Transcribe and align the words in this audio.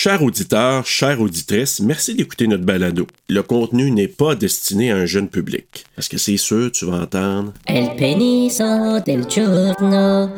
Chers 0.00 0.22
auditeurs, 0.22 0.86
chères 0.86 1.20
auditrices, 1.20 1.80
merci 1.80 2.14
d'écouter 2.14 2.46
notre 2.46 2.62
balado. 2.62 3.08
Le 3.28 3.42
contenu 3.42 3.90
n'est 3.90 4.06
pas 4.06 4.36
destiné 4.36 4.92
à 4.92 4.96
un 4.96 5.06
jeune 5.06 5.28
public. 5.28 5.86
Parce 5.96 6.06
que 6.06 6.18
c'est 6.18 6.36
sûr, 6.36 6.70
tu 6.70 6.84
vas 6.84 7.00
entendre? 7.00 7.52
El 7.66 7.96
peniso 7.96 9.00
del 9.04 9.28
giorno. 9.28 10.30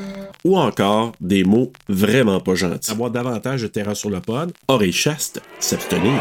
Ou 0.47 0.57
encore 0.57 1.13
des 1.21 1.45
mots 1.45 1.71
vraiment 1.91 2.41
pas 2.41 2.55
gentils. 2.55 2.91
Avoir 2.91 3.11
davantage 3.11 3.61
de 3.61 3.67
terrain 3.67 3.95
sur 3.95 4.09
le 4.09 4.21
pod, 4.21 4.51
oreille 4.67 4.93
chaste, 4.93 5.43
s'abstenir. 5.59 6.19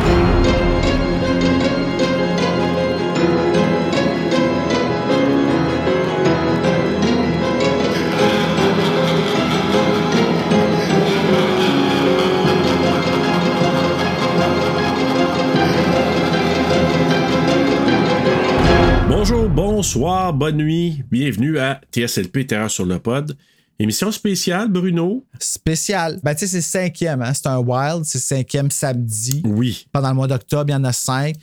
Bonsoir, 19.79 20.33
bonne 20.33 20.57
nuit. 20.57 21.06
Bienvenue 21.10 21.57
à 21.57 21.79
TSLP 21.93 22.46
Terreur 22.46 22.70
sur 22.70 22.83
le 22.83 23.00
pod. 23.00 23.37
Émission 23.79 24.11
spéciale, 24.11 24.68
Bruno? 24.68 25.25
Spécial. 25.39 26.20
Ben, 26.21 26.33
tu 26.33 26.39
sais, 26.39 26.47
c'est 26.47 26.61
cinquième, 26.61 27.21
hein? 27.21 27.32
C'est 27.33 27.47
un 27.47 27.60
wild, 27.60 28.04
c'est 28.04 28.20
cinquième 28.20 28.71
samedi. 28.71 29.42
Oui. 29.46 29.87
Pendant 29.93 30.10
le 30.10 30.15
mois 30.15 30.28
d'octobre, 30.28 30.65
il 30.68 30.73
y 30.73 30.75
en 30.75 30.84
a 30.84 30.92
cinq. 30.92 31.37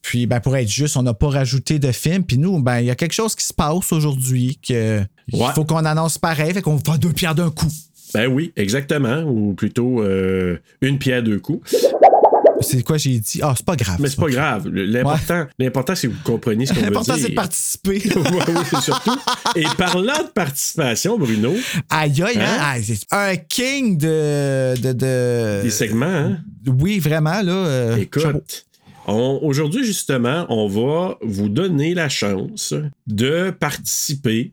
Puis, 0.00 0.26
ben, 0.26 0.40
pour 0.40 0.56
être 0.56 0.70
juste, 0.70 0.96
on 0.96 1.02
n'a 1.02 1.12
pas 1.12 1.28
rajouté 1.28 1.78
de 1.78 1.92
film. 1.92 2.24
Puis 2.24 2.38
nous, 2.38 2.62
ben, 2.62 2.80
il 2.80 2.86
y 2.86 2.90
a 2.90 2.94
quelque 2.94 3.12
chose 3.12 3.34
qui 3.34 3.44
se 3.44 3.52
passe 3.52 3.92
aujourd'hui 3.92 4.58
que 4.66 5.02
il 5.28 5.44
faut 5.54 5.66
qu'on 5.66 5.84
annonce 5.84 6.16
pareil. 6.16 6.54
Fait 6.54 6.62
qu'on 6.62 6.76
va 6.76 6.96
deux 6.96 7.12
pierres 7.12 7.34
d'un 7.34 7.50
coup. 7.50 7.68
Ben 8.14 8.26
oui, 8.26 8.54
exactement. 8.56 9.20
Ou 9.24 9.52
plutôt 9.52 10.02
euh, 10.02 10.56
une 10.80 10.98
pierre 10.98 11.22
deux 11.22 11.38
coups. 11.38 11.76
C'est 12.60 12.82
quoi 12.82 12.96
j'ai 12.98 13.18
dit? 13.18 13.40
Ah, 13.42 13.54
c'est 13.56 13.64
pas 13.64 13.76
grave. 13.76 13.96
Mais 14.00 14.08
c'est 14.08 14.20
pas 14.20 14.28
grave. 14.28 14.68
L'important, 14.68 15.46
l'important, 15.58 15.94
c'est 15.94 16.08
que 16.08 16.12
vous 16.12 16.22
compreniez 16.24 16.66
ce 16.66 16.72
qu'on 16.72 16.80
veut 16.80 16.86
dire. 16.86 16.90
L'important, 16.92 17.16
c'est 17.16 17.28
de 17.30 17.34
participer. 17.34 18.02
oui, 18.16 18.80
surtout. 18.82 19.16
Et 19.56 19.64
parlant 19.78 20.22
de 20.22 20.28
participation, 20.34 21.18
Bruno, 21.18 21.54
aïe, 21.88 22.22
aïe, 22.22 22.38
hein? 22.38 22.58
Hein? 22.76 22.80
C'est 22.82 23.00
un 23.10 23.36
king 23.36 23.96
de. 23.98 24.74
de, 24.80 24.92
de- 24.92 25.62
des 25.62 25.70
segments, 25.70 26.06
hein? 26.06 26.38
Oui, 26.66 26.98
vraiment, 26.98 27.40
là. 27.42 27.52
euh. 27.52 27.96
Écoute, 27.96 28.66
aujourd'hui, 29.06 29.84
justement, 29.84 30.46
on 30.48 30.68
va 30.68 31.16
vous 31.22 31.48
donner 31.48 31.94
la 31.94 32.08
chance 32.08 32.74
de 33.06 33.50
participer 33.50 34.52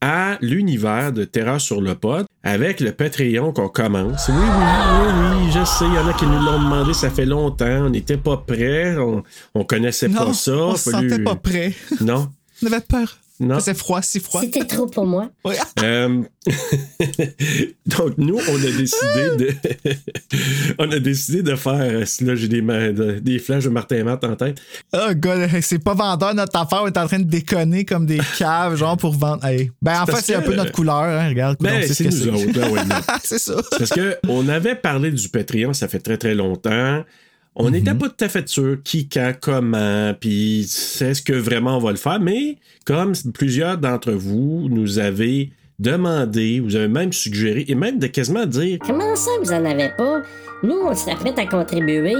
à 0.00 0.38
l'univers 0.40 1.12
de 1.12 1.24
Terreur 1.24 1.60
sur 1.60 1.80
le 1.80 1.94
pod 1.94 2.26
avec 2.42 2.80
le 2.80 2.92
Patreon 2.92 3.52
qu'on 3.52 3.68
commence. 3.68 4.28
Oui, 4.28 4.34
oui, 4.34 4.42
oui, 4.42 5.44
oui, 5.46 5.52
je 5.52 5.64
sais, 5.64 5.84
il 5.86 5.94
y 5.94 5.98
en 5.98 6.08
a 6.08 6.12
qui 6.14 6.24
nous 6.26 6.38
l'ont 6.42 6.58
demandé, 6.58 6.94
ça 6.94 7.10
fait 7.10 7.26
longtemps, 7.26 7.66
on 7.86 7.90
n'était 7.90 8.16
pas 8.16 8.38
prêts, 8.38 8.96
on, 8.96 9.22
on 9.54 9.64
connaissait 9.64 10.08
Non, 10.08 10.26
pas 10.26 10.32
ça. 10.32 10.52
on 10.56 10.76
se 10.76 10.90
fallu- 10.90 11.10
sentait 11.10 11.22
pas 11.22 11.34
prêt. 11.36 11.72
Non, 12.00 12.28
On 12.62 12.66
avait 12.66 12.80
peur. 12.80 13.16
Non. 13.40 13.58
C'est 13.58 13.74
froid, 13.74 14.02
si 14.02 14.20
froid. 14.20 14.42
C'était 14.42 14.64
trop 14.64 14.86
pour 14.86 15.06
moi. 15.06 15.30
Ouais. 15.44 15.56
Euh, 15.82 16.22
Donc, 17.86 18.18
nous, 18.18 18.36
on 18.36 18.56
a 18.56 18.70
décidé 18.70 19.36
de. 19.38 19.48
on 20.78 20.90
a 20.90 20.98
décidé 20.98 21.42
de 21.42 21.56
faire. 21.56 22.00
Là, 22.20 22.34
j'ai 22.34 22.48
des, 22.48 23.20
des 23.20 23.38
flashs 23.38 23.64
de 23.64 23.70
Martin 23.70 23.96
et 23.96 24.02
Matt 24.02 24.22
en 24.24 24.36
tête. 24.36 24.60
Oh 24.92 25.14
god, 25.14 25.48
c'est 25.62 25.82
pas 25.82 25.94
vendeur 25.94 26.34
notre 26.34 26.58
affaire, 26.58 26.82
on 26.82 26.86
est 26.88 26.98
en 26.98 27.06
train 27.06 27.18
de 27.18 27.24
déconner 27.24 27.84
comme 27.84 28.06
des 28.06 28.20
caves, 28.38 28.76
genre 28.76 28.96
pour 28.96 29.14
vendre. 29.14 29.44
Hey. 29.44 29.70
Ben 29.80 30.02
en 30.02 30.06
fait, 30.06 30.20
c'est 30.22 30.34
un 30.34 30.42
peu 30.42 30.54
notre 30.54 30.72
couleur, 30.72 31.02
hein, 31.02 31.28
regarde. 31.28 31.56
Ben, 31.60 31.82
c'est 31.82 31.94
ce 31.94 32.02
que 32.02 32.08
nous 32.08 32.28
autres, 32.28 32.70
ouais, 32.70 32.80
c'est 33.24 33.38
ça. 33.38 33.54
Parce 33.78 33.90
que 33.90 34.18
on 34.28 34.48
avait 34.48 34.74
parlé 34.74 35.10
du 35.10 35.28
Patreon, 35.28 35.72
ça 35.72 35.88
fait 35.88 36.00
très 36.00 36.18
très 36.18 36.34
longtemps. 36.34 37.02
On 37.56 37.64
Mhm. 37.66 37.70
n'était 37.72 37.94
pas 37.94 38.08
tout 38.08 38.24
à 38.24 38.28
fait 38.28 38.48
sûr 38.48 38.78
qui, 38.84 39.08
quand, 39.08 39.32
comment, 39.40 40.14
puis 40.18 40.60
est-ce 40.62 41.20
que 41.22 41.32
vraiment 41.32 41.76
on 41.76 41.80
va 41.80 41.90
le 41.90 41.96
faire, 41.96 42.20
mais 42.20 42.56
comme 42.84 43.12
plusieurs 43.34 43.76
d'entre 43.78 44.12
vous 44.12 44.68
nous 44.70 44.98
avez 44.98 45.50
demandé, 45.78 46.60
vous 46.60 46.76
avez 46.76 46.88
même 46.88 47.12
suggéré, 47.12 47.64
et 47.68 47.74
même 47.74 47.98
de 47.98 48.06
quasiment 48.06 48.46
dire 48.46 48.78
Comment 48.86 49.16
ça, 49.16 49.30
vous 49.42 49.50
en 49.50 49.64
avez 49.64 49.90
pas? 49.96 50.22
Nous, 50.62 50.74
on 50.84 50.94
serait 50.94 51.16
prêts 51.16 51.34
à 51.38 51.46
contribuer. 51.46 52.14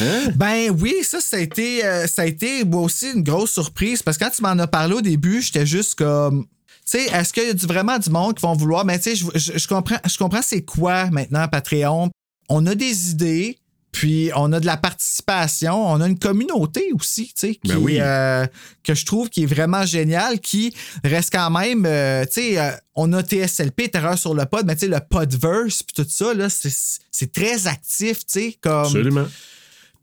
hein? 0.00 0.28
Ben 0.36 0.70
oui, 0.78 0.96
ça, 1.02 1.20
ça 1.20 1.36
a 1.36 1.40
été, 1.40 1.84
euh, 1.84 2.06
ça 2.06 2.22
a 2.22 2.26
été 2.26 2.64
moi 2.64 2.82
aussi 2.82 3.06
une 3.14 3.22
grosse 3.22 3.52
surprise 3.52 4.02
parce 4.02 4.18
que 4.18 4.24
quand 4.24 4.30
tu 4.30 4.42
m'en 4.42 4.50
as 4.58 4.66
parlé 4.66 4.94
au 4.94 5.00
début, 5.00 5.40
j'étais 5.40 5.64
juste 5.66 5.94
comme. 5.94 6.44
Tu 6.90 6.98
sais, 6.98 7.04
est-ce 7.04 7.32
qu'il 7.32 7.44
y 7.44 7.50
a 7.50 7.52
du- 7.54 7.66
vraiment 7.66 7.98
du 7.98 8.10
monde 8.10 8.34
qui 8.34 8.42
vont 8.42 8.54
vouloir? 8.54 8.84
Mais 8.84 8.98
tu 8.98 9.10
sais, 9.10 9.16
je, 9.16 9.26
je- 9.34 9.58
je 9.58 9.68
comprends, 9.68 9.98
je 10.08 10.16
comprends 10.18 10.42
c'est 10.42 10.62
quoi 10.62 11.06
maintenant 11.10 11.46
Patreon? 11.48 12.10
On 12.48 12.66
a 12.66 12.74
des 12.74 13.10
idées, 13.10 13.58
puis 13.92 14.30
on 14.36 14.52
a 14.52 14.60
de 14.60 14.66
la 14.66 14.76
participation, 14.76 15.86
on 15.88 16.00
a 16.00 16.06
une 16.06 16.18
communauté 16.18 16.90
aussi, 16.92 17.26
tu 17.26 17.32
sais, 17.36 17.54
qui, 17.54 17.68
Ben 17.72 17.76
oui. 17.78 17.98
euh, 18.00 18.46
que 18.84 18.94
je 18.94 19.04
trouve 19.06 19.28
qui 19.28 19.44
est 19.44 19.46
vraiment 19.46 19.84
géniale, 19.86 20.40
qui 20.40 20.74
reste 21.04 21.32
quand 21.32 21.50
même, 21.50 21.84
euh, 21.86 22.24
tu 22.26 22.32
sais, 22.32 22.58
euh, 22.58 22.70
on 22.94 23.12
a 23.12 23.22
TSLP, 23.22 23.90
Terreur 23.90 24.18
sur 24.18 24.34
le 24.34 24.44
pod, 24.44 24.66
mais 24.66 24.74
tu 24.74 24.80
sais, 24.80 24.88
le 24.88 25.00
podverse, 25.08 25.82
puis 25.82 25.94
tout 25.94 26.06
ça, 26.08 26.34
là, 26.34 26.48
c'est 26.48 26.72
c'est 27.10 27.32
très 27.32 27.66
actif, 27.66 28.18
tu 28.18 28.24
sais, 28.28 28.58
comme... 28.60 28.84
Absolument. 28.84 29.26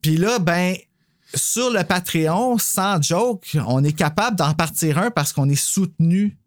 Puis 0.01 0.17
là, 0.17 0.39
ben, 0.39 0.75
sur 1.33 1.69
le 1.69 1.83
Patreon, 1.83 2.57
sans 2.57 3.01
joke, 3.01 3.57
on 3.67 3.83
est 3.83 3.93
capable 3.93 4.35
d'en 4.37 4.53
partir 4.53 4.97
un 4.97 5.11
parce 5.11 5.31
qu'on 5.33 5.49
est 5.49 5.55
soutenu 5.55 6.37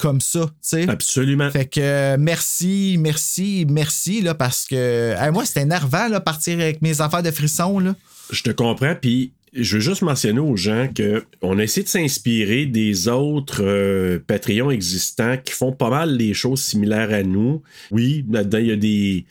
comme 0.00 0.20
ça, 0.20 0.46
tu 0.46 0.52
sais. 0.62 0.88
Absolument. 0.88 1.50
Fait 1.50 1.66
que 1.66 1.80
euh, 1.80 2.16
merci, 2.18 2.96
merci, 2.98 3.66
merci, 3.68 4.22
là, 4.22 4.34
parce 4.34 4.64
que 4.64 5.14
hey, 5.16 5.30
moi, 5.30 5.44
c'était 5.44 5.62
énervant, 5.62 6.08
là, 6.08 6.20
partir 6.20 6.58
avec 6.58 6.82
mes 6.82 7.00
affaires 7.00 7.22
de 7.22 7.30
frissons, 7.30 7.78
là. 7.78 7.94
Je 8.30 8.42
te 8.42 8.50
comprends, 8.50 8.94
puis 9.00 9.32
je 9.52 9.76
veux 9.76 9.80
juste 9.80 10.02
mentionner 10.02 10.40
aux 10.40 10.56
gens 10.56 10.88
que 10.94 11.24
on 11.42 11.58
a 11.58 11.64
essayé 11.64 11.82
de 11.82 11.88
s'inspirer 11.88 12.66
des 12.66 13.08
autres 13.08 13.62
euh, 13.62 14.18
Patreons 14.24 14.70
existants 14.70 15.36
qui 15.42 15.52
font 15.52 15.72
pas 15.72 15.90
mal 15.90 16.16
les 16.16 16.34
choses 16.34 16.60
similaires 16.60 17.12
à 17.12 17.22
nous. 17.22 17.62
Oui, 17.90 18.24
là-dedans, 18.30 18.58
il 18.58 18.66
y 18.66 18.72
a 18.72 18.76
des, 18.76 19.24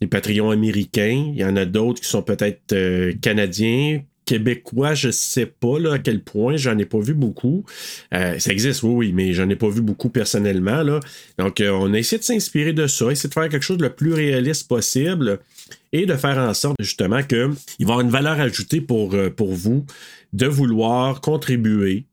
des 0.00 0.06
Patreons 0.06 0.50
américains, 0.50 1.32
il 1.34 1.38
y 1.38 1.44
en 1.44 1.56
a 1.56 1.64
d'autres 1.64 2.00
qui 2.00 2.08
sont 2.08 2.22
peut-être 2.22 2.72
euh, 2.72 3.12
canadiens. 3.20 4.02
Québécois, 4.24 4.94
je 4.94 5.10
sais 5.10 5.46
pas 5.46 5.76
à 5.92 5.98
quel 5.98 6.22
point, 6.22 6.56
j'en 6.56 6.78
ai 6.78 6.86
pas 6.86 7.00
vu 7.00 7.14
beaucoup. 7.14 7.64
Euh, 8.14 8.38
ça 8.38 8.52
existe, 8.52 8.82
oui, 8.82 8.94
oui, 8.94 9.12
mais 9.12 9.32
j'en 9.34 9.48
ai 9.48 9.56
pas 9.56 9.68
vu 9.68 9.82
beaucoup 9.82 10.08
personnellement. 10.08 10.82
Donc, 11.38 11.60
euh, 11.60 11.70
on 11.70 11.92
a 11.92 11.98
essayé 11.98 12.18
de 12.18 12.24
s'inspirer 12.24 12.72
de 12.72 12.86
ça, 12.86 13.10
essayer 13.10 13.28
de 13.28 13.34
faire 13.34 13.48
quelque 13.48 13.62
chose 13.62 13.78
de 13.78 13.84
le 13.84 13.90
plus 13.90 14.14
réaliste 14.14 14.66
possible 14.66 15.40
et 15.92 16.06
de 16.06 16.14
faire 16.14 16.38
en 16.38 16.54
sorte 16.54 16.76
justement 16.80 17.22
qu'il 17.22 17.38
va 17.38 17.54
y 17.78 17.82
avoir 17.82 18.00
une 18.00 18.10
valeur 18.10 18.40
ajoutée 18.40 18.80
pour, 18.80 19.14
euh, 19.14 19.30
pour 19.30 19.52
vous 19.52 19.84
de 20.32 20.46
vouloir 20.46 21.20
contribuer 21.20 22.06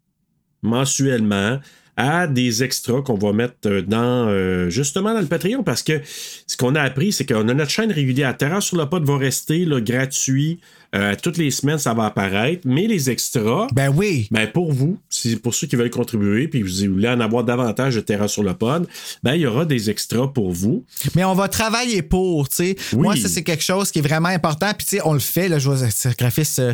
mensuellement 0.61 1.59
à 1.97 2.27
des 2.27 2.63
extras 2.63 3.01
qu'on 3.01 3.17
va 3.17 3.33
mettre 3.33 3.81
dans 3.81 4.69
justement 4.69 5.13
dans 5.13 5.19
le 5.19 5.27
Patreon 5.27 5.61
parce 5.61 5.83
que 5.83 5.99
ce 6.03 6.55
qu'on 6.55 6.75
a 6.75 6.81
appris 6.81 7.11
c'est 7.11 7.25
qu'on 7.25 7.49
a 7.49 7.53
notre 7.53 7.69
chaîne 7.69 7.91
régulière 7.91 8.35
Terreur 8.37 8.63
sur 8.63 8.77
le 8.77 8.85
pod 8.85 9.03
va 9.03 9.17
rester 9.17 9.67
gratuit 9.81 10.59
Euh, 10.93 11.15
toutes 11.21 11.37
les 11.37 11.51
semaines 11.51 11.77
ça 11.77 11.93
va 11.93 12.05
apparaître 12.05 12.63
mais 12.65 12.85
les 12.85 13.09
extras 13.09 13.67
Ben 13.73 13.89
oui. 13.89 14.27
ben 14.29 14.45
pour 14.51 14.73
vous, 14.73 14.97
c'est 15.09 15.37
pour 15.37 15.53
ceux 15.53 15.67
qui 15.67 15.75
veulent 15.77 15.89
contribuer 15.89 16.47
puis 16.47 16.63
vous 16.63 16.93
voulez 16.93 17.07
en 17.07 17.19
avoir 17.21 17.43
davantage 17.43 17.95
de 17.95 18.01
terrain 18.01 18.27
sur 18.27 18.43
le 18.43 18.53
pod, 18.53 18.87
ben 19.23 19.35
il 19.35 19.41
y 19.41 19.45
aura 19.45 19.65
des 19.65 19.89
extras 19.89 20.27
pour 20.27 20.51
vous. 20.51 20.83
Mais 21.15 21.23
on 21.23 21.33
va 21.33 21.47
travailler 21.47 22.01
pour, 22.01 22.49
tu 22.49 22.55
sais. 22.55 22.75
Oui. 22.93 23.01
Moi, 23.01 23.15
ça, 23.15 23.27
c'est 23.29 23.43
quelque 23.43 23.63
chose 23.63 23.91
qui 23.91 23.99
est 23.99 24.01
vraiment 24.01 24.29
important. 24.29 24.71
Puis, 24.77 24.85
tu 24.85 24.97
sais, 24.97 25.01
on 25.05 25.13
le 25.13 25.19
fait, 25.19 25.47
vois 25.59 25.89
sacrifice. 25.89 26.59
euh, 26.59 26.73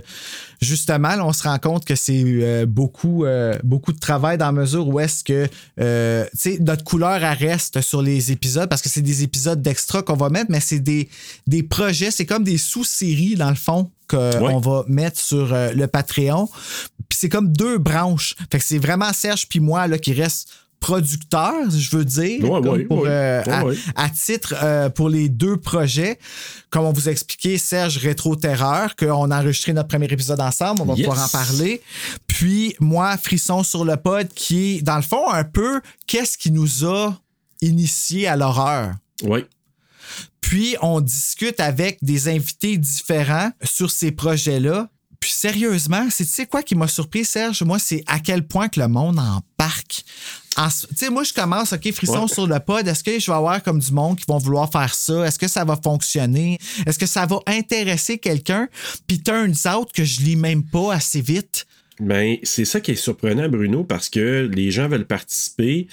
justement, 0.61 1.15
là, 1.15 1.25
on 1.25 1.33
se 1.33 1.43
rend 1.43 1.57
compte 1.59 1.85
que 1.85 1.95
c'est 1.95 2.23
euh, 2.25 2.65
beaucoup, 2.65 3.25
euh, 3.25 3.57
beaucoup 3.63 3.93
de 3.93 3.99
travail 3.99 4.37
dans 4.37 4.47
la 4.47 4.51
mesure 4.51 4.87
où 4.87 4.99
est-ce 4.99 5.23
que, 5.23 5.45
tu 5.45 6.37
sais, 6.37 6.57
notre 6.59 6.83
couleur, 6.83 7.23
elle 7.23 7.37
reste 7.37 7.81
sur 7.81 8.01
les 8.01 8.31
épisodes 8.31 8.69
parce 8.69 8.81
que 8.81 8.89
c'est 8.89 9.01
des 9.01 9.23
épisodes 9.23 9.61
d'extra 9.61 10.01
qu'on 10.01 10.15
va 10.15 10.29
mettre, 10.29 10.49
mais 10.49 10.59
c'est 10.59 10.79
des, 10.79 11.09
des 11.45 11.63
projets, 11.63 12.11
c'est 12.11 12.25
comme 12.25 12.43
des 12.43 12.57
sous-séries, 12.57 13.35
dans 13.35 13.49
le 13.49 13.55
fond, 13.55 13.89
qu'on 14.07 14.59
va 14.59 14.83
mettre 14.87 15.19
sur 15.19 15.53
euh, 15.53 15.71
le 15.73 15.87
Patreon. 15.87 16.47
Puis 17.09 17.17
c'est 17.19 17.29
comme 17.29 17.51
deux 17.51 17.77
branches. 17.77 18.35
Fait 18.51 18.59
que 18.59 18.63
c'est 18.65 18.79
vraiment 18.79 19.11
Serge 19.13 19.47
puis 19.47 19.59
moi, 19.59 19.87
là, 19.87 19.97
qui 19.97 20.13
reste 20.13 20.49
producteur, 20.79 21.53
je 21.71 21.97
veux 21.97 22.05
dire, 22.05 22.43
Ouais, 22.43 22.61
comme 22.61 22.67
ouais, 22.77 22.83
pour, 22.85 22.99
ouais. 22.99 23.09
euh, 23.09 23.73
à- 23.95 24.09
titre 24.09 24.53
euh, 24.61 24.89
pour 24.89 25.09
les 25.09 25.27
deux 25.27 25.57
projets, 25.57 26.19
comme 26.69 26.85
on 26.85 26.93
vous 26.93 27.09
a 27.09 27.11
expliqué, 27.11 27.57
Serge 27.57 27.97
Rétro 27.97 28.35
Terreur, 28.35 28.95
qu'on 28.95 29.31
a 29.31 29.39
enregistré 29.41 29.73
notre 29.73 29.87
premier 29.87 30.05
épisode 30.05 30.39
ensemble, 30.39 30.81
on 30.83 30.85
va 30.85 30.93
Yes. 30.93 31.07
pouvoir 31.07 31.25
en 31.25 31.29
parler. 31.29 31.81
Puis 32.27 32.75
moi, 32.79 33.17
Frisson 33.17 33.63
sur 33.63 33.85
le 33.85 33.97
pod, 33.97 34.27
qui 34.35 34.77
est 34.77 34.81
dans 34.83 34.97
le 34.97 35.01
fond 35.01 35.27
un 35.31 35.43
peu 35.43 35.81
qu'est-ce 36.05 36.37
qui 36.37 36.51
nous 36.51 36.85
a 36.85 37.17
initié 37.61 38.27
à 38.27 38.35
l'horreur? 38.35 38.91
Oui. 39.23 39.45
Puis 40.41 40.75
on 40.81 41.01
discute 41.01 41.59
avec 41.59 41.97
des 42.01 42.27
invités 42.29 42.77
différents 42.77 43.51
sur 43.63 43.91
ces 43.91 44.11
projets-là. 44.11 44.89
Puis 45.19 45.31
sérieusement, 45.31 46.07
c'est 46.11 46.25
tu 46.25 46.31
sais 46.31 46.45
quoi 46.45 46.61
qui 46.61 46.75
m'a 46.75 46.87
surpris, 46.87 47.25
Serge? 47.25 47.63
Moi, 47.63 47.79
c'est 47.79 48.03
à 48.05 48.19
quel 48.19 48.45
point 48.47 48.69
que 48.69 48.79
le 48.79 48.87
monde 48.87 49.17
embarque 49.19 50.03
en- 50.59 50.69
tu 50.69 50.87
sais, 50.95 51.09
moi, 51.11 51.23
je 51.23 51.33
commence, 51.33 51.71
OK, 51.73 51.91
frisson 51.91 52.23
Ouais. 52.23 52.27
sur 52.27 52.47
le 52.47 52.59
pod. 52.59 52.87
Est-ce 52.87 53.03
que 53.03 53.19
je 53.19 53.27
vais 53.29 53.37
avoir 53.37 53.61
comme 53.61 53.77
du 53.77 53.91
monde 53.91 54.17
qui 54.17 54.25
vont 54.27 54.39
vouloir 54.39 54.71
faire 54.71 54.91
ça? 54.95 55.27
Est-ce 55.27 55.37
que 55.37 55.47
ça 55.47 55.63
va 55.63 55.75
fonctionner? 55.83 56.57
Est-ce 56.87 56.97
que 56.97 57.05
ça 57.05 57.27
va 57.27 57.37
intéresser 57.45 58.17
quelqu'un? 58.17 58.67
Puis 59.05 59.21
turns 59.21 59.53
out 59.71 59.91
que 59.93 60.03
je 60.03 60.21
lis 60.21 60.35
même 60.35 60.63
pas 60.63 60.95
assez 60.95 61.21
vite. 61.21 61.67
Ben, 61.99 62.37
c'est 62.41 62.65
ça 62.65 62.79
qui 62.81 62.91
est 62.91 62.95
surprenant, 62.95 63.47
Bruno, 63.49 63.83
parce 63.83 64.09
que 64.09 64.49
les 64.51 64.71
gens 64.71 64.87
veulent 64.87 65.05
participer. 65.05 65.87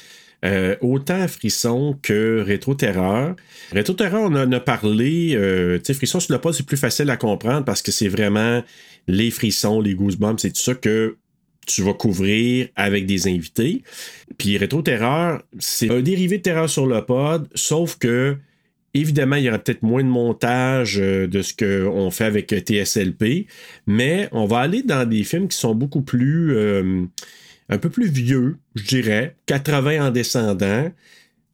Euh, 0.45 0.77
autant 0.81 1.27
Frisson 1.27 1.99
que 2.03 2.43
Rétro 2.45 2.75
Terreur. 2.75 3.35
Rétro 3.73 3.95
Terreur, 3.95 4.23
on 4.23 4.35
en 4.35 4.53
a 4.53 4.61
parlé. 4.61 5.35
euh, 5.35 5.79
Frisson 5.83 6.21
sur 6.21 6.33
le 6.33 6.41
pod, 6.41 6.53
c'est 6.53 6.67
plus 6.67 6.77
facile 6.77 7.09
à 7.11 7.17
comprendre 7.17 7.65
parce 7.65 7.83
que 7.83 7.93
c'est 7.93 8.09
vraiment 8.09 8.63
les 9.07 9.31
frissons, 9.31 9.81
les 9.81 9.95
goosebumps, 9.95 10.39
c'est 10.39 10.53
tout 10.53 10.61
ça 10.61 10.75
que 10.75 11.17
tu 11.67 11.83
vas 11.83 11.95
couvrir 11.95 12.69
avec 12.77 13.07
des 13.07 13.27
invités. 13.27 13.83
Puis 14.37 14.59
Rétro 14.59 14.83
Terreur, 14.83 15.43
c'est 15.59 15.91
un 15.91 16.03
dérivé 16.03 16.39
de 16.39 16.43
Terreur 16.43 16.69
sur 16.69 16.87
le 16.87 17.05
pod, 17.05 17.49
sauf 17.55 17.97
que 17.99 18.37
Évidemment, 18.97 19.35
il 19.35 19.43
y 19.43 19.49
aura 19.49 19.59
peut-être 19.59 19.83
moins 19.83 20.05
de 20.05 20.09
montage 20.09 21.01
euh, 21.01 21.27
de 21.27 21.43
ce 21.43 21.53
qu'on 21.53 22.13
fait 22.13 22.27
avec 22.27 22.55
TSLP, 22.55 23.49
mais 23.89 24.29
on 24.31 24.47
va 24.47 24.61
aller 24.61 24.85
dans 24.85 25.05
des 25.09 25.25
films 25.25 25.49
qui 25.49 25.57
sont 25.59 25.75
beaucoup 25.75 26.03
plus. 26.03 26.57
Un 27.69 27.79
peu 27.79 27.91
plus 27.91 28.09
vieux, 28.09 28.59
je 28.75 28.85
dirais, 28.85 29.37
80 29.47 30.07
en 30.07 30.11
descendant, 30.11 30.91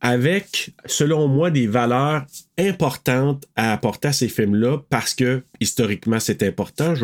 avec, 0.03 0.71
selon 0.87 1.29
moi, 1.29 1.51
des 1.51 1.67
valeurs 1.67 2.25
importantes 2.59 3.45
à 3.55 3.73
apporter 3.73 4.09
à 4.09 4.13
ces 4.13 4.29
films-là 4.29 4.79
parce 4.89 5.13
que 5.15 5.43
historiquement 5.61 6.19
c'est 6.21 6.43
important. 6.43 6.95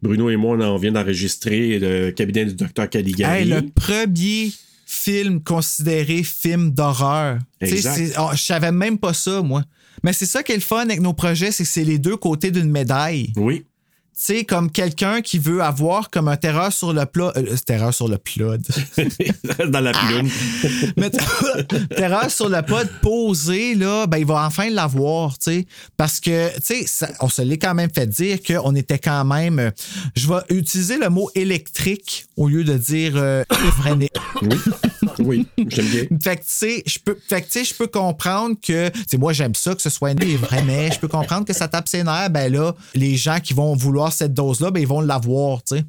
Bruno 0.00 0.30
et 0.30 0.36
moi, 0.36 0.56
on 0.56 0.60
en 0.62 0.76
vient 0.78 0.92
d'enregistrer 0.92 1.78
le 1.78 2.10
cabinet 2.10 2.46
du 2.46 2.54
docteur 2.54 2.88
Caligari. 2.88 3.42
Hey, 3.42 3.48
le 3.48 3.68
premier 3.68 4.50
film 4.86 5.42
considéré 5.42 6.22
film 6.22 6.70
d'horreur. 6.70 7.38
Oh, 7.62 8.30
je 8.32 8.42
savais 8.42 8.72
même 8.72 8.96
pas 8.96 9.12
ça, 9.12 9.42
moi. 9.42 9.62
Mais 10.02 10.14
c'est 10.14 10.26
ça 10.26 10.42
qui 10.42 10.52
est 10.52 10.56
le 10.56 10.62
fun 10.62 10.78
avec 10.78 11.00
nos 11.00 11.12
projets, 11.12 11.50
c'est 11.50 11.64
que 11.64 11.68
c'est 11.68 11.84
les 11.84 11.98
deux 11.98 12.16
côtés 12.16 12.50
d'une 12.50 12.70
médaille. 12.70 13.32
Oui, 13.36 13.66
sais, 14.24 14.44
comme 14.44 14.70
quelqu'un 14.70 15.20
qui 15.20 15.38
veut 15.38 15.62
avoir 15.62 16.10
comme 16.10 16.28
un 16.28 16.36
terreur 16.36 16.72
sur 16.72 16.92
le 16.92 17.06
plat. 17.06 17.32
euh, 17.36 17.56
terreur 17.64 17.92
sur 17.94 18.08
le 18.08 18.18
plat. 18.18 18.56
dans 19.68 19.80
la 19.80 19.92
plume. 19.92 20.28
Mais 20.96 21.10
terreur 21.96 22.30
sur 22.30 22.48
le 22.48 22.62
pod 22.62 22.88
posé, 23.02 23.74
là, 23.74 24.06
ben, 24.06 24.18
il 24.18 24.26
va 24.26 24.44
enfin 24.46 24.70
l'avoir, 24.70 25.38
tu 25.38 25.50
sais. 25.50 25.66
Parce 25.96 26.20
que, 26.20 26.48
tu 26.56 26.86
sais, 26.86 27.06
on 27.20 27.28
se 27.28 27.42
l'est 27.42 27.58
quand 27.58 27.74
même 27.74 27.90
fait 27.94 28.06
dire 28.06 28.38
qu'on 28.42 28.74
était 28.74 28.98
quand 28.98 29.24
même. 29.24 29.58
euh, 29.58 29.70
je 30.16 30.28
vais 30.28 30.40
utiliser 30.50 30.98
le 30.98 31.08
mot 31.08 31.30
électrique 31.34 32.26
au 32.36 32.48
lieu 32.48 32.64
de 32.64 32.74
dire 32.74 33.12
euh. 33.16 33.44
Oui, 34.40 34.54
oui, 35.18 35.46
j'aime 35.68 35.86
bien. 35.86 36.18
Fait 36.22 36.36
que, 36.36 36.42
tu 36.42 36.46
sais, 36.48 36.82
je 36.86 36.98
peux, 36.98 37.16
fait 37.28 37.42
que, 37.42 37.64
je 37.64 37.74
peux 37.74 37.86
comprendre 37.86 38.56
que, 38.62 38.88
tu 38.88 39.02
sais, 39.08 39.16
moi, 39.16 39.32
j'aime 39.32 39.54
ça 39.54 39.74
que 39.74 39.82
ce 39.82 39.90
soit 39.90 40.14
né 40.14 40.36
vrai, 40.36 40.62
mais 40.64 40.90
je 40.92 40.98
peux 40.98 41.08
comprendre 41.08 41.44
que 41.44 41.52
ça 41.52 41.68
tape 41.68 41.88
ses 41.88 42.04
nerfs. 42.04 42.30
Ben 42.30 42.52
là, 42.52 42.72
les 42.94 43.16
gens 43.16 43.40
qui 43.40 43.54
vont 43.54 43.74
vouloir 43.74 44.07
cette 44.12 44.34
dose-là, 44.34 44.70
ben, 44.70 44.80
ils 44.80 44.86
vont 44.88 45.00
l'avoir, 45.00 45.62
tu 45.64 45.76
sais. 45.76 45.84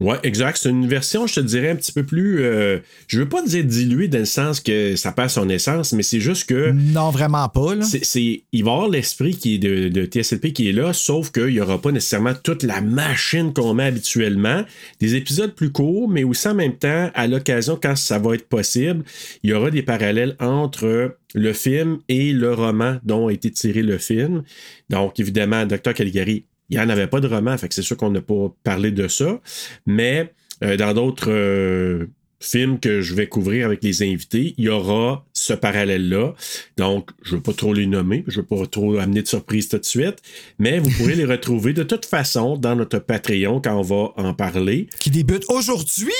Ouais, 0.00 0.16
exact. 0.24 0.58
C'est 0.62 0.70
une 0.70 0.86
version, 0.88 1.26
je 1.26 1.34
te 1.34 1.40
dirais, 1.40 1.70
un 1.70 1.76
petit 1.76 1.92
peu 1.92 2.02
plus. 2.04 2.40
euh, 2.42 2.78
je 3.08 3.18
veux 3.20 3.28
pas 3.28 3.42
dire 3.42 3.62
diluée 3.64 4.08
dans 4.08 4.18
le 4.18 4.24
sens 4.26 4.60
que 4.60 4.94
ça 4.96 5.12
perd 5.12 5.28
son 5.30 5.48
essence, 5.50 5.92
mais 5.92 6.02
c'est 6.02 6.20
juste 6.20 6.48
que. 6.48 6.70
Non, 6.70 7.10
vraiment 7.10 7.48
pas, 7.50 7.74
là. 7.74 7.84
C'est, 7.84 8.04
c'est- 8.04 8.42
il 8.52 8.64
va 8.64 8.70
y 8.70 8.74
avoir 8.74 8.88
l'esprit 8.88 9.36
qui 9.36 9.54
est 9.54 9.58
de, 9.58 9.88
de 9.88 10.04
TSLP 10.06 10.52
qui 10.54 10.68
est 10.68 10.72
là, 10.72 10.92
sauf 10.94 11.30
qu'il 11.30 11.46
n'y 11.48 11.60
aura 11.60 11.80
pas 11.80 11.92
nécessairement 11.92 12.32
toute 12.42 12.62
la 12.62 12.80
machine 12.80 13.52
qu'on 13.54 13.74
met 13.74 13.84
habituellement. 13.84 14.64
Des 15.00 15.14
épisodes 15.14 15.54
plus 15.54 15.72
courts, 15.72 16.08
mais 16.08 16.24
aussi 16.24 16.48
en 16.48 16.54
même 16.54 16.76
temps, 16.76 17.10
à 17.14 17.26
l'occasion, 17.26 17.78
quand 17.82 17.96
ça 17.96 18.18
va 18.18 18.34
être 18.34 18.48
possible, 18.48 19.02
il 19.42 19.50
y 19.50 19.52
aura 19.52 19.70
des 19.70 19.82
parallèles 19.82 20.36
entre 20.40 21.16
le 21.34 21.52
film 21.52 21.98
et 22.08 22.32
le 22.32 22.52
roman 22.54 22.96
dont 23.04 23.28
a 23.28 23.32
été 23.32 23.50
tiré 23.50 23.82
le 23.82 23.98
film. 23.98 24.42
Donc, 24.90 25.20
évidemment, 25.20 25.64
Dr. 25.66 25.92
Caligari, 25.94 26.44
il 26.70 26.78
n'y 26.78 26.82
en 26.82 26.88
avait 26.88 27.06
pas 27.06 27.20
de 27.20 27.28
roman, 27.28 27.56
fait 27.56 27.68
que 27.68 27.74
c'est 27.74 27.82
sûr 27.82 27.96
qu'on 27.96 28.10
n'a 28.10 28.20
pas 28.20 28.54
parlé 28.64 28.90
de 28.90 29.08
ça. 29.08 29.40
Mais 29.86 30.32
euh, 30.62 30.76
dans 30.76 30.94
d'autres 30.94 31.30
euh, 31.30 32.06
films 32.40 32.78
que 32.80 33.00
je 33.00 33.14
vais 33.14 33.28
couvrir 33.28 33.66
avec 33.66 33.82
les 33.82 34.02
invités, 34.02 34.54
il 34.58 34.64
y 34.64 34.68
aura 34.68 35.24
ce 35.32 35.52
parallèle-là. 35.52 36.34
Donc, 36.76 37.10
je 37.22 37.32
ne 37.32 37.36
veux 37.36 37.42
pas 37.42 37.52
trop 37.52 37.72
les 37.72 37.86
nommer, 37.86 38.24
je 38.26 38.38
ne 38.38 38.42
veux 38.42 38.46
pas 38.46 38.66
trop 38.66 38.98
amener 38.98 39.22
de 39.22 39.28
surprise 39.28 39.68
tout 39.68 39.78
de 39.78 39.84
suite, 39.84 40.16
mais 40.58 40.78
vous 40.78 40.90
pourrez 40.90 41.14
les 41.14 41.24
retrouver 41.36 41.72
de 41.72 41.82
toute 41.82 42.06
façon 42.06 42.56
dans 42.56 42.76
notre 42.76 42.98
Patreon 42.98 43.60
quand 43.60 43.78
on 43.78 43.82
va 43.82 44.12
en 44.16 44.34
parler. 44.34 44.88
Qui 44.98 45.10
débute 45.10 45.44
aujourd'hui! 45.48 46.12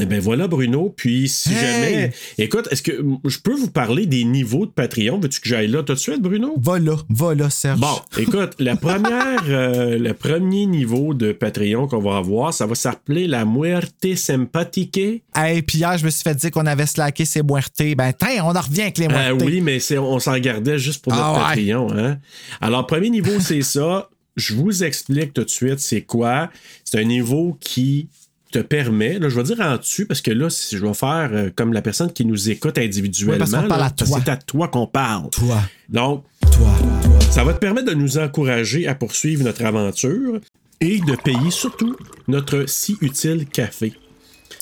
Eh 0.00 0.04
bien 0.06 0.20
voilà, 0.20 0.46
Bruno. 0.48 0.92
Puis 0.96 1.28
si 1.28 1.50
Hey! 1.52 1.56
jamais. 1.60 2.12
Écoute, 2.38 2.68
est-ce 2.70 2.82
que 2.82 3.02
je 3.24 3.38
peux 3.38 3.54
vous 3.54 3.70
parler 3.70 4.06
des 4.06 4.24
niveaux 4.24 4.66
de 4.66 4.70
Patreon? 4.70 5.18
Veux-tu 5.18 5.40
que 5.40 5.48
j'aille 5.48 5.68
là 5.68 5.82
tout 5.82 5.94
de 5.94 5.98
suite, 5.98 6.20
Bruno? 6.20 6.54
Va 6.58 6.78
là, 6.78 6.96
va 7.08 7.34
là, 7.34 7.48
Serge. 7.50 7.80
Bon, 7.80 7.98
écoute, 8.18 8.54
la 8.58 8.76
première, 8.76 9.42
euh, 9.48 9.98
le 9.98 10.12
premier 10.14 10.66
niveau 10.66 11.14
de 11.14 11.32
Patreon 11.32 11.86
qu'on 11.88 12.00
va 12.00 12.18
avoir, 12.18 12.52
ça 12.52 12.66
va 12.66 12.74
s'appeler 12.74 13.26
la 13.26 13.44
Muerte 13.44 14.14
Sympathique. 14.16 14.98
Hey, 15.34 15.62
puis 15.62 15.78
hier, 15.78 15.96
je 15.98 16.04
me 16.04 16.10
suis 16.10 16.22
fait 16.22 16.34
dire 16.34 16.50
qu'on 16.50 16.66
avait 16.66 16.86
slacké 16.86 17.24
ses 17.24 17.42
muertés. 17.42 17.94
Ben, 17.94 18.12
tiens, 18.12 18.44
on 18.44 18.54
en 18.54 18.60
revient 18.60 18.82
avec 18.82 18.98
les 18.98 19.06
Ah 19.10 19.32
muertés. 19.32 19.44
oui, 19.46 19.60
mais 19.60 19.80
c'est, 19.80 19.98
on 19.98 20.18
s'en 20.18 20.38
gardait 20.38 20.78
juste 20.78 21.02
pour 21.02 21.12
notre 21.14 21.24
Ah 21.24 21.32
ouais. 21.54 21.56
Patreon. 21.66 21.88
Hein? 21.96 22.18
Alors, 22.60 22.86
premier 22.86 23.10
niveau, 23.10 23.40
c'est 23.40 23.62
ça. 23.62 24.08
Je 24.36 24.52
vous 24.54 24.84
explique 24.84 25.32
tout 25.32 25.44
de 25.44 25.48
suite 25.50 25.78
c'est 25.80 26.02
quoi. 26.02 26.50
C'est 26.84 26.98
un 26.98 27.04
niveau 27.04 27.56
qui 27.58 28.08
te 28.52 28.58
permet, 28.60 29.18
là, 29.18 29.28
je 29.28 29.36
vais 29.36 29.42
dire 29.42 29.60
en 29.60 29.76
dessus, 29.76 30.06
parce 30.06 30.20
que 30.20 30.30
là, 30.30 30.48
si 30.50 30.76
je 30.76 30.84
vais 30.86 30.94
faire 30.94 31.30
euh, 31.32 31.50
comme 31.54 31.72
la 31.72 31.82
personne 31.82 32.12
qui 32.12 32.24
nous 32.24 32.50
écoute 32.50 32.78
individuellement. 32.78 33.44
Oui, 33.44 33.50
parce 33.50 33.62
qu'on 33.62 33.68
parle 33.68 33.80
là, 33.80 33.86
à 33.86 33.90
toi. 33.90 34.20
C'est 34.24 34.30
à 34.30 34.36
toi 34.36 34.68
qu'on 34.68 34.86
parle. 34.86 35.30
Toi, 35.30 35.60
Donc, 35.88 36.24
toi, 36.40 36.70
toi. 37.02 37.20
ça 37.30 37.44
va 37.44 37.52
te 37.54 37.58
permettre 37.58 37.88
de 37.88 37.94
nous 37.94 38.18
encourager 38.18 38.86
à 38.86 38.94
poursuivre 38.94 39.42
notre 39.44 39.64
aventure 39.64 40.40
et 40.80 40.98
de 41.00 41.16
payer 41.16 41.50
surtout 41.50 41.96
notre 42.28 42.64
si 42.68 42.96
utile 43.00 43.46
café. 43.46 43.92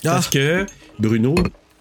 Parce 0.03 0.29
que 0.29 0.65
Bruno 0.99 1.35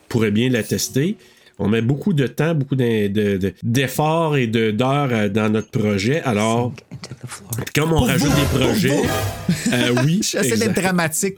pourrait 0.08 0.30
bien 0.30 0.48
l'attester. 0.48 1.16
On 1.58 1.68
met 1.68 1.82
beaucoup 1.82 2.12
de 2.12 2.26
temps, 2.26 2.54
beaucoup 2.54 2.74
d'in- 2.76 3.08
de- 3.08 3.36
de- 3.36 3.54
d'efforts 3.62 4.36
et 4.36 4.46
d'heures 4.48 5.08
euh, 5.12 5.28
dans 5.28 5.48
notre 5.50 5.70
projet. 5.70 6.20
Alors, 6.22 6.72
comme 7.74 7.92
on 7.92 8.00
rajoute 8.00 8.28
vous, 8.30 8.58
des 8.58 8.64
projets, 8.64 9.02
euh, 9.72 9.94
oui. 10.04 10.20
J'essaie 10.22 10.56
d'être 10.56 10.74
dramatique. 10.80 11.34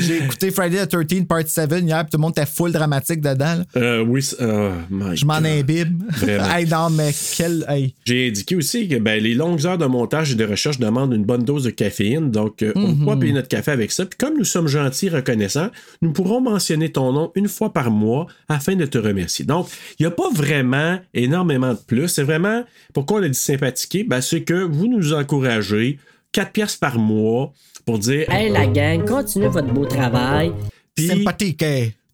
J'ai 0.00 0.16
écouté 0.24 0.50
Friday 0.50 0.86
the 0.86 0.90
13 1.06 1.24
Part 1.26 1.42
7 1.46 1.70
hier, 1.82 2.02
puis 2.04 2.10
tout 2.10 2.16
le 2.18 2.22
monde 2.22 2.32
était 2.36 2.46
full 2.46 2.72
dramatique 2.72 3.20
dedans. 3.20 3.62
Euh, 3.76 4.04
oui, 4.06 4.26
oh 4.40 4.70
my 4.90 5.16
Je 5.16 5.24
m'en 5.24 5.34
imbibe. 5.34 6.02
Vraiment. 6.10 6.50
hey, 6.54 6.66
non, 6.68 6.90
mais 6.90 7.12
quel. 7.36 7.64
Hey. 7.68 7.94
J'ai 8.04 8.28
indiqué 8.28 8.54
aussi 8.56 8.86
que 8.88 8.96
ben, 8.96 9.22
les 9.22 9.34
longues 9.34 9.64
heures 9.66 9.78
de 9.78 9.86
montage 9.86 10.32
et 10.32 10.34
de 10.34 10.44
recherche 10.44 10.78
demandent 10.78 11.14
une 11.14 11.24
bonne 11.24 11.44
dose 11.44 11.64
de 11.64 11.70
caféine, 11.70 12.30
donc 12.30 12.62
euh, 12.62 12.72
on 12.74 12.88
ne 12.88 12.94
peut 12.94 13.06
pas 13.06 13.16
payer 13.16 13.32
notre 13.32 13.48
café 13.48 13.70
avec 13.70 13.92
ça. 13.92 14.04
Puis 14.04 14.18
comme 14.18 14.36
nous 14.36 14.44
sommes 14.44 14.68
gentils 14.68 15.06
et 15.06 15.10
reconnaissants, 15.10 15.70
nous 16.02 16.12
pourrons 16.12 16.40
mentionner 16.42 16.90
ton 16.90 17.12
nom 17.12 17.32
une 17.34 17.48
fois 17.48 17.72
par 17.72 17.90
mois 17.90 18.26
afin 18.48 18.76
de 18.76 18.84
te 18.84 18.98
remercier. 18.98 19.21
Donc, 19.44 19.68
il 19.98 20.02
n'y 20.02 20.06
a 20.06 20.10
pas 20.10 20.30
vraiment 20.32 20.98
énormément 21.14 21.72
de 21.72 21.78
plus. 21.78 22.08
C'est 22.08 22.22
vraiment, 22.22 22.64
pourquoi 22.94 23.20
on 23.20 23.22
a 23.22 23.28
dit 23.28 23.34
sympathiquer? 23.38 24.04
Ben, 24.04 24.20
c'est 24.20 24.42
que 24.42 24.54
vous 24.54 24.86
nous 24.88 25.12
encouragez 25.12 25.98
4 26.32 26.52
pièces 26.52 26.76
par 26.76 26.98
mois 26.98 27.52
pour 27.84 27.98
dire... 27.98 28.28
Hey 28.30 28.50
la 28.50 28.66
gang, 28.66 29.04
continuez 29.04 29.48
votre 29.48 29.72
beau 29.72 29.86
travail. 29.86 30.52
Puis, 30.94 31.08
Sympathique, 31.08 31.64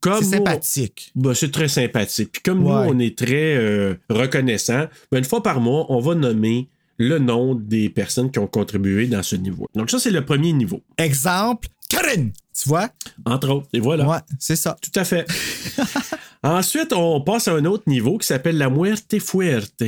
comme 0.00 0.14
C'est 0.22 0.24
nous, 0.38 0.44
sympathique. 0.46 1.12
Ben, 1.14 1.34
c'est 1.34 1.50
très 1.50 1.68
sympathique. 1.68 2.30
Puis 2.32 2.42
comme 2.42 2.64
Ouais. 2.64 2.86
nous, 2.86 2.92
on 2.94 2.98
est 3.00 3.18
très 3.18 3.56
euh, 3.56 3.94
reconnaissants, 4.08 4.86
ben, 5.10 5.18
une 5.18 5.24
fois 5.24 5.42
par 5.42 5.60
mois, 5.60 5.86
on 5.88 6.00
va 6.00 6.14
nommer 6.14 6.68
le 6.98 7.18
nom 7.18 7.54
des 7.54 7.88
personnes 7.90 8.30
qui 8.30 8.38
ont 8.38 8.46
contribué 8.46 9.06
dans 9.06 9.22
ce 9.22 9.36
niveau. 9.36 9.66
Donc 9.74 9.90
ça, 9.90 9.98
c'est 9.98 10.10
le 10.10 10.24
premier 10.24 10.52
niveau. 10.52 10.82
Exemple, 10.96 11.68
Karine. 11.88 12.32
Tu 12.60 12.68
vois? 12.68 12.88
Entre 13.24 13.50
autres. 13.50 13.68
Et 13.72 13.78
voilà. 13.80 14.08
Ouais, 14.08 14.18
c'est 14.40 14.56
ça. 14.56 14.76
Tout 14.82 14.90
à 14.98 15.04
fait. 15.04 15.26
Ensuite, 16.42 16.92
on 16.92 17.20
passe 17.20 17.48
à 17.48 17.52
un 17.54 17.64
autre 17.64 17.84
niveau 17.86 18.16
qui 18.18 18.26
s'appelle 18.26 18.58
la 18.58 18.70
muerte 18.70 19.18
fuerte. 19.18 19.82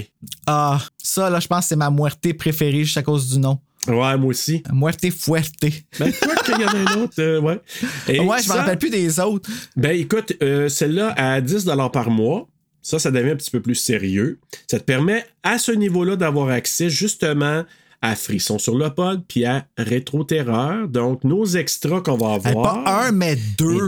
Ah, 0.46 0.80
ça, 0.98 1.30
là, 1.30 1.38
je 1.40 1.46
pense 1.46 1.64
que 1.64 1.68
c'est 1.68 1.76
ma 1.76 1.90
muerté 1.90 2.34
préférée 2.34 2.84
juste 2.84 2.96
à 2.96 3.02
cause 3.02 3.30
du 3.32 3.38
nom. 3.38 3.58
Ouais, 3.86 4.16
moi 4.18 4.30
aussi. 4.30 4.62
Muerte 4.72 5.08
fuerte. 5.10 5.54
Ben, 5.98 6.12
quoi 6.20 6.34
qu'il 6.36 6.60
y 6.60 6.64
en 6.64 6.68
a 6.68 6.76
un 6.92 7.02
autre, 7.02 7.14
euh, 7.20 7.40
ouais. 7.40 7.60
Et 8.08 8.20
ouais, 8.20 8.38
je 8.42 8.48
ça, 8.48 8.54
me 8.54 8.58
rappelle 8.60 8.78
plus 8.78 8.90
des 8.90 9.18
autres. 9.20 9.48
Ben, 9.76 9.98
écoute, 9.98 10.34
euh, 10.42 10.68
celle-là, 10.68 11.14
à 11.16 11.40
10 11.40 11.66
par 11.92 12.10
mois, 12.10 12.46
ça, 12.82 12.98
ça 12.98 13.10
devient 13.10 13.30
un 13.30 13.36
petit 13.36 13.50
peu 13.50 13.60
plus 13.60 13.74
sérieux. 13.76 14.38
Ça 14.70 14.78
te 14.78 14.84
permet, 14.84 15.24
à 15.42 15.58
ce 15.58 15.72
niveau-là, 15.72 16.16
d'avoir 16.16 16.48
accès 16.50 16.90
justement 16.90 17.64
à 18.02 18.16
Frisson 18.16 18.58
sur 18.58 18.76
le 18.76 18.88
pod, 18.90 19.22
puis 19.28 19.44
à 19.44 19.66
Rétro 19.78 20.24
Terreur. 20.24 20.88
Donc, 20.88 21.22
nos 21.24 21.44
extras 21.46 22.00
qu'on 22.00 22.16
va 22.16 22.36
Hey, 22.36 22.48
avoir. 22.48 22.84
pas 22.84 23.06
un, 23.06 23.12
mais 23.12 23.34
Et 23.34 23.38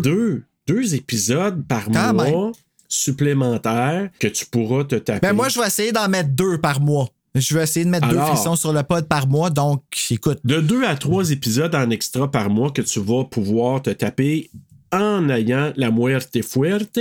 deux. 0.02 0.44
Deux. 0.66 0.94
Épisodes 0.94 1.66
par 1.66 1.86
Quand 1.86 2.14
mois 2.14 2.52
supplémentaires 2.88 4.10
que 4.18 4.28
tu 4.28 4.46
pourras 4.46 4.84
te 4.84 4.96
taper. 4.96 5.26
Ben 5.26 5.32
moi, 5.32 5.48
je 5.48 5.58
vais 5.60 5.66
essayer 5.66 5.92
d'en 5.92 6.08
mettre 6.08 6.30
deux 6.30 6.58
par 6.58 6.80
mois. 6.80 7.08
Je 7.34 7.54
vais 7.54 7.62
essayer 7.62 7.84
de 7.86 7.90
mettre 7.90 8.08
Alors? 8.08 8.26
deux 8.26 8.34
frissons 8.34 8.56
sur 8.56 8.72
le 8.72 8.82
pod 8.82 9.06
par 9.08 9.26
mois. 9.26 9.48
Donc, 9.48 9.82
écoute, 10.10 10.40
De 10.44 10.60
deux 10.60 10.84
à 10.84 10.96
trois 10.96 11.30
épisodes 11.30 11.74
en 11.74 11.88
extra 11.90 12.30
par 12.30 12.50
mois 12.50 12.70
que 12.70 12.82
tu 12.82 13.00
vas 13.00 13.24
pouvoir 13.24 13.80
te 13.80 13.90
taper 13.90 14.50
en 14.92 15.30
ayant 15.30 15.72
la 15.76 15.90
muerte 15.90 16.42
fuerte. 16.44 16.98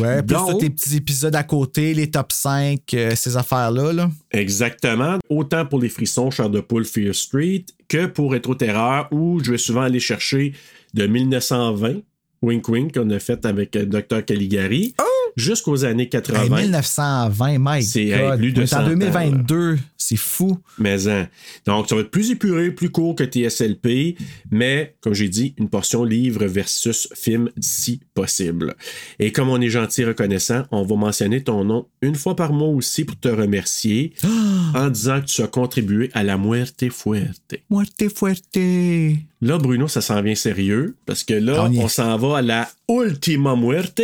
Ouais, 0.00 0.22
plus 0.22 0.36
tous 0.36 0.58
tes 0.58 0.70
petits 0.70 0.96
épisodes 0.96 1.34
à 1.36 1.42
côté, 1.42 1.92
les 1.92 2.10
top 2.10 2.32
5, 2.32 2.80
euh, 2.94 3.14
ces 3.14 3.36
affaires-là. 3.36 3.92
Là. 3.92 4.10
Exactement. 4.30 5.18
Autant 5.28 5.66
pour 5.66 5.80
les 5.80 5.90
frissons, 5.90 6.30
Char 6.30 6.48
de 6.48 6.60
Poule, 6.60 6.86
Fear 6.86 7.14
Street, 7.14 7.66
que 7.88 8.06
pour 8.06 8.32
Rétro 8.32 8.54
Terreur, 8.54 9.06
où 9.10 9.38
je 9.44 9.50
vais 9.50 9.58
souvent 9.58 9.82
aller 9.82 10.00
chercher 10.00 10.54
de 10.94 11.06
1920, 11.06 12.00
Wink 12.42 12.68
Wink, 12.68 12.94
qu'on 12.94 13.10
a 13.10 13.18
fait 13.18 13.44
avec 13.44 13.76
euh, 13.76 13.84
Dr. 13.84 14.24
Caligari, 14.24 14.94
jusqu'aux 15.36 15.84
années 15.84 16.08
80. 16.08 16.42
Hey, 16.42 16.50
1920, 16.50 17.56
my 17.58 17.82
C'est, 17.82 18.06
hey, 18.06 18.30
God. 18.30 18.38
plus 18.38 18.52
de 18.52 18.60
On 18.60 18.64
est 18.64 18.66
100 18.66 18.76
en 18.76 18.82
ans, 18.82 18.88
2022, 18.88 19.78
c'est 19.96 20.16
fou. 20.16 20.58
Mais 20.78 21.08
hein. 21.08 21.28
Donc, 21.66 21.88
ça 21.88 21.94
va 21.94 22.00
être 22.02 22.10
plus 22.10 22.30
épuré, 22.30 22.70
plus 22.70 22.90
court 22.90 23.14
que 23.14 23.24
TSLP, 23.24 24.16
mais 24.50 24.94
comme 25.00 25.14
j'ai 25.14 25.28
dit, 25.28 25.54
une 25.58 25.68
portion 25.68 26.04
livre 26.04 26.44
versus 26.46 27.08
film 27.14 27.50
si 27.60 28.00
possible. 28.14 28.74
Et 29.18 29.32
comme 29.32 29.48
on 29.48 29.60
est 29.60 29.68
gentil 29.68 30.02
et 30.02 30.06
reconnaissant, 30.06 30.64
on 30.70 30.82
va 30.82 30.96
mentionner 30.96 31.42
ton 31.42 31.64
nom 31.64 31.86
une 32.02 32.14
fois 32.14 32.36
par 32.36 32.52
mois 32.52 32.68
aussi 32.68 33.04
pour 33.04 33.18
te 33.18 33.28
remercier 33.28 34.14
en 34.74 34.88
disant 34.88 35.20
que 35.20 35.26
tu 35.26 35.42
as 35.42 35.46
contribué 35.46 36.10
à 36.12 36.22
la 36.22 36.38
muerte 36.38 36.88
fuerte. 36.90 37.54
Muerte 37.70 38.08
fuerte. 38.14 38.58
Là, 39.42 39.58
Bruno, 39.58 39.88
ça 39.88 40.00
s'en 40.00 40.20
vient 40.22 40.34
sérieux 40.34 40.96
parce 41.06 41.24
que 41.24 41.34
là, 41.34 41.70
on 41.74 41.88
s'en 41.88 42.16
va 42.16 42.38
à 42.38 42.42
la 42.42 42.68
ultima 42.88 43.56
muerte. 43.56 44.02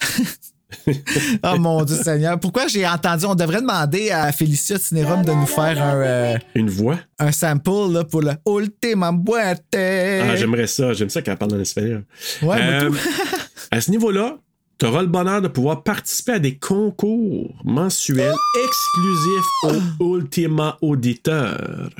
Oh 1.44 1.56
mon 1.58 1.82
Dieu 1.84 1.96
Seigneur. 1.96 2.38
Pourquoi 2.38 2.66
j'ai 2.66 2.86
entendu, 2.86 3.24
on 3.26 3.34
devrait 3.34 3.60
demander 3.60 4.10
à 4.10 4.30
Félicia 4.32 4.78
Cinérum 4.78 5.24
de 5.24 5.32
nous 5.32 5.46
faire 5.46 5.80
un, 5.82 5.94
euh, 5.96 6.36
Une 6.54 6.68
voix? 6.70 6.98
un 7.18 7.32
sample 7.32 7.92
là, 7.92 8.04
pour 8.04 8.20
le 8.22 8.32
Ultima 8.46 9.12
Muerte. 9.12 9.64
Ah, 9.74 10.36
j'aimerais 10.36 10.66
ça. 10.66 10.92
J'aime 10.92 11.08
ça 11.08 11.22
qu'elle 11.22 11.36
parle 11.36 11.54
en 11.54 11.60
espagnol. 11.60 12.04
Ouais, 12.42 12.58
Euh, 12.60 12.90
tout. 12.90 12.96
à 13.70 13.80
ce 13.80 13.90
niveau-là, 13.90 14.38
tu 14.78 14.86
auras 14.86 15.00
le 15.02 15.08
bonheur 15.08 15.40
de 15.40 15.48
pouvoir 15.48 15.82
participer 15.82 16.32
à 16.32 16.38
des 16.38 16.56
concours 16.58 17.54
mensuels 17.64 18.34
exclusifs 18.64 19.90
aux 20.00 20.16
Ultima 20.18 20.76
Auditeurs. 20.82 21.90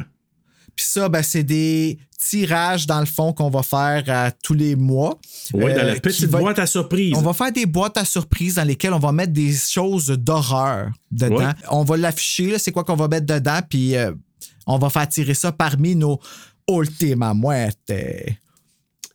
Puis 0.76 0.85
ça, 0.87 1.09
ben, 1.09 1.23
c'est 1.23 1.42
des 1.42 1.99
tirages, 2.18 2.87
dans 2.87 3.00
le 3.00 3.06
fond, 3.06 3.33
qu'on 3.33 3.49
va 3.50 3.62
faire 3.62 4.04
à 4.09 4.30
tous 4.30 4.52
les 4.54 4.76
mois. 4.76 5.18
Oui, 5.54 5.62
dans 5.73 5.78
Euh, 5.80 5.85
la 5.85 5.95
qui 5.95 6.00
petite 6.00 6.26
va- 6.26 6.38
boîte 6.38 6.59
à 6.59 6.66
surprise. 6.66 7.14
On 7.16 7.23
va 7.23 7.33
faire 7.33 7.50
des 7.52 7.66
boîtes 7.66 7.97
à 7.97 8.04
surprise 8.04 8.54
dans 8.56 8.64
lesquelles 8.64 8.92
on 8.92 8.99
va 8.99 9.12
mettre 9.12 9.33
des 9.33 9.52
choses 9.52 10.06
d'horreur 10.09 10.90
dedans. 11.11 11.37
Ouais. 11.37 11.52
On 11.71 11.85
va 11.85 11.97
l'afficher, 11.97 12.59
c'est 12.59 12.73
quoi 12.73 12.85
qu'on 12.85 12.97
va 12.97 13.09
mettre 13.09 13.26
dedans, 13.26 13.61
puis 13.68 13.97
euh, 13.97 14.12
on 14.66 14.78
va 14.78 14.90
faire 14.90 15.09
tirer 15.09 15.35
ça 15.35 15.50
parmi 15.52 15.95
nos 15.97 16.18
Ultima 16.68 17.33
Muerte. 17.33 17.92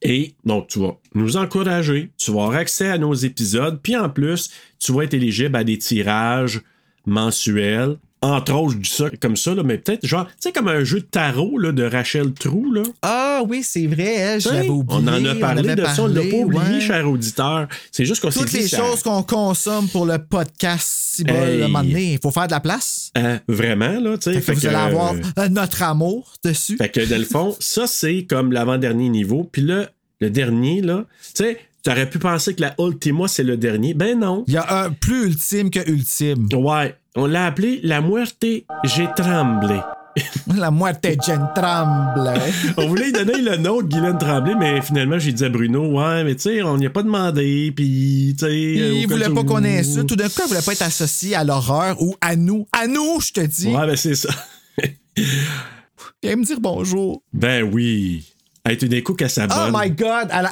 Et 0.04 0.34
donc, 0.46 0.68
tu 0.70 0.80
vas 0.80 0.98
nous 1.14 1.38
encourager, 1.38 2.12
tu 2.18 2.32
vas 2.32 2.44
avoir 2.46 2.58
accès 2.58 2.90
à 2.90 2.98
nos 2.98 3.14
épisodes, 3.14 3.80
puis 3.84 3.96
en 3.96 4.10
plus, 4.10 4.50
tu 4.80 4.94
vas 4.94 5.04
être 5.04 5.14
éligible 5.14 5.56
à 5.56 5.64
des 5.64 5.78
tirages 5.78 6.62
mensuels. 7.06 7.98
Entre 8.24 8.54
autres, 8.54 8.74
je 8.74 8.78
dis 8.78 8.90
ça 8.90 9.06
comme 9.20 9.36
ça, 9.36 9.56
là, 9.56 9.64
mais 9.64 9.80
peut-être 9.80 10.06
genre, 10.06 10.28
tu 10.28 10.34
sais, 10.42 10.52
comme 10.52 10.68
un 10.68 10.84
jeu 10.84 11.00
de 11.00 11.06
tarot 11.06 11.58
là, 11.58 11.72
de 11.72 11.84
Rachel 11.84 12.34
Trou, 12.34 12.72
là. 12.72 12.84
Ah 13.02 13.42
oui, 13.48 13.64
c'est 13.64 13.88
vrai, 13.88 14.14
elle, 14.14 14.42
je 14.42 14.50
l'avais 14.50 14.70
oublié. 14.70 15.00
on 15.04 15.08
en 15.08 15.26
a 15.26 15.36
parlé 15.36 15.74
de 15.76 15.84
ça, 15.86 16.04
on 16.04 16.08
l'a 16.08 16.22
pas 16.22 16.36
oublié, 16.38 16.62
ouais. 16.76 16.82
cher 16.82 17.10
auditeur. 17.10 17.68
C'est 17.92 18.06
juste 18.06 18.22
qu'on 18.22 18.30
s'est 18.30 18.40
Toutes 18.42 18.54
les 18.54 18.68
ça- 18.68 18.78
choses 18.78 19.02
qu'on 19.02 19.24
consomme 19.24 19.88
pour 19.90 20.06
le 20.06 20.20
podcast, 20.20 20.88
si 21.16 21.24
bon, 21.24 21.34
Hey. 21.34 22.14
il 22.14 22.20
faut 22.22 22.30
faire 22.32 22.46
de 22.46 22.52
la 22.52 22.60
place. 22.60 23.12
Euh, 23.18 23.40
vraiment, 23.48 24.00
là, 24.00 24.18
tu 24.20 24.32
sais. 24.32 24.40
Vous 24.40 24.54
que, 24.62 24.68
allez 24.68 24.76
avoir 24.76 25.14
euh, 25.40 25.50
notre 25.50 25.82
amour 25.82 26.34
dessus. 26.44 26.78
Fait 26.78 26.90
que 26.90 27.04
dans 27.04 27.18
le 27.18 27.26
fond, 27.26 27.56
ça, 27.60 27.88
c'est 27.88 28.26
comme 28.30 28.52
l'avant-dernier 28.52 29.10
niveau. 29.10 29.50
Puis 29.52 29.64
là, 29.64 29.90
le 30.20 30.30
dernier, 30.30 30.82
là, 30.82 31.06
tu 31.24 31.44
sais, 31.44 31.58
t'aurais 31.84 32.10
pu 32.10 32.20
penser 32.20 32.56
que 32.56 32.62
la 32.62 32.76
Ultima, 32.80 33.28
c'est 33.28 33.44
le 33.44 33.58
dernier. 33.58 33.94
Ben 33.94 34.20
non. 34.20 34.44
Il 34.48 34.54
y 34.54 34.58
a 34.58 34.84
un 34.84 34.92
plus 34.92 35.26
ultime 35.28 35.70
que 35.70 35.88
ultime. 35.90 36.48
Ouais. 36.54 36.96
On 37.16 37.26
l'a 37.26 37.46
appelé 37.48 37.82
la 37.84 38.02
muerte, 38.02 38.46
j'ai 38.86 39.08
tremblé. 39.16 39.80
La 40.58 40.72
moitié 40.72 41.16
de 41.16 41.22
Jen 41.22 41.48
tremble. 41.56 42.34
On 42.78 42.88
voulait 42.88 43.06
lui 43.06 43.12
donner 43.14 43.42
le 43.42 43.58
nom 43.58 43.82
de 43.82 43.88
Guylaine 43.88 44.18
Tremblay, 44.18 44.56
mais 44.60 44.82
finalement, 44.82 45.20
j'ai 45.20 45.32
dit 45.32 45.46
à 45.46 45.50
Bruno, 45.50 45.88
ouais, 45.88 46.24
mais 46.24 46.36
tu 46.36 46.42
sais, 46.42 46.62
on 46.62 46.78
n'y 46.78 46.86
a 46.86 46.90
pas 46.90 47.04
demandé, 47.04 47.72
puis 47.74 48.36
tu 48.38 48.46
sais. 48.46 48.54
Il 48.54 49.08
voulait 49.08 49.30
pas 49.30 49.44
qu'on 49.44 49.64
ait 49.64 49.84
ça. 49.84 50.04
Tout 50.04 50.16
d'un 50.16 50.28
coup, 50.28 50.42
il 50.44 50.48
voulait 50.50 50.62
pas 50.62 50.74
être 50.74 50.82
associé 50.82 51.36
à 51.36 51.44
l'horreur 51.44 52.02
ou 52.02 52.16
à 52.22 52.36
nous. 52.36 52.68
À 52.74 52.88
nous, 52.88 53.22
je 53.22 53.32
te 53.32 53.42
dis. 53.42 53.68
Ouais, 53.68 53.88
ben 53.88 53.96
c'est 53.96 54.16
ça. 54.16 54.30
Viens 56.24 56.36
me 56.36 56.44
dire 56.44 56.60
bonjour. 56.60 57.22
Ben 57.34 57.64
oui. 57.64 58.31
D'un 58.64 59.02
coup, 59.02 59.16
qu'elle 59.16 59.30
Oh 59.50 59.70
my 59.74 59.90
God! 59.90 60.28
À 60.30 60.44
la, 60.44 60.50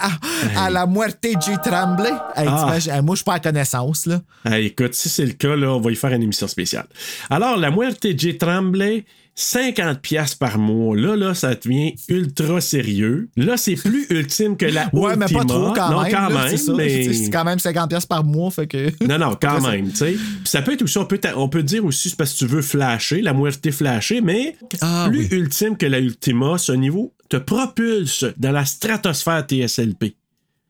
à, 0.56 0.66
à 0.66 0.70
la 0.70 0.86
moitié 0.88 1.36
de 1.36 1.42
J. 1.42 1.51
Tremblay. 1.63 2.10
Hey, 2.36 2.48
Ah. 2.48 3.01
moi, 3.04 3.13
je 3.13 3.18
suis 3.18 3.24
pas 3.24 3.36
à 3.36 3.39
connaissance, 3.39 4.08
là. 4.08 4.22
Écoute, 4.58 4.96
si 4.96 5.10
c'est 5.10 5.25
le 5.25 5.34
cas, 5.34 5.56
là, 5.56 5.74
on 5.74 5.80
va 5.80 5.92
y 5.92 5.96
faire 5.96 6.12
une 6.13 6.24
émission 6.24 6.48
spéciale. 6.48 6.88
Alors, 7.30 7.56
la 7.58 7.70
Muerte 7.70 8.08
J. 8.18 8.38
Tremblay, 8.38 9.06
50 9.36 10.01
pièces 10.01 10.34
par 10.36 10.58
mois. 10.58 10.98
Là, 10.98 11.16
là, 11.16 11.34
ça 11.36 11.54
devient 11.56 11.94
ultra 12.10 12.60
sérieux. 12.62 13.30
Là, 13.38 13.58
c'est 13.58 13.75
plus 13.75 14.06
ultime 14.10 14.58
que 14.58 14.66
la 14.66 14.89
Ouais, 14.92 15.16
mais 15.16 15.25
pas 15.28 15.42
Ultima. 15.42 15.46
trop 15.46 15.74
quand 15.74 15.89
non, 15.92 16.01
même. 16.01 16.12
quand 16.12 16.30
là, 16.30 16.46
même, 16.48 16.58
c'est 16.58 16.74
mais... 16.74 17.30
Quand 17.32 17.44
même 17.46 17.58
50$ 17.60 17.88
piastres 17.89 18.08
par 18.10 18.24
mois, 18.25 18.50
fait 18.51 18.68
que. 18.68 18.89
Non, 19.06 19.18
non, 19.20 19.38
quand 19.42 19.62
même, 19.62 19.89
tu 19.92 19.96
sais. 19.98 20.16
Ça 20.46 20.62
peut 20.63 20.74
être 20.74 20.82
aussi, 20.82 20.98
on 20.98 21.06
peut, 21.06 21.20
on 21.38 21.48
peut 21.48 21.63
dire 21.63 21.86
aussi, 21.86 22.10
c'est 22.10 22.18
parce 22.18 22.34
que 22.34 22.39
tu 22.39 22.48
veux 22.48 22.62
flasher, 22.63 23.22
la 23.22 23.34
Muerte 23.34 23.70
flasher, 23.72 24.20
mais 24.22 24.56
Ah, 24.82 25.06
plus 25.10 25.20
oui. 25.20 25.28
ultime 25.32 25.78
que 25.78 25.86
la 25.86 26.00
Ultima, 26.00 26.58
ce 26.58 26.72
niveau 26.74 27.13
te 27.30 27.38
propulse 27.38 28.26
dans 28.38 28.52
la 28.52 28.66
stratosphère 28.66 29.46
TSLP. 29.48 30.16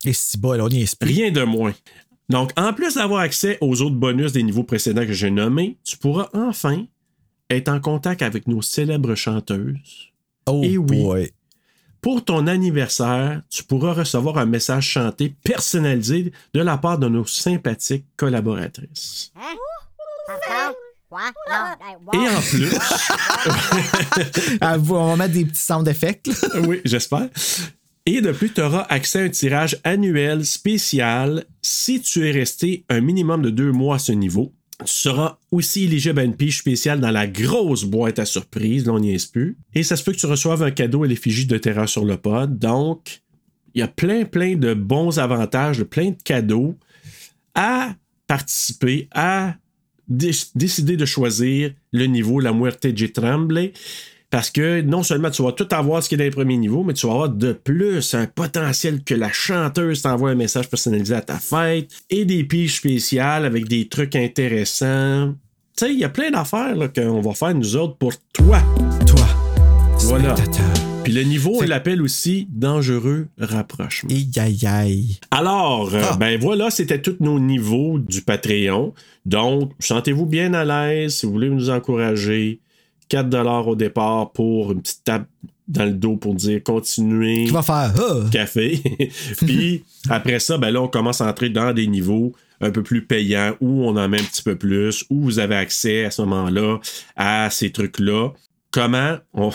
Et 0.05 0.13
si 0.13 0.37
là, 0.41 0.65
on 0.65 0.69
y 0.69 0.81
est. 0.81 0.97
Rien 1.01 1.31
de 1.31 1.43
moins. 1.43 1.73
Donc, 2.29 2.51
en 2.57 2.73
plus 2.73 2.95
d'avoir 2.95 3.21
accès 3.21 3.57
aux 3.59 3.81
autres 3.81 3.95
bonus 3.95 4.33
des 4.33 4.43
niveaux 4.43 4.63
précédents 4.63 5.05
que 5.05 5.13
j'ai 5.13 5.31
nommés, 5.31 5.77
tu 5.83 5.97
pourras 5.97 6.29
enfin 6.33 6.85
être 7.49 7.69
en 7.69 7.79
contact 7.79 8.21
avec 8.21 8.47
nos 8.47 8.61
célèbres 8.61 9.15
chanteuses. 9.15 10.11
Oh, 10.45 10.61
Et 10.63 10.77
oui. 10.77 11.01
boy. 11.01 11.31
Pour 12.01 12.23
ton 12.23 12.47
anniversaire, 12.47 13.41
tu 13.49 13.63
pourras 13.63 13.93
recevoir 13.93 14.37
un 14.37 14.45
message 14.45 14.85
chanté 14.85 15.33
personnalisé 15.43 16.31
de 16.53 16.61
la 16.61 16.77
part 16.77 16.97
de 16.97 17.09
nos 17.09 17.25
sympathiques 17.25 18.05
collaboratrices. 18.15 19.33
Et 22.13 22.17
en 22.17 22.41
plus, 22.41 22.69
Ah, 24.61 24.77
vous, 24.77 24.95
on 24.95 25.07
va 25.07 25.15
mettre 25.15 25.33
des 25.33 25.45
petits 25.45 25.61
sound 25.61 25.87
effects, 25.87 26.29
oui, 26.67 26.81
j'espère. 26.85 27.29
Et 28.05 28.21
de 28.21 28.31
plus, 28.31 28.53
tu 28.53 28.61
auras 28.61 28.85
accès 28.89 29.19
à 29.19 29.23
un 29.23 29.29
tirage 29.29 29.77
annuel 29.83 30.45
spécial 30.45 31.45
si 31.61 32.01
tu 32.01 32.27
es 32.27 32.31
resté 32.31 32.85
un 32.89 33.01
minimum 33.01 33.41
de 33.41 33.49
deux 33.49 33.71
mois 33.71 33.95
à 33.95 33.99
ce 33.99 34.11
niveau. 34.11 34.53
Tu 34.85 34.93
seras 34.93 35.37
aussi 35.51 35.83
éligible 35.83 36.19
à 36.19 36.23
une 36.23 36.35
pige 36.35 36.59
spéciale 36.59 37.01
dans 37.01 37.11
la 37.11 37.27
grosse 37.27 37.83
boîte 37.83 38.19
à 38.19 38.25
surprise, 38.25 38.85
là 38.85 38.93
on 38.93 38.99
n'y 38.99 39.13
est 39.13 39.31
plus. 39.31 39.57
Et 39.75 39.83
ça 39.83 39.95
se 39.95 40.03
peut 40.03 40.13
que 40.13 40.17
tu 40.17 40.25
reçoives 40.25 40.63
un 40.63 40.71
cadeau 40.71 41.03
à 41.03 41.07
l'effigie 41.07 41.45
de 41.45 41.57
Terreur 41.57 41.89
sur 41.89 42.05
le 42.05 42.17
pod. 42.17 42.57
Donc, 42.57 43.21
il 43.73 43.79
y 43.79 43.83
a 43.83 43.87
plein, 43.87 44.25
plein 44.25 44.55
de 44.55 44.73
bons 44.73 45.19
avantages, 45.19 45.79
de 45.79 45.83
plein 45.83 46.11
de 46.11 46.17
cadeaux 46.23 46.77
à 47.55 47.93
participer, 48.25 49.09
à 49.11 49.55
dé- 50.09 50.31
décider 50.55 50.97
de 50.97 51.05
choisir 51.05 51.71
le 51.93 52.05
niveau 52.05 52.39
La 52.39 52.51
Muerte 52.53 52.87
de 52.87 53.07
Tremblay. 53.07 53.71
Parce 54.31 54.51
que 54.51 54.81
non 54.81 55.01
seulement 55.01 55.31
tu 55.31 55.41
vas 55.41 55.53
tout 55.53 55.67
avoir 55.71 56.03
ce 56.03 56.09
qui 56.09 56.13
est 56.13 56.17
dans 56.19 56.23
les 56.23 56.29
premiers 56.29 56.57
niveaux, 56.57 56.83
mais 56.83 56.93
tu 56.93 57.07
vas 57.07 57.13
avoir 57.13 57.29
de 57.29 57.51
plus 57.51 58.13
un 58.13 58.27
potentiel 58.27 59.03
que 59.03 59.15
la 59.15 59.31
chanteuse 59.31 60.03
t'envoie 60.03 60.29
un 60.29 60.35
message 60.35 60.69
personnalisé 60.69 61.15
à 61.15 61.21
ta 61.21 61.39
fête 61.39 61.89
et 62.11 62.25
des 62.25 62.43
piges 62.43 62.75
spéciales 62.75 63.43
avec 63.45 63.67
des 63.67 63.87
trucs 63.87 64.15
intéressants. 64.15 65.33
Tu 65.75 65.85
sais, 65.85 65.93
il 65.93 65.99
y 65.99 66.03
a 66.03 66.09
plein 66.09 66.29
d'affaires 66.29 66.75
qu'on 66.93 67.21
va 67.21 67.33
faire 67.33 67.55
nous 67.55 67.75
autres 67.75 67.97
pour 67.97 68.13
toi. 68.31 68.61
Toi. 69.07 69.25
Voilà. 70.01 70.35
spectateur. 70.35 70.98
Puis 71.09 71.17
le 71.17 71.23
niveau, 71.23 71.57
on 71.59 71.65
l'appelle 71.65 72.03
aussi 72.03 72.47
dangereux 72.51 73.29
rapprochement. 73.39 74.11
Aïe, 74.11 74.29
aïe, 74.37 74.67
aïe. 74.67 75.17
Alors, 75.31 75.89
euh, 75.95 76.01
Ah. 76.11 76.17
ben 76.19 76.39
voilà, 76.39 76.69
c'était 76.69 77.01
tous 77.01 77.15
nos 77.19 77.39
niveaux 77.39 77.97
du 77.97 78.21
Patreon. 78.21 78.93
Donc, 79.25 79.71
sentez-vous 79.79 80.27
bien 80.27 80.53
à 80.53 80.63
l'aise 80.63 81.15
si 81.15 81.25
vous 81.25 81.31
voulez 81.31 81.49
nous 81.49 81.71
encourager. 81.71 82.59
4 83.07 83.67
au 83.67 83.75
départ 83.75 84.31
pour 84.33 84.71
une 84.71 84.83
petite 84.83 85.03
tape 85.03 85.25
dans 85.67 85.85
le 85.85 85.93
dos 85.93 86.15
pour 86.15 86.35
dire 86.35 86.61
continuez 86.63 87.45
Qui 87.45 87.51
va 87.51 87.63
faire. 87.63 87.91
Ah! 87.97 88.29
café. 88.31 88.79
Puis 89.47 89.83
après 90.09 90.39
ça, 90.39 90.59
ben 90.59 90.69
là, 90.69 90.83
on 90.83 90.87
commence 90.87 91.21
à 91.21 91.27
entrer 91.27 91.49
dans 91.49 91.73
des 91.73 91.87
niveaux 91.87 92.33
un 92.61 92.69
peu 92.69 92.83
plus 92.83 93.03
payants 93.03 93.55
où 93.61 93.83
on 93.83 93.97
en 93.97 94.07
met 94.09 94.19
un 94.19 94.23
petit 94.23 94.43
peu 94.43 94.55
plus, 94.55 95.05
où 95.09 95.21
vous 95.21 95.39
avez 95.39 95.55
accès 95.55 96.05
à 96.05 96.11
ce 96.11 96.21
moment-là 96.21 96.77
à 97.15 97.49
ces 97.49 97.71
trucs-là. 97.71 98.29
Comment? 98.71 99.17
On, 99.33 99.49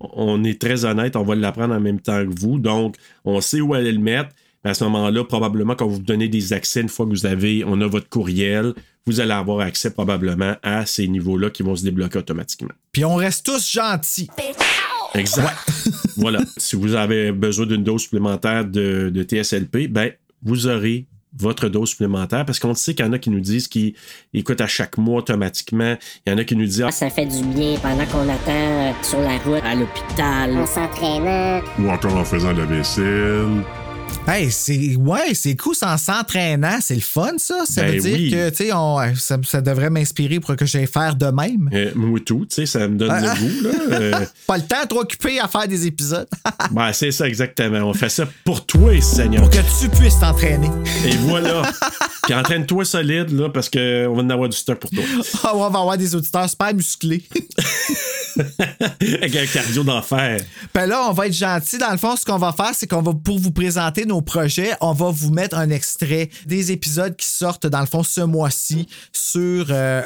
on 0.00 0.44
est 0.44 0.60
très 0.60 0.84
honnête, 0.84 1.16
on 1.16 1.22
va 1.22 1.34
l'apprendre 1.34 1.74
en 1.74 1.80
même 1.80 2.00
temps 2.00 2.24
que 2.24 2.40
vous. 2.40 2.58
Donc, 2.58 2.96
on 3.24 3.40
sait 3.40 3.60
où 3.60 3.74
aller 3.74 3.92
le 3.92 4.00
mettre. 4.00 4.30
Mais 4.64 4.70
à 4.70 4.74
ce 4.74 4.84
moment-là, 4.84 5.24
probablement, 5.24 5.76
quand 5.76 5.86
vous 5.86 6.00
donnez 6.00 6.28
des 6.28 6.52
accès, 6.52 6.80
une 6.80 6.88
fois 6.88 7.06
que 7.06 7.10
vous 7.10 7.26
avez, 7.26 7.62
on 7.64 7.80
a 7.80 7.86
votre 7.86 8.08
courriel, 8.08 8.74
vous 9.06 9.20
allez 9.20 9.32
avoir 9.32 9.60
accès 9.60 9.92
probablement 9.92 10.56
à 10.62 10.84
ces 10.86 11.06
niveaux-là 11.06 11.50
qui 11.50 11.62
vont 11.62 11.76
se 11.76 11.84
débloquer 11.84 12.18
automatiquement. 12.18 12.74
Puis 12.90 13.04
on 13.04 13.14
reste 13.14 13.46
tous 13.46 13.70
gentils. 13.70 14.28
Exact. 15.14 15.56
voilà. 16.16 16.40
si 16.56 16.74
vous 16.74 16.94
avez 16.94 17.30
besoin 17.30 17.66
d'une 17.66 17.84
dose 17.84 18.02
supplémentaire 18.02 18.64
de, 18.64 19.10
de 19.14 19.22
TSLP, 19.22 19.86
ben, 19.88 20.10
vous 20.42 20.66
aurez 20.66 21.06
votre 21.38 21.68
dose 21.68 21.90
supplémentaire 21.90 22.44
parce 22.44 22.58
qu'on 22.58 22.74
sait 22.74 22.94
qu'il 22.94 23.04
y 23.04 23.08
en 23.08 23.12
a 23.12 23.18
qui 23.18 23.30
nous 23.30 23.40
disent 23.40 23.68
qu'ils 23.68 23.94
écoutent 24.34 24.60
à 24.60 24.66
chaque 24.66 24.98
mois 24.98 25.18
automatiquement. 25.18 25.96
Il 26.26 26.30
y 26.30 26.34
en 26.34 26.38
a 26.38 26.44
qui 26.44 26.56
nous 26.56 26.64
disent 26.64 26.84
ah, 26.86 26.90
Ça 26.90 27.10
fait 27.10 27.26
du 27.26 27.42
bien 27.44 27.78
pendant 27.78 28.06
qu'on 28.06 28.28
attend 28.28 28.50
euh, 28.50 28.92
sur 29.02 29.20
la 29.20 29.38
route 29.38 29.62
à 29.64 29.74
l'hôpital. 29.74 30.56
En 30.56 30.66
s'entraînant. 30.66 31.60
Ou 31.78 31.88
encore 31.88 32.16
en 32.16 32.24
faisant 32.24 32.52
de 32.52 32.60
la 32.60 32.66
vaisselle. 32.66 33.64
Hey, 34.28 34.50
c'est 34.50 34.96
ouais, 34.96 35.34
c'est 35.34 35.54
cool 35.54 35.76
en 35.82 35.96
s'entraînant, 35.96 36.78
c'est 36.80 36.96
le 36.96 37.00
fun 37.00 37.34
ça. 37.38 37.60
Ça 37.64 37.82
Ben 37.82 37.92
veut 37.94 38.00
dire 38.00 38.12
oui. 38.18 38.30
que 38.32 38.48
tu 38.50 38.56
sais, 38.56 38.72
on- 38.72 39.14
ça, 39.14 39.38
ça 39.44 39.60
devrait 39.60 39.88
m'inspirer 39.88 40.40
pour 40.40 40.56
que 40.56 40.66
j'aille 40.66 40.88
faire 40.88 41.14
de 41.14 41.26
même. 41.26 41.70
euh, 41.72 41.92
moi 41.94 42.18
tout, 42.26 42.44
tu 42.48 42.56
sais, 42.56 42.66
ça 42.66 42.88
me 42.88 42.96
donne 42.96 43.10
Ah, 43.12 43.20
le 43.20 43.28
goût. 43.40 43.62
Là. 43.62 43.70
Euh, 43.96 44.26
Pas 44.48 44.56
le 44.58 44.64
temps 44.64 44.84
trop 44.88 45.00
occupé 45.02 45.38
à 45.38 45.46
faire 45.46 45.68
des 45.68 45.86
épisodes 45.86 46.26
ben, 46.72 46.92
c'est 46.92 47.12
ça 47.12 47.28
exactement. 47.28 47.78
On 47.88 47.94
fait 47.94 48.08
ça 48.08 48.26
pour 48.44 48.66
toi, 48.66 49.00
Seigneur. 49.00 49.42
pour 49.42 49.50
que 49.50 49.58
tu 49.80 49.88
puisses 49.90 50.18
t'entraîner. 50.18 50.70
Et 51.06 51.16
voilà. 51.18 51.62
Puis 52.24 52.34
entraîne-toi 52.34 52.84
solide, 52.84 53.30
là, 53.30 53.48
parce 53.48 53.70
qu'on 53.70 53.78
va 54.12 54.22
en 54.22 54.30
avoir 54.30 54.48
du 54.48 54.56
stock 54.56 54.80
pour 54.80 54.90
toi. 54.90 55.04
Ah 55.44 55.52
on 55.54 55.70
va 55.70 55.78
avoir 55.78 55.96
des 55.96 56.12
auditeurs 56.16 56.50
super 56.50 56.74
musclés. 56.74 57.22
Avec 59.00 59.36
un 59.36 59.46
cardio 59.46 59.82
d'enfer. 59.84 60.40
Ben 60.74 60.86
là, 60.86 61.06
on 61.08 61.12
va 61.12 61.26
être 61.28 61.32
gentil. 61.32 61.78
Dans 61.78 61.92
le 61.92 61.96
fond, 61.96 62.16
ce 62.16 62.24
qu'on 62.24 62.36
va 62.38 62.52
faire, 62.52 62.72
c'est 62.74 62.86
qu'on 62.88 63.00
va, 63.00 63.12
pour 63.14 63.38
vous 63.38 63.52
présenter 63.52 63.95
nos 64.04 64.20
projets, 64.20 64.72
on 64.80 64.92
va 64.92 65.10
vous 65.10 65.30
mettre 65.30 65.56
un 65.56 65.70
extrait 65.70 66.28
des 66.46 66.72
épisodes 66.72 67.16
qui 67.16 67.26
sortent, 67.26 67.66
dans 67.66 67.80
le 67.80 67.86
fond, 67.86 68.02
ce 68.02 68.20
mois-ci 68.20 68.88
sur 69.12 69.66
euh, 69.70 70.02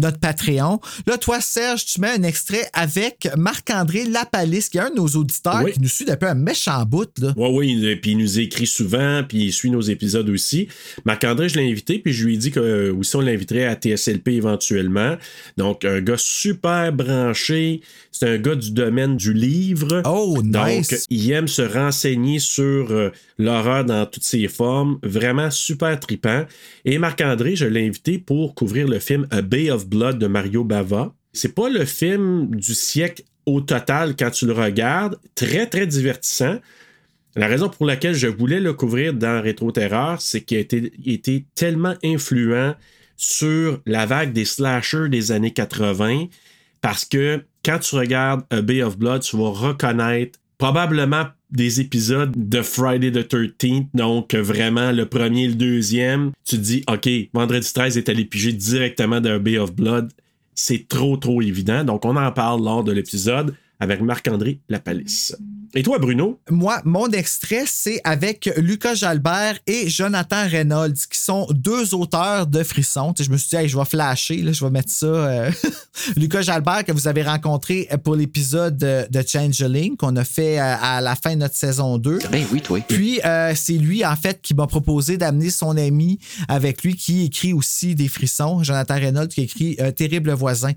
notre 0.00 0.18
Patreon. 0.18 0.80
Là, 1.06 1.18
toi, 1.18 1.40
Serge, 1.40 1.84
tu 1.84 2.00
mets 2.00 2.10
un 2.10 2.22
extrait 2.22 2.68
avec 2.72 3.28
Marc-André 3.36 4.04
Lapalisse, 4.04 4.68
qui 4.68 4.78
est 4.78 4.82
un 4.82 4.90
de 4.90 4.96
nos 4.96 5.08
auditeurs 5.08 5.62
Oui. 5.64 5.72
qui 5.72 5.80
nous 5.80 5.88
suit 5.88 6.04
depuis 6.04 6.26
un 6.26 6.34
méchant 6.34 6.84
bout, 6.84 7.08
là. 7.20 7.32
Oui, 7.36 7.76
oui, 7.80 7.96
puis 7.96 8.12
il 8.12 8.18
nous 8.18 8.38
écrit 8.38 8.66
souvent, 8.66 9.22
puis 9.28 9.44
il 9.44 9.52
suit 9.52 9.70
nos 9.70 9.80
épisodes 9.80 10.28
aussi. 10.28 10.68
Marc-André, 11.04 11.48
je 11.48 11.58
l'ai 11.58 11.70
invité, 11.70 11.98
puis 11.98 12.12
je 12.12 12.24
lui 12.26 12.34
ai 12.34 12.36
dit 12.38 12.50
que 12.50 12.60
euh, 12.60 12.94
aussi 12.94 13.16
on 13.16 13.20
l'inviterait 13.20 13.64
à 13.66 13.74
TSLP 13.74 14.28
éventuellement. 14.28 15.16
Donc, 15.56 15.84
un 15.84 16.00
gars 16.00 16.16
super 16.18 16.92
branché. 16.92 17.80
C'est 18.12 18.28
un 18.28 18.38
gars 18.38 18.54
du 18.54 18.70
domaine 18.70 19.16
du 19.16 19.32
livre. 19.34 20.02
Oh, 20.06 20.40
nice. 20.42 20.88
Donc, 20.90 21.00
il 21.10 21.30
aime 21.32 21.48
se 21.48 21.62
renseigner 21.62 22.38
sur 22.38 22.90
euh, 22.90 23.10
l'horreur 23.38 23.84
dans 23.84 24.06
toutes 24.06 24.24
ses 24.24 24.48
formes. 24.48 24.98
Vraiment 25.02 25.50
super 25.50 26.00
tripant. 26.00 26.44
Et 26.84 26.98
Marc-André, 26.98 27.56
je 27.56 27.66
l'ai 27.66 27.86
invité 27.86 28.18
pour 28.18 28.54
couvrir 28.54 28.88
le 28.88 28.98
film 28.98 29.26
A 29.30 29.42
Bay 29.42 29.70
of 29.70 29.85
Blood 29.86 30.18
de 30.18 30.26
Mario 30.26 30.64
Bava. 30.64 31.14
C'est 31.32 31.54
pas 31.54 31.68
le 31.68 31.84
film 31.84 32.54
du 32.54 32.74
siècle 32.74 33.22
au 33.44 33.60
total 33.60 34.16
quand 34.16 34.30
tu 34.30 34.46
le 34.46 34.52
regardes. 34.52 35.18
Très, 35.34 35.66
très 35.66 35.86
divertissant. 35.86 36.58
La 37.34 37.46
raison 37.46 37.68
pour 37.68 37.86
laquelle 37.86 38.14
je 38.14 38.26
voulais 38.26 38.60
le 38.60 38.72
couvrir 38.72 39.12
dans 39.12 39.42
Rétro 39.42 39.70
Terreur, 39.70 40.20
c'est 40.20 40.40
qu'il 40.40 40.56
a 40.56 40.60
été, 40.60 40.92
été 41.04 41.44
tellement 41.54 41.94
influent 42.02 42.74
sur 43.16 43.80
la 43.86 44.06
vague 44.06 44.32
des 44.32 44.44
slashers 44.44 45.08
des 45.08 45.32
années 45.32 45.52
80 45.52 46.26
parce 46.80 47.04
que 47.04 47.44
quand 47.64 47.78
tu 47.78 47.96
regardes 47.96 48.44
A 48.50 48.62
Bay 48.62 48.82
of 48.82 48.96
Blood, 48.96 49.22
tu 49.22 49.36
vas 49.36 49.50
reconnaître 49.50 50.38
probablement 50.58 51.24
des 51.50 51.80
épisodes 51.80 52.32
de 52.36 52.62
Friday 52.62 53.12
the 53.12 53.28
13th, 53.28 53.88
donc 53.94 54.34
vraiment 54.34 54.92
le 54.92 55.06
premier 55.06 55.44
et 55.44 55.48
le 55.48 55.54
deuxième. 55.54 56.32
Tu 56.44 56.56
te 56.56 56.60
dis, 56.60 56.84
OK, 56.90 57.08
Vendredi 57.32 57.72
13 57.72 57.96
est 57.96 58.08
allé 58.08 58.24
piger 58.24 58.52
directement 58.52 59.20
d'un 59.20 59.38
Bay 59.38 59.58
of 59.58 59.74
Blood. 59.74 60.12
C'est 60.54 60.88
trop, 60.88 61.16
trop 61.16 61.42
évident. 61.42 61.84
Donc, 61.84 62.04
on 62.04 62.16
en 62.16 62.32
parle 62.32 62.64
lors 62.64 62.82
de 62.82 62.92
l'épisode 62.92 63.54
avec 63.78 64.00
Marc-André 64.00 64.60
Lapalisse. 64.68 65.36
Et 65.74 65.82
toi, 65.82 65.98
Bruno? 65.98 66.40
Moi, 66.50 66.80
mon 66.84 67.08
extrait, 67.10 67.64
c'est 67.66 68.00
avec 68.04 68.50
Lucas 68.56 68.94
Jalbert 68.94 69.58
et 69.66 69.88
Jonathan 69.88 70.46
Reynolds, 70.48 70.94
qui 71.10 71.18
sont 71.18 71.46
deux 71.50 71.94
auteurs 71.94 72.46
de 72.46 72.62
Frisson. 72.62 73.12
Tu 73.12 73.22
sais, 73.22 73.26
je 73.26 73.32
me 73.32 73.36
suis 73.36 73.48
dit, 73.50 73.56
Hey, 73.56 73.68
je 73.68 73.76
vais 73.78 73.84
flasher, 73.84 74.36
là, 74.38 74.52
je 74.52 74.64
vais 74.64 74.70
mettre 74.70 74.90
ça. 74.92 75.06
euh, 75.06 75.50
Lucas 76.16 76.42
Jalbert, 76.42 76.84
que 76.84 76.92
vous 76.92 77.08
avez 77.08 77.22
rencontré 77.22 77.88
pour 78.04 78.14
l'épisode 78.16 78.76
de, 78.78 79.06
de 79.10 79.24
Changeling, 79.26 79.96
qu'on 79.96 80.16
a 80.16 80.24
fait 80.24 80.58
euh, 80.58 80.74
à 80.80 81.00
la 81.00 81.14
fin 81.16 81.34
de 81.34 81.40
notre 81.40 81.54
saison 81.56 81.98
2. 81.98 82.18
Ben 82.30 82.44
oui, 82.52 82.60
toi. 82.60 82.80
Puis, 82.86 83.20
euh, 83.24 83.52
c'est 83.54 83.72
lui, 83.74 84.04
en 84.04 84.16
fait, 84.16 84.40
qui 84.42 84.54
m'a 84.54 84.66
proposé 84.66 85.16
d'amener 85.16 85.50
son 85.50 85.76
ami 85.76 86.18
avec 86.48 86.82
lui, 86.82 86.94
qui 86.96 87.24
écrit 87.24 87.52
aussi 87.52 87.94
des 87.94 88.08
frissons, 88.08 88.62
Jonathan 88.62 88.94
Reynolds, 88.94 89.28
qui 89.28 89.42
écrit 89.42 89.76
euh, 89.80 89.90
Terrible 89.90 90.32
voisin. 90.32 90.72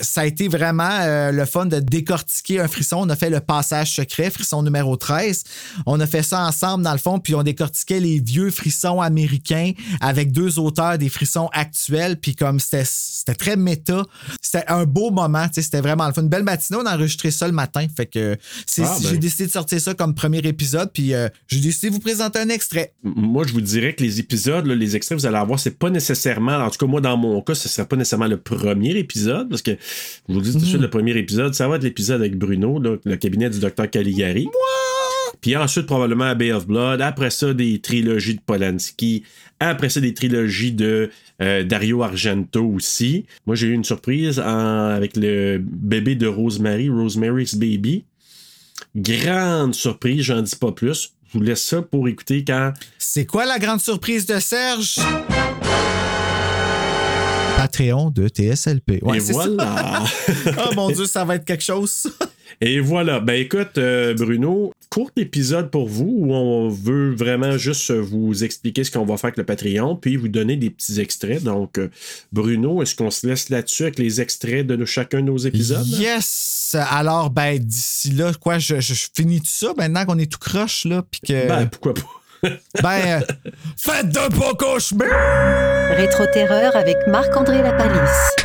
Ça 0.00 0.22
a 0.22 0.26
été 0.26 0.48
vraiment 0.48 0.88
euh, 1.00 1.32
le 1.32 1.44
fun 1.44 1.66
de 1.66 1.80
décortiquer 1.80 2.60
un 2.60 2.68
frisson. 2.68 2.98
On 3.00 3.08
a 3.08 3.16
fait 3.16 3.30
le 3.30 3.40
passage 3.40 3.92
secret, 3.92 4.17
frisson 4.30 4.62
numéro 4.62 4.96
13. 4.96 5.44
On 5.86 5.98
a 6.00 6.06
fait 6.06 6.22
ça 6.22 6.46
ensemble, 6.46 6.84
dans 6.84 6.92
le 6.92 6.98
fond, 6.98 7.18
puis 7.18 7.34
on 7.34 7.42
décortiquait 7.42 8.00
les 8.00 8.20
vieux 8.20 8.50
frissons 8.50 9.00
américains 9.00 9.72
avec 10.00 10.32
deux 10.32 10.58
auteurs 10.58 10.98
des 10.98 11.08
frissons 11.08 11.48
actuels. 11.52 12.18
Puis, 12.18 12.34
comme 12.34 12.58
c'était 12.60 13.34
très 13.34 13.56
méta, 13.56 14.04
c'était 14.40 14.64
un 14.68 14.84
beau 14.84 15.10
moment, 15.10 15.46
c'était 15.52 15.80
vraiment 15.80 16.06
le 16.06 16.12
fun. 16.12 16.22
Une 16.22 16.28
belle 16.28 16.42
matinée, 16.42 16.78
on 16.82 16.86
a 16.86 16.94
enregistré 16.94 17.30
ça 17.30 17.46
le 17.46 17.52
matin. 17.52 17.86
Fait 17.96 18.06
que 18.06 18.36
Ah, 18.78 18.96
ben. 19.02 19.08
j'ai 19.10 19.18
décidé 19.18 19.46
de 19.46 19.50
sortir 19.52 19.80
ça 19.80 19.94
comme 19.94 20.14
premier 20.14 20.38
épisode, 20.38 20.90
puis 20.92 21.14
euh, 21.14 21.28
j'ai 21.46 21.60
décidé 21.60 21.88
de 21.88 21.94
vous 21.94 22.00
présenter 22.00 22.38
un 22.38 22.48
extrait. 22.48 22.92
moi, 23.02 23.44
je 23.46 23.52
vous 23.52 23.60
dirais 23.60 23.94
que 23.94 24.02
les 24.02 24.20
épisodes, 24.20 24.66
là, 24.66 24.74
les 24.74 24.96
extraits 24.96 25.18
vous 25.18 25.26
allez 25.26 25.36
avoir, 25.36 25.58
c'est 25.58 25.78
pas 25.78 25.90
nécessairement, 25.90 26.56
en 26.56 26.70
tout 26.70 26.78
cas, 26.78 26.86
moi, 26.86 27.00
dans 27.00 27.16
mon 27.16 27.40
cas, 27.42 27.54
ce 27.54 27.68
serait 27.68 27.86
pas 27.86 27.96
nécessairement 27.96 28.26
le 28.26 28.36
premier 28.38 28.96
épisode, 28.96 29.48
parce 29.48 29.62
que 29.62 29.72
je 30.28 30.34
vous 30.34 30.40
dis 30.40 30.52
tout 30.52 30.58
de 30.58 30.64
suite, 30.64 30.80
le 30.80 30.90
premier 30.90 31.16
épisode, 31.16 31.54
ça 31.54 31.68
va 31.68 31.76
être 31.76 31.82
l'épisode 31.82 32.20
avec 32.20 32.36
Bruno, 32.36 32.80
là, 32.80 32.96
le 33.04 33.16
cabinet 33.16 33.50
du 33.50 33.58
docteur 33.60 33.90
Caligari. 34.12 34.48
Puis 35.40 35.56
ensuite, 35.56 35.86
probablement 35.86 36.24
A 36.24 36.34
Bay 36.34 36.52
of 36.52 36.66
Blood. 36.66 37.00
Après 37.00 37.30
ça, 37.30 37.52
des 37.54 37.80
trilogies 37.80 38.34
de 38.34 38.40
Polanski. 38.40 39.22
Après 39.60 39.88
ça, 39.88 40.00
des 40.00 40.14
trilogies 40.14 40.72
de 40.72 41.10
euh, 41.42 41.62
Dario 41.64 42.02
Argento 42.02 42.64
aussi. 42.64 43.26
Moi, 43.46 43.54
j'ai 43.54 43.68
eu 43.68 43.72
une 43.72 43.84
surprise 43.84 44.40
en- 44.40 44.88
avec 44.88 45.16
le 45.16 45.58
bébé 45.62 46.14
de 46.16 46.26
Rosemary, 46.26 46.88
Rosemary's 46.88 47.54
Baby. 47.54 48.04
Grande 48.96 49.74
surprise, 49.74 50.22
j'en 50.22 50.42
dis 50.42 50.56
pas 50.56 50.72
plus. 50.72 51.12
Je 51.32 51.38
vous 51.38 51.44
laisse 51.44 51.62
ça 51.62 51.82
pour 51.82 52.08
écouter 52.08 52.42
quand 52.44 52.72
C'est 52.98 53.26
quoi 53.26 53.44
la 53.44 53.58
grande 53.58 53.80
surprise 53.80 54.24
de 54.26 54.38
Serge? 54.40 54.96
Patreon 57.56 58.10
de 58.10 58.28
TSLP. 58.28 59.00
Ouais, 59.02 59.18
Et 59.18 59.20
voilà. 59.20 60.02
oh 60.46 60.74
mon 60.74 60.90
Dieu, 60.90 61.04
ça 61.06 61.24
va 61.24 61.34
être 61.36 61.44
quelque 61.44 61.64
chose. 61.64 62.06
Et 62.60 62.80
voilà. 62.80 63.20
Ben 63.20 63.34
écoute, 63.34 63.78
euh, 63.78 64.14
Bruno, 64.14 64.72
court 64.90 65.10
épisode 65.16 65.70
pour 65.70 65.88
vous 65.88 66.12
où 66.18 66.34
on 66.34 66.68
veut 66.68 67.14
vraiment 67.14 67.56
juste 67.58 67.90
vous 67.92 68.42
expliquer 68.44 68.84
ce 68.84 68.90
qu'on 68.90 69.04
va 69.04 69.16
faire 69.16 69.26
avec 69.28 69.36
le 69.38 69.44
Patreon, 69.44 69.96
puis 69.96 70.16
vous 70.16 70.28
donner 70.28 70.56
des 70.56 70.70
petits 70.70 71.00
extraits. 71.00 71.42
Donc, 71.42 71.78
euh, 71.78 71.88
Bruno, 72.32 72.82
est-ce 72.82 72.94
qu'on 72.94 73.10
se 73.10 73.26
laisse 73.26 73.48
là-dessus 73.50 73.82
avec 73.84 73.98
les 73.98 74.20
extraits 74.20 74.66
de 74.66 74.76
nos- 74.76 74.86
chacun 74.86 75.18
de 75.20 75.26
nos 75.26 75.36
épisodes? 75.38 75.86
Yes! 75.86 76.74
Alors, 76.90 77.30
ben, 77.30 77.58
d'ici 77.58 78.10
là, 78.10 78.32
quoi, 78.40 78.58
je, 78.58 78.80
je- 78.80 78.94
je 78.94 79.06
finis 79.14 79.40
tout 79.40 79.46
ça 79.46 79.72
maintenant 79.76 80.04
qu'on 80.06 80.18
est 80.18 80.30
tout 80.30 80.38
croche, 80.38 80.84
là, 80.84 81.02
puis 81.10 81.20
que. 81.20 81.48
Ben, 81.48 81.66
pourquoi 81.66 81.94
pas? 81.94 82.02
Ben, 82.82 83.00
euh, 83.04 83.20
faites 83.76 84.10
de 84.10 84.28
beaux 84.36 84.54
cauchemars! 84.56 85.96
Rétro-terreur 85.96 86.76
avec 86.76 86.96
Marc-André 87.08 87.62
Lapalisse. 87.62 88.36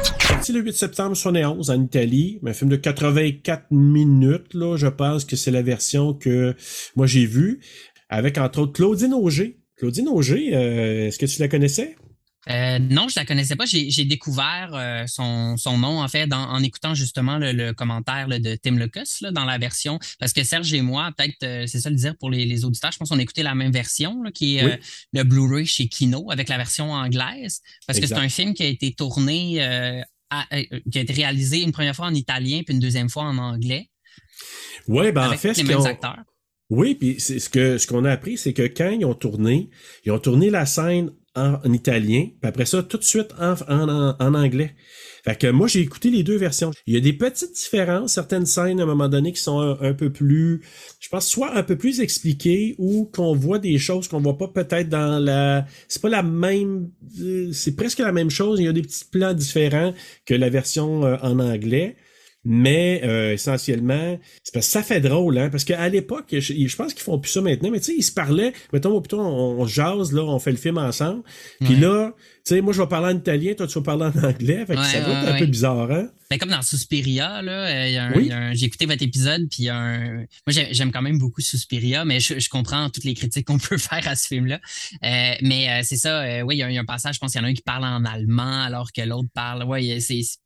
Sorti 0.43 0.51
le 0.59 0.59
8 0.65 0.73
septembre 0.73 1.15
71 1.15 1.69
en 1.69 1.81
Italie, 1.81 2.37
un 2.45 2.51
film 2.51 2.69
de 2.69 2.75
84 2.75 3.67
minutes, 3.71 4.53
là, 4.53 4.75
je 4.75 4.87
pense 4.87 5.23
que 5.23 5.37
c'est 5.37 5.51
la 5.51 5.61
version 5.61 6.13
que 6.13 6.53
moi 6.97 7.07
j'ai 7.07 7.25
vue, 7.25 7.61
avec 8.09 8.37
entre 8.37 8.59
autres 8.59 8.73
Claudine 8.73 9.13
Auger. 9.13 9.61
Claudine 9.77 10.09
Auger, 10.09 10.49
euh, 10.53 11.07
est-ce 11.07 11.17
que 11.17 11.27
tu 11.27 11.39
la 11.39 11.47
connaissais? 11.47 11.95
Euh, 12.49 12.77
non, 12.77 13.07
je 13.07 13.17
la 13.17 13.25
connaissais 13.25 13.55
pas. 13.55 13.63
J'ai 13.65 14.03
découvert 14.03 14.71
euh, 14.73 15.05
son, 15.07 15.55
son 15.55 15.77
nom, 15.77 16.01
en 16.01 16.07
fait, 16.09 16.27
dans- 16.27 16.49
en 16.49 16.61
écoutant 16.61 16.93
justement 16.93 17.37
le, 17.37 17.53
le 17.53 17.71
commentaire 17.71 18.27
là, 18.27 18.37
de 18.37 18.57
Tim 18.61 18.75
Lucas 18.75 19.19
là, 19.21 19.31
dans 19.31 19.45
la 19.45 19.57
version. 19.57 19.97
Parce 20.19 20.33
que 20.33 20.43
Serge 20.43 20.73
et 20.73 20.81
moi, 20.81 21.09
peut-être, 21.17 21.41
euh, 21.43 21.67
c'est 21.67 21.79
ça 21.79 21.89
le 21.89 21.95
dire 21.95 22.17
pour 22.17 22.29
les, 22.29 22.43
les 22.43 22.65
auditeurs, 22.65 22.91
je 22.91 22.97
pense 22.97 23.07
qu'on 23.07 23.17
a 23.19 23.21
écouté 23.21 23.43
la 23.43 23.55
même 23.55 23.71
version, 23.71 24.21
là, 24.23 24.31
qui 24.31 24.57
est 24.57 24.65
Oui. 24.65 24.71
le 25.13 25.23
Blu-ray 25.23 25.65
chez 25.65 25.87
Kino, 25.87 26.29
avec 26.31 26.49
la 26.49 26.57
version 26.57 26.91
anglaise. 26.91 27.61
Parce 27.87 28.01
que 28.01 28.07
c'est 28.07 28.13
un 28.15 28.27
film 28.27 28.53
qui 28.53 28.63
a 28.63 28.67
été 28.67 28.93
tourné, 28.93 30.03
à- 30.41 30.47
euh, 30.55 30.63
qui 30.91 30.97
a 30.97 31.01
été 31.01 31.13
réalisé 31.13 31.61
une 31.61 31.71
première 31.71 31.95
fois 31.95 32.05
en 32.07 32.13
italien, 32.13 32.61
puis 32.65 32.73
une 32.73 32.79
deuxième 32.81 33.09
fois 33.09 33.23
en 33.23 33.37
anglais, 33.37 33.89
Oui, 34.87 35.11
ben 35.11 35.29
en 35.29 35.37
fait, 35.37 35.55
les 35.57 35.63
mêmes 35.63 35.81
acteurs. 35.85 36.19
Oui, 36.69 36.95
puis 36.95 37.15
c'est 37.19 37.39
ce 37.39 37.49
que 37.49 37.77
ce 37.77 37.85
qu'on 37.87 38.03
a 38.05 38.11
appris, 38.11 38.37
c'est 38.37 38.53
que 38.53 38.63
quand 38.63 38.89
ils 38.89 39.05
ont 39.05 39.13
tourné, 39.13 39.69
ils 40.05 40.11
ont 40.11 40.19
tourné 40.19 40.49
la 40.49 40.65
scène 40.65 41.11
en, 41.35 41.55
en 41.63 41.73
italien, 41.73 42.27
puis 42.41 42.49
après 42.49 42.65
ça, 42.65 42.83
tout 42.83 42.97
de 42.97 43.03
suite 43.03 43.33
en, 43.39 43.53
en, 43.67 44.15
en- 44.19 44.33
anglais. 44.35 44.75
Fait 45.25 45.37
que 45.37 45.47
moi, 45.47 45.67
j'ai 45.67 45.79
écouté 45.79 46.09
les 46.09 46.23
deux 46.23 46.35
versions. 46.37 46.71
Il 46.85 46.93
y 46.93 46.97
a 46.97 46.99
des 46.99 47.13
petites 47.13 47.53
différences, 47.53 48.13
certaines 48.13 48.45
scènes 48.45 48.79
à 48.79 48.83
un 48.83 48.85
moment 48.85 49.07
donné 49.09 49.31
qui 49.31 49.41
sont 49.41 49.59
un, 49.59 49.77
un 49.81 49.93
peu 49.93 50.11
plus, 50.11 50.61
je 50.99 51.09
pense, 51.09 51.27
soit 51.27 51.55
un 51.55 51.63
peu 51.63 51.77
plus 51.77 52.01
expliquées 52.01 52.75
ou 52.77 53.09
qu'on 53.13 53.33
voit 53.33 53.59
des 53.59 53.77
choses 53.77 54.07
qu'on 54.07 54.19
voit 54.21 54.37
pas 54.37 54.49
peut-être 54.49 54.89
dans 54.89 55.23
la. 55.23 55.65
C'est 55.87 56.01
pas 56.01 56.09
la 56.09 56.23
même. 56.23 56.89
euh, 57.21 57.51
C'est 57.53 57.75
presque 57.75 57.99
la 57.99 58.11
même 58.11 58.29
chose. 58.29 58.59
Il 58.59 58.65
y 58.65 58.67
a 58.67 58.73
des 58.73 58.81
petits 58.81 59.05
plans 59.09 59.33
différents 59.33 59.93
que 60.25 60.33
la 60.33 60.49
version 60.49 61.05
euh, 61.05 61.17
en 61.21 61.39
anglais. 61.39 61.95
Mais 62.45 63.01
euh, 63.03 63.33
essentiellement, 63.33 64.19
c'est 64.43 64.53
parce 64.53 64.65
que 64.65 64.71
ça 64.71 64.83
fait 64.83 64.99
drôle, 64.99 65.37
hein, 65.37 65.49
parce 65.49 65.63
qu'à 65.63 65.87
l'époque, 65.89 66.25
je, 66.31 66.39
je 66.39 66.75
pense 66.75 66.93
qu'ils 66.93 67.03
font 67.03 67.17
plus 67.19 67.31
ça 67.31 67.41
maintenant, 67.41 67.71
mais 67.71 67.79
tu 67.79 67.85
sais, 67.85 67.95
ils 67.97 68.03
se 68.03 68.11
parlaient, 68.11 68.51
mettons, 68.73 68.99
plutôt, 68.99 69.19
on, 69.21 69.61
on 69.61 69.65
jase, 69.65 70.11
là, 70.11 70.23
on 70.23 70.39
fait 70.39 70.51
le 70.51 70.57
film 70.57 70.77
ensemble, 70.77 71.23
puis 71.61 71.75
Ouais. 71.75 71.79
là, 71.79 72.11
tu 72.45 72.55
sais, 72.55 72.61
moi 72.61 72.73
je 72.73 72.81
vais 72.81 72.87
parler 72.89 73.13
en 73.13 73.17
italien, 73.17 73.53
toi 73.53 73.65
tu 73.67 73.75
vas 73.79 73.81
parler 73.83 74.03
en 74.05 74.23
anglais, 74.23 74.65
fait 74.65 74.73
que 74.75 74.79
Ouais, 74.79 74.85
ça 74.85 74.99
doit 75.01 75.13
être 75.13 75.23
ouais, 75.23 75.29
un 75.29 75.33
peu 75.37 75.41
ouais. 75.45 75.47
bizarre, 75.47 75.89
hein? 75.91 76.09
Ben, 76.29 76.37
comme 76.37 76.49
dans 76.49 76.61
Suspiria, 76.61 77.41
là, 77.41 77.51
euh, 77.67 77.87
il 77.87 77.93
y 77.93 77.97
a 77.97 78.05
un- 78.05 78.13
Oui. 78.15 78.29
j'ai 78.57 78.65
écouté 78.65 78.85
votre 78.87 79.03
épisode, 79.03 79.47
puis 79.49 79.63
il 79.63 79.65
y 79.65 79.69
a 79.69 79.77
un. 79.77 80.15
Moi, 80.17 80.25
j'ai- 80.49 80.73
j'aime 80.73 80.91
quand 80.91 81.01
même 81.01 81.19
beaucoup 81.19 81.39
Suspiria, 81.41 82.03
mais 82.05 82.19
je, 82.19 82.39
je 82.39 82.49
comprends 82.49 82.89
toutes 82.89 83.03
les 83.05 83.13
critiques 83.13 83.45
qu'on 83.47 83.57
peut 83.69 83.77
faire 83.77 84.05
à 84.07 84.15
ce 84.15 84.27
film-là. 84.27 84.59
Euh, 85.03 85.33
mais 85.41 85.69
euh, 85.69 85.81
c'est 85.83 85.95
ça, 85.97 86.21
euh, 86.23 86.41
oui, 86.41 86.55
il 86.55 86.59
y, 86.59 86.63
a 86.63 86.65
un- 86.65 86.69
il 86.69 86.75
y 86.75 86.77
a 86.77 86.81
un 86.81 86.85
passage, 86.85 87.15
je 87.15 87.19
pense 87.19 87.31
qu'il 87.31 87.39
y 87.39 87.43
en 87.43 87.47
a 87.47 87.49
un 87.51 87.53
qui 87.53 87.61
parle 87.61 87.85
en 87.85 88.03
allemand 88.03 88.63
alors 88.63 88.91
que 88.91 89.01
l'autre 89.01 89.29
parle. 89.33 89.63
Oui, 89.65 90.01
c'est 90.01 90.21
c'est- 90.23 90.39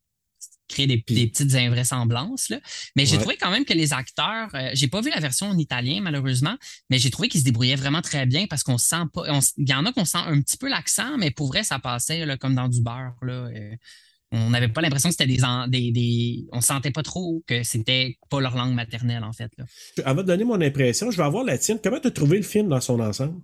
créer 0.67 0.87
des, 0.87 0.97
petites 0.97 1.55
invraisemblances. 1.55 2.49
Là. 2.49 2.59
Mais 2.95 3.05
j'ai 3.05 3.13
Ouais. 3.15 3.21
trouvé 3.21 3.37
quand 3.37 3.51
même 3.51 3.65
que 3.65 3.73
les 3.73 3.93
acteurs, 3.93 4.49
euh, 4.53 4.69
j'ai 4.73 4.87
pas 4.87 5.01
vu 5.01 5.09
la 5.09 5.19
version 5.19 5.47
en 5.47 5.57
italien 5.57 6.01
malheureusement, 6.01 6.55
mais 6.89 6.99
j'ai 6.99 7.09
trouvé 7.09 7.27
qu'ils 7.29 7.39
se 7.41 7.45
débrouillaient 7.45 7.75
vraiment 7.75 8.01
très 8.01 8.25
bien 8.25 8.47
parce 8.47 8.63
qu'on 8.63 8.77
sent 8.77 9.03
pas. 9.13 9.23
Il 9.57 9.69
y 9.69 9.73
en 9.73 9.85
a 9.85 9.91
qu'on 9.93 10.05
sent 10.05 10.17
un 10.25 10.41
petit 10.41 10.57
peu 10.57 10.69
l'accent, 10.69 11.17
mais 11.17 11.31
pour 11.31 11.47
vrai, 11.47 11.63
ça 11.63 11.79
passait 11.79 12.25
là, 12.25 12.37
comme 12.37 12.55
dans 12.55 12.67
du 12.67 12.81
beurre. 12.81 13.15
Là, 13.21 13.33
euh, 13.33 13.75
on 14.31 14.49
n'avait 14.49 14.67
pas 14.67 14.81
l'impression 14.81 15.09
que 15.09 15.15
c'était 15.17 15.25
des, 15.25 15.41
des, 15.69 15.91
des. 15.91 16.45
On 16.51 16.59
sentait 16.61 16.91
pas 16.91 17.03
trop 17.03 17.43
que 17.47 17.63
c'était 17.63 18.17
pas 18.29 18.41
leur 18.41 18.55
langue 18.57 18.73
maternelle, 18.73 19.23
en 19.23 19.31
fait. 19.31 19.51
Là. 19.57 19.65
Avant 20.03 20.21
de 20.21 20.27
donner 20.27 20.43
mon 20.43 20.59
impression, 20.59 21.11
je 21.11 21.17
vais 21.17 21.23
avoir 21.23 21.43
la 21.45 21.57
tienne. 21.57 21.79
Comment 21.81 21.99
tu 21.99 22.07
as 22.07 22.11
trouvé 22.11 22.37
le 22.37 22.43
film 22.43 22.67
dans 22.67 22.81
son 22.81 22.99
ensemble? 22.99 23.41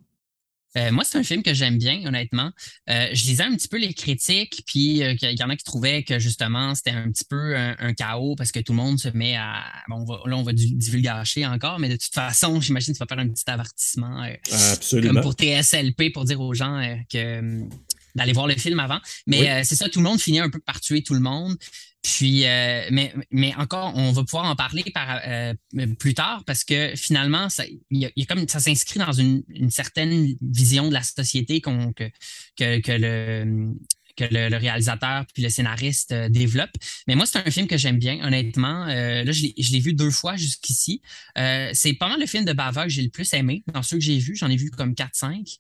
Euh, 0.78 0.92
moi, 0.92 1.04
c'est 1.04 1.18
un 1.18 1.24
film 1.24 1.44
que 1.44 1.54
j'aime 1.54 1.78
bien, 1.78 2.06
honnêtement. 2.06 2.52
Euh, 2.90 3.08
je 3.14 3.26
lisais 3.26 3.44
un 3.44 3.56
petit 3.56 3.68
peu 3.68 3.78
les 3.78 3.94
critiques, 3.94 4.64
puis 4.66 5.04
euh, 5.04 5.16
qu'il 5.16 5.38
y 5.40 5.44
en 5.44 5.50
a 5.50 5.56
qui 5.56 5.64
trouvaient 5.64 6.04
que 6.04 6.20
justement, 6.20 6.74
c'était 6.76 6.92
un 6.92 7.12
petit 7.12 7.26
peu 7.26 7.56
un, 7.56 7.76
un 7.80 7.94
chaos 7.94 8.36
parce 8.36 8.52
que 8.52 8.60
tout 8.60 8.74
le 8.74 8.78
monde 8.78 9.00
se 9.00 9.10
met 9.10 9.36
à. 9.36 9.64
Bon, 9.90 9.98
on 9.98 10.06
va, 10.06 10.22
là, 10.26 10.36
on 10.38 10.44
va 10.44 10.54
divulgacher 10.54 11.46
encore, 11.46 11.80
mais 11.80 11.90
de 11.90 11.96
toute 11.96 12.14
façon, 12.14 12.60
j'imagine 12.62 12.94
que 12.94 12.98
tu 12.98 13.04
vas 13.04 13.08
faire 13.16 13.24
un 13.24 13.30
petit 13.30 13.50
avertissement. 13.50 14.26
Absolument. 14.72 15.14
comme 15.14 15.22
pour 15.22 15.34
TSLP 15.34 16.12
pour 16.14 16.26
dire 16.26 16.42
aux 16.42 16.54
gens 16.54 16.82
que 17.12 17.40
hum, 17.40 17.70
d'aller 18.16 18.34
voir 18.34 18.48
le 18.48 18.56
film 18.56 18.80
avant. 18.80 19.00
Mais 19.28 19.40
Oui. 19.42 19.50
euh, 19.50 19.62
c'est 19.64 19.76
ça, 19.76 19.90
tout 19.90 20.00
le 20.00 20.06
monde 20.06 20.20
finit 20.20 20.40
un 20.40 20.50
peu 20.50 20.60
par 20.60 20.80
tuer 20.80 21.02
tout 21.04 21.14
le 21.14 21.20
monde. 21.20 21.56
Puis, 22.04 22.46
euh, 22.46 22.86
mais, 22.92 23.14
mais 23.32 23.56
encore, 23.56 23.94
on 23.96 24.12
va 24.12 24.24
pouvoir 24.24 24.46
en 24.46 24.56
parler 24.58 24.84
par, 24.94 25.22
euh, 25.26 25.54
plus 25.98 26.14
tard 26.14 26.44
parce 26.46 26.66
que 26.66 26.96
finalement, 26.96 27.48
ça, 27.48 27.64
y 27.92 28.06
a, 28.06 28.26
comme, 28.26 28.48
ça 28.48 28.60
s'inscrit 28.60 29.00
dans 29.00 29.14
une, 29.14 29.44
certaine 29.70 30.36
vision 30.42 30.90
de 30.90 30.94
la 30.94 31.02
société 31.02 31.62
que 31.62 32.12
le 32.58 33.74
que 34.16 34.24
le, 34.26 34.50
le 34.50 34.58
réalisateur 34.58 35.26
puis 35.34 35.44
le 35.44 35.50
scénariste 35.50 36.12
euh, 36.12 36.30
développent. 36.30 36.76
Mais 37.08 37.16
moi, 37.16 37.26
c'est 37.26 37.40
un 37.40 37.52
film 37.52 37.68
que 37.68 37.78
j'aime 37.78 37.98
bien, 37.98 38.26
honnêtement. 38.26 38.88
Euh, 38.88 39.24
là, 39.24 39.32
je 39.32 39.44
l'ai- 39.44 39.80
vu 39.80 39.94
deux 39.94 40.12
fois 40.12 40.38
jusqu'ici. 40.38 41.02
Euh, 41.38 41.70
c'est 41.74 41.94
pas 41.94 42.08
mal 42.08 42.20
le 42.20 42.26
film 42.26 42.46
de 42.46 42.54
Bava 42.54 42.84
que 42.84 42.90
j'ai 42.90 43.02
le 43.02 43.10
plus 43.10 43.34
aimé. 43.34 43.64
Dans 43.74 43.82
ceux 43.82 43.98
que 43.98 44.04
j'ai 44.04 44.18
vus, 44.18 44.36
j'en 44.36 44.50
ai 44.50 44.56
vu 44.56 44.70
comme 44.72 44.94
4-5. 44.94 45.58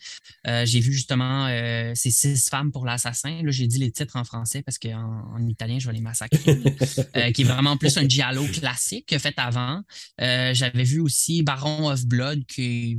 Euh, 0.47 0.65
j'ai 0.65 0.79
vu 0.79 0.93
justement 0.93 1.47
ces 1.95 2.11
six 2.11 2.47
femmes 2.49 2.71
pour 2.71 2.85
l'assassin. 2.85 3.41
Là, 3.43 3.51
j'ai 3.51 3.67
dit 3.67 3.79
les 3.79 3.91
titres 3.91 4.15
en 4.15 4.23
français 4.23 4.61
parce 4.61 4.77
qu'en 4.77 5.23
en 5.35 5.47
italien, 5.47 5.79
je 5.79 5.87
vais 5.87 5.93
les 5.93 6.01
massacrer. 6.01 6.39
qui 7.33 7.41
est 7.41 7.45
vraiment 7.45 7.75
plus 7.77 7.97
un 7.97 8.07
giallo 8.07 8.45
classique 8.47 9.07
que 9.07 9.17
fait 9.17 9.33
avant. 9.37 9.81
J'avais 10.19 10.83
vu 10.83 10.99
aussi 10.99 11.43
Baron 11.43 11.89
of 11.89 12.05
Blood 12.05 12.45
qui 12.45 12.61
est 12.63 12.97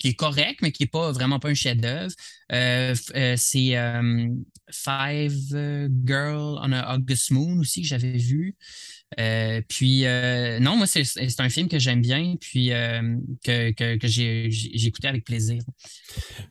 qui 0.00 0.08
est 0.08 0.14
correct, 0.14 0.60
mais 0.62 0.72
qui 0.72 0.82
n'est 0.82 0.88
pas 0.88 1.12
vraiment 1.12 1.38
pas 1.38 1.50
un 1.50 1.54
chef-d'œuvre. 1.54 2.12
Euh, 2.52 2.94
euh, 3.14 3.34
c'est 3.36 3.76
euh, 3.76 4.28
Five 4.72 5.52
euh, 5.52 5.88
Girl 6.04 6.58
on 6.62 6.72
a 6.72 6.96
August 6.96 7.30
Moon 7.30 7.58
aussi 7.58 7.82
que 7.82 7.88
j'avais 7.88 8.16
vu. 8.16 8.56
Puis 9.68 10.04
non, 10.60 10.76
moi 10.76 10.86
c'est 10.86 11.40
un 11.40 11.48
film 11.48 11.68
que 11.68 11.78
j'aime 11.78 12.00
bien, 12.00 12.36
puis 12.40 12.68
que, 13.44 13.72
que, 13.72 13.96
que 13.96 14.08
j'ai 14.08 14.48
écouté 14.86 15.08
avec 15.08 15.24
plaisir. 15.24 15.62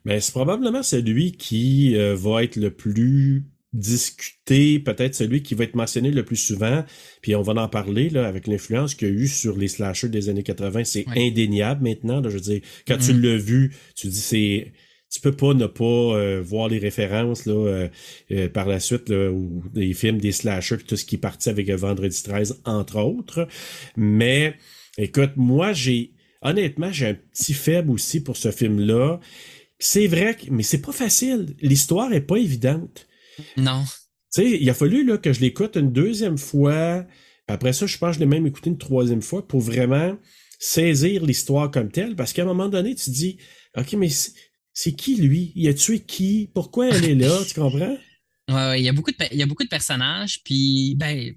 Mais 0.06 0.20
c'est 0.20 0.34
probablement 0.34 0.84
celui 0.84 1.32
qui 1.32 1.96
va 1.96 2.44
être 2.44 2.58
le 2.58 2.72
plus 2.74 3.46
discuté, 3.74 4.80
peut-être 4.80 5.16
celui 5.16 5.42
qui 5.44 5.54
va 5.56 5.64
être 5.64 5.76
mentionné 5.76 6.12
le 6.12 6.24
plus 6.26 6.36
souvent. 6.38 6.84
Puis 7.22 7.36
on 7.36 7.42
va 7.42 7.54
en 7.62 7.68
parler 7.70 8.10
là, 8.10 8.28
avec 8.28 8.48
l'influence 8.48 8.96
qu'il 8.96 9.08
y 9.10 9.12
a 9.12 9.14
eu 9.14 9.28
sur 9.28 9.58
les 9.58 9.68
slashers 9.68 10.10
des 10.10 10.30
années 10.30 10.44
80. 10.44 10.84
C'est 10.84 11.08
Ouais. 11.08 11.28
indéniable 11.28 11.84
maintenant. 11.84 12.22
là. 12.22 12.30
je 12.30 12.36
veux 12.36 12.42
dire, 12.42 12.62
quand 12.88 12.98
tu 12.98 13.14
Mhm. 13.14 13.22
l'as 13.22 13.38
vu, 13.38 13.76
tu 13.96 14.08
dis 14.08 14.20
c'est. 14.22 14.74
Tu 15.12 15.22
peux 15.22 15.32
pas 15.32 15.56
ne 15.56 15.66
pas 15.66 15.84
euh, 15.86 16.40
voir 16.44 16.68
les 16.70 16.78
références 16.78 17.48
là, 17.48 17.54
euh, 17.54 17.88
euh, 18.32 18.48
par 18.48 18.68
la 18.68 18.80
suite, 18.80 19.10
là, 19.10 19.32
ou 19.32 19.64
des 19.74 19.94
films, 19.94 20.20
des 20.20 20.32
slashers, 20.32 20.78
puis 20.78 20.86
tout 20.86 20.96
ce 20.96 21.04
qui 21.06 21.16
est 21.16 21.20
parti 21.20 21.50
avec 21.50 21.68
Vendredi 21.72 22.22
13, 22.22 22.62
entre 22.64 23.00
autres. 23.00 23.48
Mais 23.98 24.54
écoute, 25.00 25.32
moi, 25.36 25.74
j'ai 25.74 26.12
honnêtement, 26.44 26.92
j'ai 26.92 27.08
un 27.08 27.16
petit 27.16 27.54
faible 27.54 27.90
aussi 27.92 28.22
pour 28.22 28.38
ce 28.38 28.52
film-là. 28.52 29.20
C'est 29.80 30.06
vrai, 30.08 30.36
que, 30.36 30.52
mais 30.52 30.64
c'est 30.64 30.82
pas 30.82 30.92
facile. 30.92 31.56
L'histoire 31.62 32.14
est 32.14 32.22
pas 32.22 32.38
évidente. 32.38 33.08
Non. 33.58 33.84
Tu 34.34 34.42
sais, 34.42 34.58
il 34.60 34.70
a 34.70 34.74
fallu 34.74 35.06
là, 35.06 35.18
que 35.18 35.34
je 35.34 35.40
l'écoute 35.40 35.76
une 35.76 35.92
deuxième 35.92 36.38
fois. 36.38 37.06
Après 37.48 37.74
ça, 37.74 37.88
je 37.88 37.98
pense 37.98 38.12
que 38.12 38.16
je 38.16 38.20
l'ai 38.20 38.26
même 38.26 38.46
écouté 38.46 38.70
une 38.70 38.78
troisième 38.78 39.22
fois 39.22 39.48
pour 39.48 39.62
vraiment 39.62 40.18
saisir 40.60 41.26
l'histoire 41.26 41.72
comme 41.72 41.92
telle. 41.92 42.16
Parce 42.16 42.34
qu'à 42.34 42.44
un 42.44 42.46
moment 42.46 42.70
donné, 42.70 42.94
tu 42.96 43.06
te 43.06 43.10
dis, 43.10 43.38
OK, 43.78 43.94
mais 43.94 44.10
c'est 44.74 44.92
qui 44.94 45.16
lui? 45.16 45.52
Il 45.56 45.68
a 45.68 45.74
tué 45.74 46.00
qui? 46.00 46.52
Pourquoi 46.54 46.90
elle 46.90 47.06
est 47.06 47.16
là? 47.16 47.44
tu 47.48 47.60
comprends? 47.60 47.98
Ouais, 48.50 48.56
ouais, 48.56 48.82
il 48.82 48.84
y 48.84 48.90
a 48.90 48.94
beaucoup 48.94 49.12
de, 49.12 49.18
il 49.32 49.38
y 49.38 49.44
a 49.44 49.46
beaucoup 49.46 49.64
de 49.64 49.70
personnages, 49.70 50.42
puis 50.44 50.96
ben, 50.98 51.36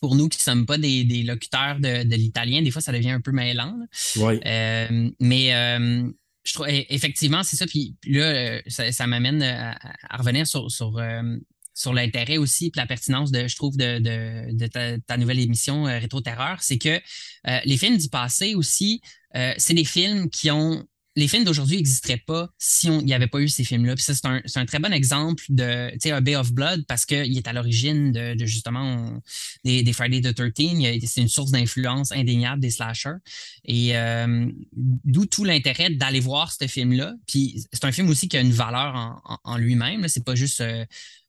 pour 0.00 0.16
nous 0.16 0.28
qui 0.28 0.38
ne 0.38 0.42
sommes 0.42 0.66
pas 0.66 0.76
des, 0.76 1.04
des 1.04 1.22
locuteurs 1.22 1.78
de, 1.78 2.02
de 2.02 2.16
l'italien, 2.16 2.62
des 2.62 2.72
fois 2.72 2.82
ça 2.82 2.90
devient 2.90 3.10
un 3.10 3.20
peu 3.20 3.30
mêlant. 3.30 3.78
Euh, 4.18 5.10
mais 5.20 5.54
euh, 5.54 6.10
je 6.44 6.54
trouve 6.54 6.66
e- 6.66 6.86
effectivement, 6.88 7.42
c'est 7.42 7.56
ça. 7.56 7.66
Puis 7.66 7.96
là, 8.06 8.24
euh, 8.24 8.62
ça, 8.68 9.06
m'amène 9.06 9.42
à, 9.42 9.76
à 10.08 10.16
revenir 10.16 10.46
sur, 10.46 10.70
sur, 10.70 10.98
euh, 10.98 11.36
sur 11.74 11.92
l'intérêt 11.92 12.36
aussi 12.36 12.66
et 12.66 12.72
la 12.76 12.86
pertinence 12.86 13.30
de, 13.30 13.48
je 13.48 13.56
trouve, 13.56 13.76
de, 13.76 13.98
de, 13.98 14.54
de 14.54 14.66
ta, 14.66 14.98
ta 14.98 15.16
nouvelle 15.16 15.40
émission 15.40 15.86
euh, 15.86 15.98
Rétro 15.98 16.20
Terreur. 16.20 16.58
C'est 16.62 16.78
que 16.78 17.00
euh, 17.48 17.60
les 17.64 17.76
films 17.76 17.96
du 17.96 18.08
passé 18.08 18.54
aussi, 18.54 19.00
euh, 19.36 19.54
c'est 19.56 19.74
des 19.74 19.84
films 19.84 20.30
qui 20.30 20.50
ont. 20.50 20.84
Les 21.14 21.28
films 21.28 21.44
d'aujourd'hui 21.44 21.76
n'existeraient 21.76 22.22
pas 22.26 22.48
si 22.58 22.88
on- 22.88 23.00
il 23.00 23.06
n'y 23.06 23.12
avait 23.14 23.26
pas 23.26 23.40
eu 23.40 23.48
ces 23.48 23.64
films-là. 23.64 23.94
Puis 23.94 24.04
ça, 24.04 24.14
c'est 24.14 24.26
un, 24.26 24.40
c'est 24.46 24.58
un 24.58 24.64
très 24.66 24.78
bon 24.78 24.92
exemple 24.92 25.42
de, 25.50 25.90
tu 25.92 26.08
sais, 26.08 26.20
Bay 26.22 26.36
of 26.36 26.52
Blood 26.52 26.84
parce 26.86 27.04
qu'il 27.04 27.36
est 27.36 27.46
à 27.46 27.52
l'origine 27.52 28.12
de, 28.12 28.34
justement 28.46 29.20
des, 29.64 29.82
des 29.82 29.92
Friday 29.92 30.20
the 30.22 30.34
13. 30.34 30.52
Il 30.58 30.80
y 30.82 30.86
a- 30.86 30.98
C'est 31.06 31.20
une 31.20 31.28
source 31.28 31.50
d'influence 31.50 32.12
indéniable 32.12 32.60
des 32.60 32.70
slashers. 32.70 33.16
Et 33.64 33.96
euh, 33.96 34.46
d'où 34.72 35.26
tout 35.26 35.44
l'intérêt 35.44 35.90
d'aller 35.90 36.20
voir 36.20 36.52
ce 36.52 36.66
film-là. 36.66 37.14
Puis 37.26 37.64
c'est 37.72 37.84
un 37.84 37.92
film 37.92 38.08
aussi 38.08 38.28
qui 38.28 38.36
a 38.36 38.40
une 38.40 38.52
valeur 38.52 39.20
en, 39.44 39.56
lui-même. 39.58 40.08
C'est 40.08 40.24
pas 40.24 40.34
juste 40.34 40.60
euh, 40.62 40.84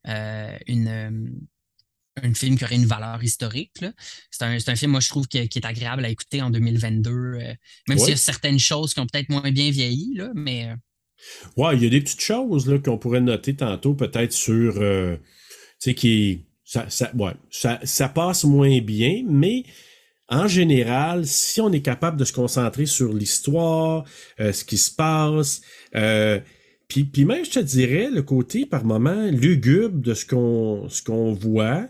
euh, 0.08 0.58
une, 0.68 1.32
un 2.22 2.34
film 2.34 2.58
qui 2.58 2.64
aurait 2.64 2.76
une 2.76 2.86
valeur 2.86 3.24
historique. 3.24 3.84
C'est 4.30 4.44
un, 4.44 4.58
un 4.68 4.76
film, 4.76 4.92
moi, 4.92 5.00
je 5.00 5.10
trouve, 5.10 5.28
qui, 5.28 5.48
qui 5.50 5.60
est 5.60 5.66
agréable 5.66 6.06
à 6.06 6.10
écouter 6.10 6.42
en 6.42 6.50
2022. 6.50 7.12
euh, 7.12 7.38
même 7.88 7.98
Ouais. 7.98 7.98
s'il 7.98 8.10
y 8.10 8.14
a 8.14 8.18
certaines 8.18 8.60
choses 8.60 8.94
qui 8.94 9.00
ont 9.00 9.08
peut-être 9.08 9.30
moins 9.30 9.52
bien 9.52 9.72
vieilli, 9.72 10.14
là, 10.16 10.30
mais 10.36 10.68
euh, 10.70 10.76
Ouais, 11.58 11.76
il 11.78 11.84
y 11.84 11.86
a 11.88 11.90
des 11.90 12.02
petites 12.02 12.22
choses 12.22 12.70
qu'on 12.84 12.98
pourrait 12.98 13.22
noter 13.22 13.56
tantôt, 13.56 13.94
peut-être 13.94 14.34
sur. 14.34 14.76
euh, 14.78 15.16
tu 15.18 15.24
sais, 15.80 15.94
qui. 15.96 16.46
Ça, 16.66 16.90
ça, 16.90 17.12
ouais, 17.16 17.34
ça, 17.52 17.80
ça 17.84 18.10
passe 18.10 18.46
moins 18.46 18.80
bien, 18.80 19.24
mais 19.28 19.64
en 20.30 20.48
général, 20.48 21.28
si 21.28 21.62
on 21.62 21.72
est 21.72 21.82
capable 21.82 22.18
de 22.18 22.26
se 22.26 22.34
concentrer 22.34 22.86
sur 22.88 23.14
l'histoire, 23.14 24.06
euh, 24.40 24.54
ce 24.54 24.64
qui 24.66 24.78
se 24.78 24.90
passe, 24.92 25.62
puis, 26.88 27.06
puis 27.06 27.26
même, 27.26 27.44
je 27.46 27.52
te 27.52 27.60
dirais, 27.60 28.10
le 28.12 28.22
côté 28.24 28.66
par 28.66 28.86
moment 28.86 29.28
lugubre 29.32 29.98
de 30.00 30.14
ce 30.14 30.26
qu'on 30.26 30.88
ce 30.90 31.02
qu'on 31.02 31.34
voit, 31.34 31.88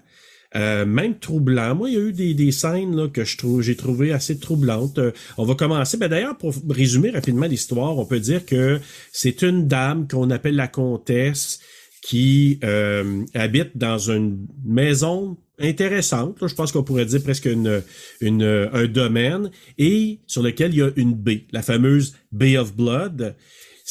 euh, 0.55 0.85
même 0.85 1.17
troublant. 1.17 1.75
Moi, 1.75 1.89
il 1.89 1.95
y 1.95 1.97
a 1.97 2.01
eu 2.01 2.13
des, 2.13 2.33
des 2.33 2.51
scènes 2.51 2.95
là, 2.95 3.07
que 3.07 3.23
je 3.23 3.37
trouve 3.37 3.61
j'ai 3.61 3.75
trouvé 3.75 4.11
assez 4.11 4.37
troublantes. 4.37 4.99
Euh, 4.99 5.11
on 5.37 5.45
va 5.45 5.55
commencer. 5.55 5.97
Ben, 5.97 6.07
D'ailleurs, 6.07 6.37
pour 6.37 6.53
résumer 6.69 7.09
rapidement 7.09 7.47
l'histoire, 7.47 7.97
on 7.97 8.05
peut 8.05 8.19
dire 8.19 8.45
que 8.45 8.79
c'est 9.11 9.41
une 9.41 9.67
dame 9.67 10.07
qu'on 10.07 10.29
appelle 10.29 10.55
la 10.55 10.67
comtesse 10.67 11.59
qui 12.01 12.59
euh, 12.63 13.23
habite 13.33 13.77
dans 13.77 13.97
une 13.97 14.45
maison 14.65 15.37
intéressante. 15.59 16.37
je 16.45 16.53
pense 16.53 16.71
qu'on 16.71 16.83
pourrait 16.83 17.05
dire 17.05 17.23
presque 17.23 17.45
une, 17.45 17.81
une, 18.21 18.43
un 18.73 18.85
domaine 18.85 19.51
et 19.77 20.19
sur 20.27 20.43
lequel 20.43 20.73
il 20.73 20.79
y 20.79 20.81
a 20.81 20.89
une 20.95 21.13
baie, 21.13 21.45
la 21.51 21.61
fameuse 21.61 22.15
Bay 22.31 22.57
of 22.57 22.75
Blood. 22.75 23.35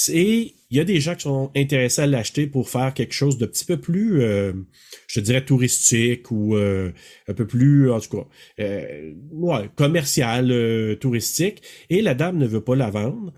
Et 0.08 0.54
il 0.72 0.78
y 0.78 0.80
a 0.80 0.84
des 0.84 1.00
gens 1.00 1.14
qui 1.14 1.22
sont 1.22 1.50
intéressés 1.54 2.02
à 2.02 2.06
l'acheter 2.06 2.46
pour 2.46 2.68
faire 2.70 2.94
quelque 2.94 3.12
chose 3.14 3.38
de 3.38 3.46
petit 3.46 3.64
peu 3.66 3.76
plus, 3.78 4.22
euh, 4.22 4.52
je 5.06 5.20
dirais, 5.20 5.44
touristique 5.44 6.30
ou 6.30 6.56
euh, 6.56 6.90
un 7.28 7.34
peu 7.34 7.46
plus, 7.46 7.90
en 7.90 8.00
tout 8.00 8.16
cas, 8.16 8.26
euh, 8.60 9.12
ouais, 9.32 9.68
commercial, 9.76 10.50
euh, 10.50 10.96
touristique. 10.96 11.62
Et 11.90 12.00
la 12.02 12.14
dame 12.14 12.38
ne 12.38 12.46
veut 12.46 12.62
pas 12.64 12.74
la 12.76 12.90
vendre. 12.90 13.32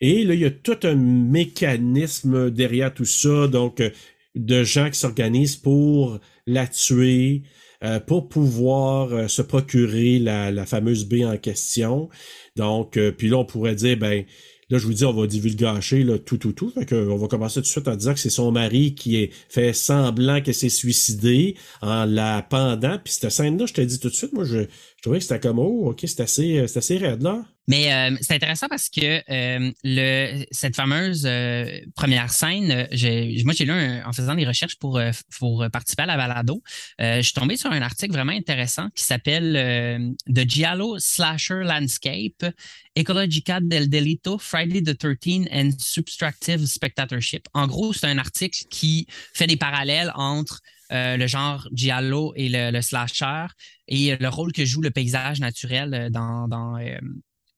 Et 0.00 0.24
là, 0.24 0.34
il 0.34 0.40
y 0.40 0.44
a 0.46 0.50
tout 0.50 0.78
un 0.84 0.94
mécanisme 0.96 2.50
derrière 2.50 2.92
tout 2.94 3.04
ça, 3.04 3.46
donc 3.48 3.80
euh, 3.80 3.90
de 4.34 4.64
gens 4.64 4.88
qui 4.90 4.98
s'organisent 4.98 5.56
pour 5.56 6.18
la 6.46 6.66
tuer. 6.66 7.42
euh, 7.84 8.00
pour 8.00 8.28
pouvoir 8.28 9.28
se 9.28 9.42
procurer 9.42 10.18
la, 10.18 10.50
la 10.50 10.66
fameuse 10.66 11.04
baie 11.04 11.24
en 11.24 11.36
question. 11.36 12.08
Donc, 12.56 12.98
puis 13.18 13.28
là, 13.28 13.38
on 13.38 13.44
pourrait 13.44 13.74
dire, 13.74 13.96
ben, 13.98 14.24
Là, 14.72 14.78
je 14.78 14.86
vous 14.86 14.94
dis, 14.94 15.04
on 15.04 15.12
va 15.12 15.26
divulgacher 15.26 16.02
là, 16.02 16.18
tout, 16.18 16.38
tout, 16.38 16.52
tout. 16.52 16.70
Fait 16.70 16.86
que, 16.86 16.94
on 16.94 17.18
va 17.18 17.28
commencer 17.28 17.56
tout 17.56 17.60
de 17.60 17.66
suite 17.66 17.88
en 17.88 17.94
disant 17.94 18.14
que 18.14 18.18
c'est 18.18 18.30
son 18.30 18.50
mari 18.52 18.94
qui 18.94 19.16
est 19.16 19.30
fait 19.50 19.74
semblant 19.74 20.40
qu'elle 20.40 20.54
s'est 20.54 20.70
suicidée 20.70 21.56
en 21.82 22.06
la 22.06 22.40
pendant. 22.40 22.98
Puis 22.98 23.12
cette 23.12 23.30
scène-là, 23.30 23.66
je 23.66 23.74
te 23.74 23.82
dis 23.82 24.00
tout 24.00 24.08
de 24.08 24.14
suite, 24.14 24.32
moi, 24.32 24.44
je, 24.44 24.60
je 24.60 25.02
trouvais 25.02 25.18
que 25.18 25.24
c'était 25.24 25.40
comme, 25.40 25.58
oh, 25.58 25.90
OK, 25.90 26.00
c'est 26.06 26.20
assez, 26.20 26.66
c'est 26.68 26.78
assez 26.78 26.96
raide, 26.96 27.22
là. 27.22 27.44
Mais 27.68 27.92
euh, 27.92 28.16
c'est 28.20 28.34
intéressant 28.34 28.66
parce 28.68 28.88
que 28.88 29.22
euh, 29.30 29.70
le, 29.84 30.44
cette 30.50 30.74
fameuse 30.74 31.24
euh, 31.26 31.78
première 31.94 32.30
scène, 32.32 32.88
j'ai, 32.90 33.40
moi 33.44 33.54
j'ai 33.56 33.64
lu 33.64 33.70
un- 33.70 34.04
en 34.04 34.12
faisant 34.12 34.34
des 34.34 34.44
recherches 34.46 34.76
pour, 34.78 34.98
euh, 34.98 35.12
pour 35.38 35.64
participer 35.72 36.02
à 36.02 36.06
la 36.06 36.16
balado, 36.16 36.60
euh, 37.00 37.16
je 37.18 37.22
suis 37.22 37.32
tombé 37.34 37.56
sur 37.56 37.70
un 37.70 37.80
article 37.82 38.12
vraiment 38.12 38.32
intéressant 38.32 38.88
qui 38.96 39.04
s'appelle 39.04 39.54
euh, 39.56 40.10
The 40.34 40.48
Giallo 40.48 40.98
Slasher 40.98 41.62
Landscape, 41.64 42.52
Ecologica 42.96 43.60
del 43.60 43.88
Delito, 43.88 44.38
Friday 44.38 44.82
the 44.82 44.96
13 44.98 45.46
and 45.52 45.70
Subtractive 45.78 46.66
Spectatorship. 46.66 47.46
En 47.54 47.66
gros, 47.68 47.92
c'est 47.92 48.06
un 48.08 48.18
article 48.18 48.64
qui 48.70 49.06
fait 49.34 49.46
des 49.46 49.56
parallèles 49.56 50.10
entre 50.16 50.60
euh, 50.92 51.16
le 51.16 51.26
genre 51.26 51.68
Giallo 51.72 52.32
et 52.36 52.48
le, 52.48 52.70
le 52.70 52.82
slasher 52.82 53.46
et 53.88 54.16
le 54.16 54.28
rôle 54.28 54.52
que 54.52 54.64
joue 54.64 54.82
le 54.82 54.90
paysage 54.90 55.40
naturel 55.40 55.94
euh, 55.94 56.10
dans, 56.10 56.48
dans, 56.48 56.76
euh, 56.76 56.98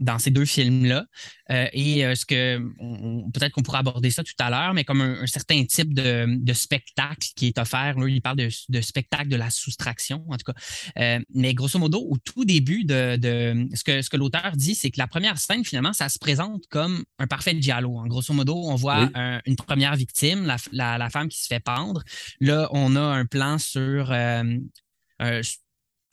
dans 0.00 0.18
ces 0.18 0.30
deux 0.30 0.44
films-là. 0.44 1.04
Euh, 1.50 1.66
et 1.72 2.04
euh, 2.04 2.14
ce 2.14 2.24
que 2.26 2.58
peut-être 3.32 3.52
qu'on 3.52 3.62
pourra 3.62 3.78
aborder 3.78 4.10
ça 4.10 4.22
tout 4.24 4.32
à 4.38 4.50
l'heure, 4.50 4.74
mais 4.74 4.84
comme 4.84 5.00
un, 5.00 5.22
un 5.22 5.26
certain 5.26 5.64
type 5.64 5.94
de, 5.94 6.26
de 6.42 6.52
spectacle 6.52 7.28
qui 7.36 7.46
est 7.48 7.58
offert. 7.58 7.98
Là, 7.98 8.08
il 8.08 8.20
parle 8.22 8.36
de, 8.36 8.48
de 8.68 8.80
spectacle 8.80 9.28
de 9.28 9.36
la 9.36 9.50
soustraction, 9.50 10.24
en 10.28 10.36
tout 10.36 10.52
cas. 10.52 10.58
Euh, 10.98 11.20
mais 11.34 11.54
grosso 11.54 11.78
modo, 11.78 11.98
au 12.00 12.16
tout 12.18 12.44
début 12.44 12.84
de, 12.84 13.16
de 13.16 13.68
ce 13.74 13.84
que, 13.84 14.02
ce 14.02 14.10
que 14.10 14.16
l'auteur 14.16 14.52
dit, 14.56 14.74
c'est 14.74 14.90
que 14.90 14.98
la 14.98 15.06
première 15.06 15.38
scène, 15.38 15.64
finalement, 15.64 15.92
ça 15.92 16.08
se 16.08 16.18
présente 16.18 16.66
comme 16.70 17.04
un 17.18 17.26
parfait 17.26 17.56
giallo. 17.60 17.98
En 17.98 18.06
grosso 18.06 18.32
modo, 18.34 18.56
on 18.56 18.74
voit 18.74 19.04
Oui. 19.04 19.10
un- 19.14 19.40
une 19.46 19.56
première 19.56 19.96
victime, 19.96 20.44
la, 20.44 20.56
la- 20.72 20.98
la 20.98 21.10
femme 21.10 21.28
qui 21.28 21.40
se 21.42 21.46
fait 21.46 21.60
pendre. 21.60 22.02
Là, 22.40 22.68
on 22.72 22.96
a 22.96 23.00
un 23.00 23.26
plan 23.26 23.58
sur 23.58 24.10
euh, 24.12 24.42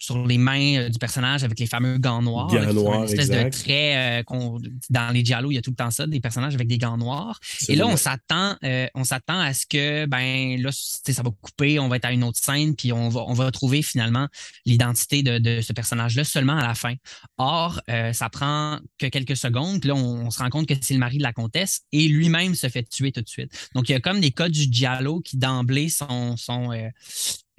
sur 0.01 0.25
les 0.25 0.39
mains 0.39 0.77
euh, 0.77 0.89
du 0.89 0.97
personnage 0.97 1.43
avec 1.43 1.59
les 1.59 1.67
fameux 1.67 1.99
gants 1.99 2.23
noirs. 2.23 2.47
Gants 2.47 2.59
là, 2.59 2.73
noirs, 2.73 2.97
une 2.99 3.03
espèce 3.03 3.27
exact. 3.29 3.53
de 3.53 3.63
trait 3.63 3.95
euh, 4.19 4.23
qu'on- 4.23 4.59
dans 4.89 5.11
les 5.13 5.23
giallo, 5.23 5.51
il 5.51 5.55
y 5.55 5.57
a 5.57 5.61
tout 5.61 5.69
le 5.69 5.75
temps 5.75 5.91
ça, 5.91 6.07
des 6.07 6.19
personnages 6.19 6.55
avec 6.55 6.67
des 6.67 6.79
gants 6.79 6.97
noirs. 6.97 7.39
Et 7.69 7.75
là, 7.75 7.85
on 7.85 7.95
s'attend, 7.97 8.55
euh, 8.63 8.87
on 8.95 9.03
s'attend 9.03 9.39
à 9.39 9.53
ce 9.53 9.65
que, 9.67 10.07
ben 10.07 10.59
là, 10.59 10.71
ça 10.71 11.21
va 11.21 11.29
couper, 11.39 11.77
on 11.79 11.87
va 11.87 11.97
être 11.97 12.05
à 12.05 12.11
une 12.11 12.23
autre 12.23 12.39
scène, 12.41 12.75
puis 12.75 12.91
on 12.91 13.09
va, 13.09 13.21
on 13.27 13.33
va 13.33 13.51
trouver 13.51 13.83
finalement 13.83 14.27
l'identité 14.65 15.21
de, 15.21 15.37
de 15.37 15.61
ce 15.61 15.71
personnage-là 15.71 16.23
seulement 16.23 16.57
à 16.57 16.65
la 16.67 16.73
fin. 16.73 16.95
Or, 17.37 17.79
euh, 17.89 18.11
ça 18.11 18.29
prend 18.29 18.79
que 18.97 19.05
quelques 19.05 19.37
secondes, 19.37 19.79
puis 19.81 19.89
là, 19.89 19.95
on, 19.95 20.25
on 20.25 20.31
se 20.31 20.39
rend 20.39 20.49
compte 20.49 20.67
que 20.67 20.73
c'est 20.81 20.95
le 20.95 20.99
mari 20.99 21.17
de 21.19 21.23
la 21.23 21.33
comtesse 21.33 21.81
et 21.91 22.07
lui-même 22.07 22.55
se 22.55 22.69
fait 22.69 22.83
tuer 22.83 23.11
tout 23.11 23.21
de 23.21 23.29
suite. 23.29 23.51
Donc, 23.75 23.87
il 23.87 23.91
y 23.91 23.95
a 23.95 23.99
comme 23.99 24.19
des 24.19 24.31
codes 24.31 24.51
du 24.51 24.67
giallo 24.71 25.21
qui 25.21 25.37
d'emblée 25.37 25.89
sont, 25.89 26.35
sont, 26.37 26.71
euh, 26.71 26.89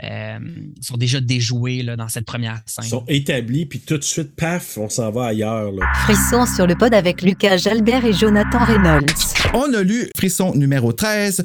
euh, 0.03 0.39
sont 0.81 0.97
déjà 0.97 1.21
déjoués 1.21 1.83
là, 1.83 1.97
dans 1.97 2.09
cette 2.09 2.25
première 2.25 2.61
scène. 2.67 2.85
Ils 2.85 2.91
sont 2.91 3.05
établis, 3.09 3.67
puis 3.67 3.81
tout 3.81 3.99
de 3.99 4.05
suite, 4.05 4.35
paf, 4.35 4.77
on 4.79 4.89
s'en 4.89 5.11
va 5.11 5.27
ailleurs. 5.27 5.71
Là. 5.73 5.87
Frisson 6.05 6.45
sur 6.47 6.67
le 6.67 6.75
pod 6.75 6.93
avec 6.93 7.23
Lucas 7.23 7.57
Jalbert 7.57 8.05
et 8.05 8.13
Jonathan 8.13 8.65
Reynolds. 8.65 9.07
On 9.55 9.73
a 9.75 9.83
lu 9.83 10.11
Frisson 10.17 10.55
numéro 10.55 10.93
13, 10.93 11.43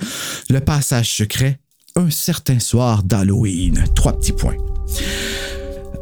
Le 0.49 0.59
passage 0.59 1.13
secret, 1.13 1.59
un 1.95 2.09
certain 2.09 2.59
soir 2.59 3.03
d'Halloween. 3.03 3.83
Trois 3.95 4.17
petits 4.17 4.33
points. 4.33 4.57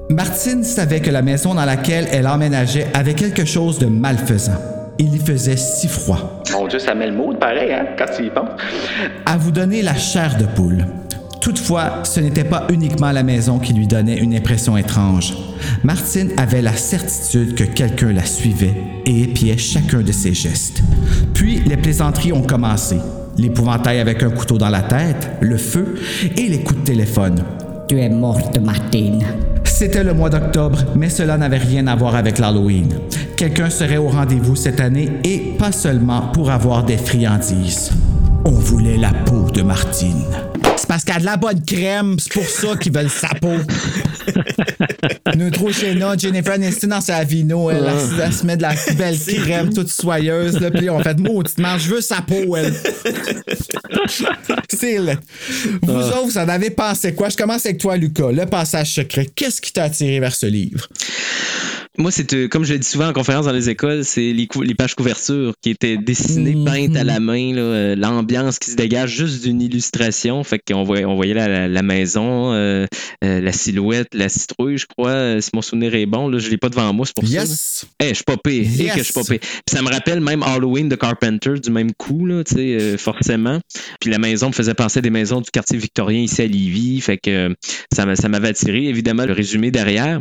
Martine 0.09 0.63
savait 0.63 1.01
que 1.01 1.09
la 1.09 1.23
maison 1.23 1.55
dans 1.55 1.65
laquelle 1.65 2.07
elle 2.11 2.27
emménageait 2.27 2.87
avait 2.93 3.15
quelque 3.15 3.43
chose 3.43 3.79
de 3.79 3.87
malfaisant. 3.87 4.61
Il 4.99 5.13
y 5.13 5.19
faisait 5.19 5.57
si 5.57 5.87
froid. 5.87 6.41
Mon 6.53 6.67
Dieu, 6.67 6.79
ça 6.79 6.93
met 6.95 7.07
le 7.07 7.15
mood 7.15 7.37
pareil, 7.39 7.73
hein, 7.73 7.87
quand 7.97 8.05
tu 8.15 8.27
y 8.27 8.29
penses. 8.29 8.61
À 9.25 9.35
vous 9.35 9.51
donner 9.51 9.81
la 9.81 9.95
chair 9.95 10.37
de 10.37 10.45
poule. 10.45 10.85
Toutefois, 11.45 12.01
ce 12.05 12.19
n'était 12.19 12.43
pas 12.43 12.65
uniquement 12.73 13.11
la 13.11 13.21
maison 13.21 13.59
qui 13.59 13.71
lui 13.71 13.85
donnait 13.85 14.17
une 14.17 14.33
impression 14.33 14.77
étrange. 14.77 15.35
Martine 15.83 16.31
avait 16.37 16.63
la 16.63 16.73
certitude 16.73 17.53
que 17.53 17.63
quelqu'un 17.63 18.13
la 18.13 18.25
suivait 18.25 18.73
et 19.05 19.21
épiait 19.21 19.55
chacun 19.55 20.01
de 20.01 20.11
ses 20.11 20.33
gestes. 20.33 20.81
Puis, 21.35 21.61
les 21.67 21.77
plaisanteries 21.77 22.33
ont 22.33 22.41
commencé. 22.41 22.97
L'épouvantail 23.37 23.99
avec 23.99 24.23
un 24.23 24.31
couteau 24.31 24.57
dans 24.57 24.71
la 24.71 24.81
tête, 24.81 25.29
le 25.39 25.57
feu 25.57 25.99
et 26.35 26.47
les 26.49 26.61
coups 26.61 26.79
de 26.79 26.85
téléphone. 26.85 27.35
Tu 27.87 27.99
es 27.99 28.09
morte, 28.09 28.57
Martine. 28.59 29.23
C'était 29.65 30.03
le 30.03 30.15
mois 30.15 30.31
d'octobre, 30.31 30.79
mais 30.95 31.09
cela 31.09 31.37
n'avait 31.37 31.57
rien 31.57 31.85
à 31.85 31.95
voir 31.95 32.15
avec 32.15 32.39
l'Halloween. 32.39 32.89
Quelqu'un 33.37 33.69
serait 33.69 33.97
au 33.97 34.07
rendez-vous 34.07 34.55
cette 34.55 34.79
année 34.79 35.11
et 35.23 35.55
pas 35.59 35.71
seulement 35.71 36.21
pour 36.33 36.49
avoir 36.49 36.83
des 36.83 36.97
friandises. 36.97 37.91
On 38.45 38.51
voulait 38.51 38.97
la 38.97 39.11
peau 39.11 39.49
de 39.51 39.61
Martine. 39.61 40.25
C'est 40.77 40.87
parce 40.87 41.03
qu'elle 41.03 41.15
a 41.15 41.19
de 41.19 41.25
la 41.25 41.37
bonne 41.37 41.63
crème, 41.63 42.17
c'est 42.19 42.31
pour 42.31 42.45
ça 42.45 42.75
qu'ils 42.77 42.93
veulent 42.93 43.09
sa 43.09 43.29
peau. 43.29 43.55
Neutrogena, 45.35 46.15
Jennifer 46.17 46.53
Aniston 46.53 46.87
dans 46.87 47.01
sa 47.01 47.23
vino, 47.23 47.69
elle, 47.71 47.85
elle, 47.87 48.21
elle 48.23 48.33
se 48.33 48.45
met 48.45 48.57
de 48.57 48.61
la 48.61 48.75
belle 48.97 49.17
crème 49.19 49.73
toute 49.73 49.89
soyeuse, 49.89 50.59
là, 50.59 50.69
puis 50.71 50.89
on 50.89 51.01
fait 51.01 51.19
mauditement, 51.19 51.77
je 51.77 51.95
veux 51.95 52.01
sa 52.01 52.21
peau, 52.21 52.55
elle. 52.55 52.73
C'est 54.69 54.97
Vous 55.81 55.93
autres, 55.93 56.25
vous 56.25 56.37
en 56.37 56.47
avez 56.47 56.69
pensé 56.69 57.13
quoi? 57.13 57.29
Je 57.29 57.37
commence 57.37 57.65
avec 57.65 57.79
toi, 57.79 57.97
Lucas. 57.97 58.31
Le 58.31 58.45
passage 58.45 58.93
secret. 58.93 59.27
Qu'est-ce 59.35 59.61
qui 59.61 59.73
t'a 59.73 59.83
attiré 59.83 60.19
vers 60.19 60.35
ce 60.35 60.45
livre? 60.45 60.87
Moi, 61.97 62.11
c'est 62.11 62.33
euh, 62.33 62.47
comme 62.49 62.65
je 62.65 62.73
le 62.73 62.79
dis 62.79 62.87
souvent 62.87 63.07
en 63.07 63.13
conférence 63.13 63.45
dans 63.45 63.53
les 63.53 63.69
écoles, 63.69 64.03
c'est 64.03 64.33
les, 64.33 64.47
pages 64.75 64.95
couvertures 64.95 65.53
qui 65.61 65.69
étaient 65.69 65.97
dessinées, 65.97 66.55
Mhm. 66.55 66.65
peintes 66.65 66.95
à 66.97 67.03
la 67.05 67.19
main, 67.19 67.55
euh, 67.55 67.95
l'ambiance 67.95 68.59
qui 68.59 68.71
se 68.71 68.75
dégage 68.75 69.11
juste 69.15 69.43
d'une 69.43 69.61
illustration. 69.61 70.43
Fait 70.43 70.59
qu'on 70.59 70.83
voyait, 70.83 71.05
on 71.05 71.15
voyait 71.15 71.33
la, 71.33 71.47
la, 71.47 71.67
la 71.69 71.81
maison, 71.83 72.51
euh, 72.53 72.85
euh, 73.23 73.39
la 73.39 73.51
silhouette, 73.53 74.09
la 74.13 74.27
citrouille, 74.29 74.77
je 74.77 74.85
crois, 74.87 75.39
si 75.41 75.49
mon 75.53 75.61
souvenir 75.61 75.95
est 75.95 76.05
bon. 76.05 76.27
Là, 76.27 76.37
je 76.39 76.49
l'ai 76.49 76.57
pas 76.57 76.69
devant 76.69 76.91
moi, 76.93 77.05
c'est 77.05 77.15
pour 77.15 77.27
ça. 77.27 77.33
Yes! 77.41 77.85
Eh, 78.03 78.09
je 78.09 78.13
suis 78.15 78.23
pas 78.25 78.37
pire. 78.37 78.67
Eh, 78.79 78.85
que 78.89 78.97
je 78.97 79.03
suis 79.03 79.13
pas 79.13 79.23
pire. 79.23 79.39
Puis 79.39 79.49
ça 79.71 79.81
me 79.81 79.89
rappelle 79.89 80.19
même 80.19 80.43
Halloween 80.43 80.89
de 80.89 80.95
Carpenter 80.95 81.53
du 81.63 81.71
même 81.71 81.93
coup, 81.93 82.25
là, 82.25 82.43
tu 82.43 82.55
sais, 82.55 82.77
euh, 82.79 82.97
forcément. 82.97 83.59
Puis 84.01 84.09
la 84.11 84.17
maison 84.17 84.47
me 84.47 84.53
faisait 84.53 84.73
penser 84.73 84.99
à 84.99 85.01
des 85.01 85.09
maisons 85.09 85.39
du 85.39 85.49
quartier 85.49 85.77
victorien 85.77 86.19
ici 86.21 86.41
à 86.41 86.47
Lévis. 86.47 86.99
Fait 87.01 87.17
que 87.17 87.55
ça 87.93 88.05
m'a- 88.05 88.15
ça 88.17 88.27
m'avait 88.27 88.49
attiré, 88.49 88.85
évidemment, 88.85 89.25
le 89.25 89.33
résumé 89.33 89.71
derrière. 89.71 90.19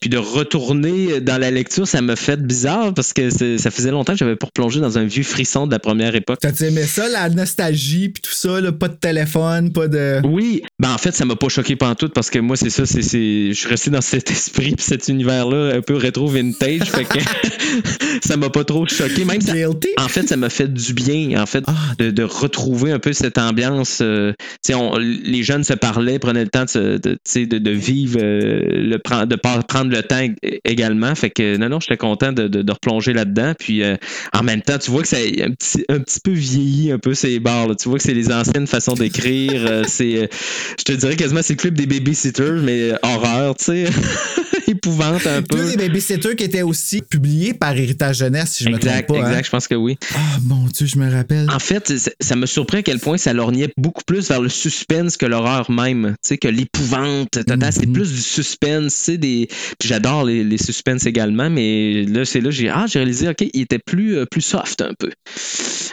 Puis 0.00 0.08
de 0.08 0.16
retourner 0.16 1.09
dans 1.18 1.38
la 1.38 1.50
lecture, 1.50 1.88
ça 1.88 2.00
m'a 2.00 2.14
fait 2.14 2.40
bizarre 2.40 2.94
parce 2.94 3.12
que 3.12 3.28
ça 3.30 3.70
faisait 3.70 3.90
longtemps 3.90 4.12
que 4.12 4.18
j'avais 4.20 4.36
pas 4.36 4.46
replongé 4.46 4.80
dans 4.80 4.98
un 4.98 5.04
vieux 5.04 5.24
frisson 5.24 5.66
de 5.66 5.72
la 5.72 5.78
première 5.80 6.14
époque. 6.14 6.38
T'as 6.40 6.52
aimé 6.66 6.82
ça, 6.84 7.08
la 7.08 7.28
nostalgie, 7.28 8.08
puis 8.10 8.22
tout 8.22 8.32
ça, 8.34 8.60
là, 8.60 8.70
pas 8.70 8.88
de 8.88 8.94
téléphone, 8.94 9.72
pas 9.72 9.88
de. 9.88 10.20
Oui, 10.24 10.62
ben 10.78 10.92
en 10.92 10.98
fait, 10.98 11.12
ça 11.14 11.24
m'a 11.24 11.34
pas 11.36 11.48
choqué 11.48 11.74
pantoute 11.74 12.12
parce 12.14 12.30
que 12.30 12.38
moi, 12.38 12.56
c'est 12.56 12.70
ça, 12.70 12.86
c'est, 12.86 13.02
je 13.02 13.52
suis 13.52 13.68
resté 13.68 13.90
dans 13.90 14.00
cet 14.00 14.30
esprit 14.30 14.74
pis 14.76 14.82
cet 14.84 15.08
univers-là 15.08 15.74
un 15.76 15.80
peu 15.80 15.94
rétro 15.96 16.26
vintage, 16.28 16.90
fait 16.90 17.04
que 17.04 17.18
ça 18.22 18.36
m'a 18.36 18.50
pas 18.50 18.64
trop 18.64 18.86
choqué. 18.86 19.24
Même 19.24 19.40
ça, 19.40 19.52
en 19.98 20.08
fait, 20.08 20.28
ça 20.28 20.36
m'a 20.36 20.50
fait 20.50 20.72
du 20.72 20.92
bien, 20.94 21.40
en 21.40 21.46
fait, 21.46 21.64
Ah. 21.66 21.72
de, 21.98 22.10
de 22.10 22.22
retrouver 22.22 22.92
un 22.92 22.98
peu 22.98 23.12
cette 23.12 23.38
ambiance. 23.38 23.98
euh, 24.02 24.32
on- 24.72 24.96
les 24.98 25.42
jeunes 25.42 25.64
se 25.64 25.72
parlaient, 25.74 26.18
prenaient 26.18 26.44
le 26.44 26.50
temps 26.50 26.64
de, 26.74 26.98
de, 26.98 27.70
vivre, 27.70 28.18
euh, 28.22 28.60
le, 28.70 29.26
de 29.26 29.36
prendre 29.36 29.90
le 29.90 30.02
temps 30.02 30.20
ég- 30.20 30.36
Fait 31.14 31.30
que 31.30 31.56
non, 31.56 31.68
non, 31.68 31.80
j'étais 31.80 31.96
content 31.96 32.32
de, 32.32 32.48
de, 32.48 32.62
de 32.62 32.72
replonger 32.72 33.12
là-dedans. 33.12 33.54
Puis 33.58 33.82
euh, 33.82 33.96
en 34.32 34.42
même 34.42 34.62
temps, 34.62 34.78
tu 34.78 34.90
vois 34.90 35.02
que 35.02 35.08
ça 35.08 35.16
un 35.18 35.50
petit, 35.52 35.84
un 35.88 36.00
petit 36.00 36.20
peu 36.20 36.32
vieilli 36.32 36.92
un 36.92 36.98
peu 36.98 37.14
ces 37.14 37.38
bars. 37.40 37.68
là. 37.68 37.74
Tu 37.74 37.88
vois 37.88 37.98
que 37.98 38.04
c'est 38.04 38.14
les 38.14 38.32
anciennes 38.32 38.66
façons 38.66 38.94
d'écrire. 38.94 39.66
euh, 39.66 39.84
c'est, 39.86 40.16
euh, 40.16 40.26
je 40.78 40.84
te 40.84 40.92
dirais 40.92 41.16
quasiment 41.16 41.40
c'est 41.42 41.54
le 41.54 41.58
club 41.58 41.74
des 41.74 41.86
babysitters, 41.86 42.60
mais 42.62 42.90
euh, 42.90 42.96
horreur, 43.02 43.54
tu 43.56 43.64
sais, 43.64 43.84
épouvante 44.70 45.26
un 45.26 45.42
peu. 45.42 45.56
Deux 45.58 45.70
des 45.70 45.76
babysitters 45.76 46.34
qui 46.36 46.44
étaient 46.44 46.62
aussi 46.62 47.02
publiés 47.02 47.54
par 47.54 47.76
Héritage 47.76 48.18
Jeunesse, 48.18 48.52
si 48.52 48.64
je 48.64 48.68
me 48.70 48.76
Exact, 48.76 49.06
trompe 49.06 49.20
pas. 49.20 49.26
exact, 49.28 49.38
hein. 49.38 49.42
je 49.44 49.50
pense 49.50 49.68
que 49.68 49.74
oui. 49.74 49.96
Ah, 50.14 50.18
mon 50.42 50.64
Dieu, 50.66 50.86
je 50.86 50.98
me 50.98 51.10
rappelle. 51.10 51.48
En 51.50 51.58
fait, 51.58 51.92
ça- 52.20 52.36
me 52.36 52.46
surprend 52.46 52.78
à 52.78 52.82
quel 52.82 52.98
point 52.98 53.18
ça 53.18 53.32
lorgnait 53.32 53.70
beaucoup 53.76 54.02
plus 54.06 54.28
vers 54.28 54.40
le 54.40 54.48
suspense 54.48 55.16
que 55.16 55.26
l'horreur 55.26 55.70
même. 55.70 56.14
Tu 56.22 56.28
sais, 56.28 56.38
que 56.38 56.48
l'épouvante. 56.48 57.30
Tata, 57.30 57.70
C'est 57.72 57.86
Mhm. 57.86 57.92
plus 57.92 58.10
du 58.12 58.20
suspense. 58.20 58.94
tu 58.94 59.00
sais, 59.12 59.18
Des... 59.18 59.48
Puis 59.78 59.88
j'adore 59.88 60.24
les, 60.24 60.42
les 60.44 60.58
suspens 60.58 60.96
également, 61.04 61.50
mais 61.50 62.04
là, 62.04 62.24
c'est 62.24 62.40
là, 62.40 62.50
j'ai 62.50 62.68
ah, 62.68 62.86
j'ai 62.88 62.98
réalisé, 63.00 63.28
OK, 63.28 63.44
il 63.52 63.60
était 63.62 63.78
plus, 63.78 64.16
euh, 64.16 64.24
plus 64.30 64.40
soft 64.42 64.80
un 64.80 64.92
peu 64.98 65.10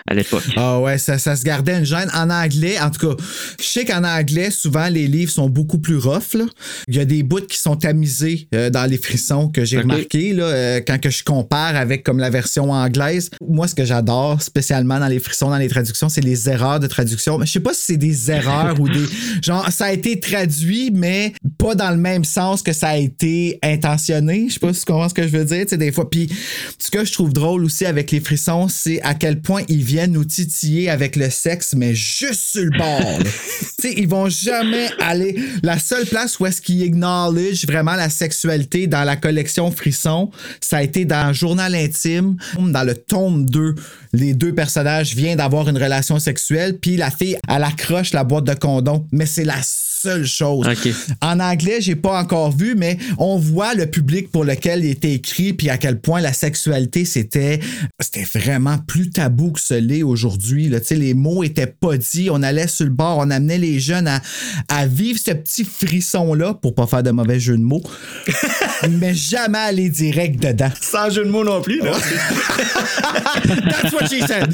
à 0.09 0.13
l'époque. 0.13 0.43
Ah 0.55 0.79
ouais, 0.79 0.97
ça, 0.97 1.17
ça 1.17 1.35
se 1.35 1.43
gardait 1.43 1.77
une 1.77 1.85
gêne. 1.85 2.09
En 2.13 2.29
anglais, 2.29 2.79
en 2.79 2.89
tout 2.91 3.07
cas, 3.09 3.15
je 3.59 3.65
sais 3.65 3.83
qu'en 3.85 4.03
anglais, 4.03 4.51
souvent, 4.51 4.87
les 4.87 5.07
livres 5.07 5.31
sont 5.31 5.49
beaucoup 5.49 5.79
plus 5.79 5.97
rough. 5.97 6.33
là. 6.33 6.45
Il 6.87 6.95
y 6.95 6.99
a 6.99 7.05
des 7.05 7.23
bouts 7.23 7.41
qui 7.47 7.57
sont 7.57 7.75
tamisés. 7.75 8.47
Euh, 8.55 8.66
euh, 8.67 8.69
dans 8.69 8.85
les 8.85 8.97
frissons 8.97 9.47
que 9.49 9.65
j'ai 9.65 9.77
Ok. 9.77 9.83
remarqué 9.83 10.33
là, 10.33 10.43
euh, 10.43 10.81
quand 10.85 10.99
que 10.99 11.09
je 11.09 11.23
compare 11.23 11.75
avec 11.75 12.03
comme 12.03 12.19
la 12.19 12.29
version 12.29 12.71
anglaise. 12.71 13.29
Moi, 13.47 13.67
ce 13.67 13.75
que 13.75 13.85
j'adore 13.85 14.41
spécialement 14.41 14.99
dans 14.99 15.07
les 15.07 15.19
frissons, 15.19 15.49
dans 15.49 15.57
les 15.57 15.67
traductions, 15.67 16.09
c'est 16.09 16.21
les 16.23 16.49
erreurs 16.49 16.79
de 16.79 16.87
traduction. 16.87 17.37
Mais 17.37 17.45
je 17.45 17.53
sais 17.53 17.59
pas 17.59 17.73
si 17.73 17.81
c'est 17.85 17.97
des 17.97 18.31
erreurs 18.31 18.79
ou 18.79 18.87
des 18.87 19.05
genre 19.43 19.69
ça 19.71 19.85
a 19.85 19.91
été 19.91 20.19
traduit, 20.19 20.91
mais 20.93 21.33
pas 21.57 21.75
dans 21.75 21.91
le 21.91 21.97
même 21.97 22.23
sens 22.23 22.61
que 22.61 22.73
ça 22.73 22.89
a 22.89 22.97
été 22.97 23.59
intentionné. 23.63 24.45
Je 24.47 24.53
sais 24.53 24.59
pas 24.59 24.73
si 24.73 24.79
tu 24.81 24.85
comprends 24.91 25.09
ce 25.09 25.13
que 25.13 25.23
je 25.23 25.35
veux 25.37 25.45
dire. 25.45 25.63
Tu 25.63 25.69
sais, 25.69 25.77
des 25.77 25.91
fois. 25.91 26.09
Puis 26.09 26.29
ce 26.79 26.89
que 26.91 27.03
je 27.05 27.11
trouve 27.11 27.33
drôle 27.33 27.63
aussi 27.65 27.85
avec 27.85 28.11
les 28.11 28.19
frissons, 28.19 28.67
c'est 28.67 29.01
à 29.01 29.13
quel 29.13 29.41
point 29.41 29.61
ils 29.67 29.83
viennent 29.83 30.13
nous 30.13 30.25
titiller 30.25 30.89
avec 30.89 31.15
le 31.15 31.29
sexe, 31.29 31.73
mais 31.75 31.93
juste 31.95 32.41
sur 32.51 32.63
le 32.63 32.77
bord. 32.77 33.19
ils 33.83 34.07
vont 34.07 34.29
jamais 34.29 34.89
aller. 34.99 35.35
La 35.63 35.79
seule 35.79 36.05
place 36.05 36.39
où 36.39 36.45
est-ce 36.45 36.61
qu'ils 36.61 36.83
acknowledge 36.83 37.65
vraiment 37.65 37.95
la 37.95 38.09
sexualité 38.09 38.46
dans 38.87 39.03
la 39.03 39.15
collection 39.15 39.71
Frisson, 39.71 40.31
ça 40.61 40.77
a 40.77 40.83
été 40.83 41.05
dans 41.05 41.33
Journal 41.33 41.75
intime, 41.75 42.37
dans 42.57 42.83
le 42.83 42.95
tome 42.95 43.45
2. 43.45 43.75
Les 44.13 44.33
deux 44.33 44.53
personnages 44.53 45.15
viennent 45.15 45.37
d'avoir 45.37 45.67
une 45.69 45.77
relation 45.77 46.19
sexuelle, 46.19 46.77
puis 46.79 46.97
la 46.97 47.11
fille, 47.11 47.37
elle 47.47 47.63
accroche 47.63 48.13
la 48.13 48.23
boîte 48.23 48.45
de 48.45 48.53
condom. 48.53 49.05
Mais 49.11 49.25
c'est 49.25 49.45
la 49.45 49.61
seule 49.61 50.25
chose. 50.25 50.67
En 51.21 51.39
anglais, 51.39 51.77
j'ai 51.81 51.95
pas 51.95 52.19
encore 52.19 52.55
vu, 52.55 52.75
mais 52.75 52.97
on 53.17 53.37
voit 53.37 53.73
le 53.73 53.87
public 53.87 54.31
pour 54.31 54.43
lequel 54.43 54.85
il 54.85 54.91
était 54.91 55.13
écrit, 55.13 55.53
puis 55.53 55.69
à 55.69 55.77
quel 55.77 55.99
point 55.99 56.21
la 56.21 56.33
sexualité, 56.33 57.05
c'était, 57.05 57.59
c'était 57.99 58.23
vraiment 58.39 58.77
plus 58.77 59.09
tabou 59.09 59.51
que 59.51 59.59
ce 59.59 59.73
l'est 59.73 60.03
aujourd'hui. 60.03 60.71
les 60.91 61.13
mots 61.13 61.43
étaient 61.43 61.67
pas 61.67 61.97
dits. 61.97 62.29
On 62.31 62.43
allait 62.43 62.67
sur 62.67 62.85
le 62.85 62.91
bord, 62.91 63.17
on 63.19 63.29
amenait 63.29 63.57
les 63.57 63.79
jeunes 63.79 64.07
à, 64.07 64.21
à 64.69 64.85
vivre 64.87 65.19
ce 65.19 65.31
petit 65.31 65.65
frisson-là, 65.65 66.53
pour 66.53 66.75
pas 66.75 66.87
faire 66.87 67.03
de 67.03 67.11
mauvais 67.11 67.39
jeu 67.39 67.57
de 67.57 67.63
mots, 67.63 67.83
mais 68.89 69.13
jamais 69.13 69.57
aller 69.57 69.89
direct 69.89 70.39
dedans. 70.41 70.71
Sans 70.81 71.09
jeu 71.09 71.23
de 71.25 71.29
mots 71.29 71.43
non 71.43 71.61
plus, 71.61 71.79
là. 71.81 71.91
That's 73.81 73.93
what 73.93 74.07
she 74.07 74.21
said. 74.25 74.53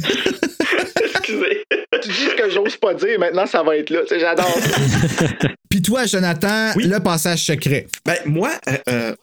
Excusez. 1.15 1.63
tu 2.02 2.10
dis 2.10 2.13
ce 2.32 2.36
que 2.36 2.50
j'ose 2.50 2.76
pas 2.78 2.93
dire, 2.93 3.19
maintenant 3.19 3.46
ça 3.46 3.63
va 3.63 3.78
être 3.78 3.89
là. 3.89 4.00
J'adore 4.10 4.54
ça. 4.60 5.26
Puis 5.69 5.82
toi, 5.82 6.06
Jonathan, 6.06 6.72
Oui. 6.76 6.86
le 6.86 7.00
passage 7.00 7.43
secret. 7.46 7.88
Ben, 8.06 8.17
moi, 8.26 8.52
euh, 8.67 8.78
euh, 8.89 9.15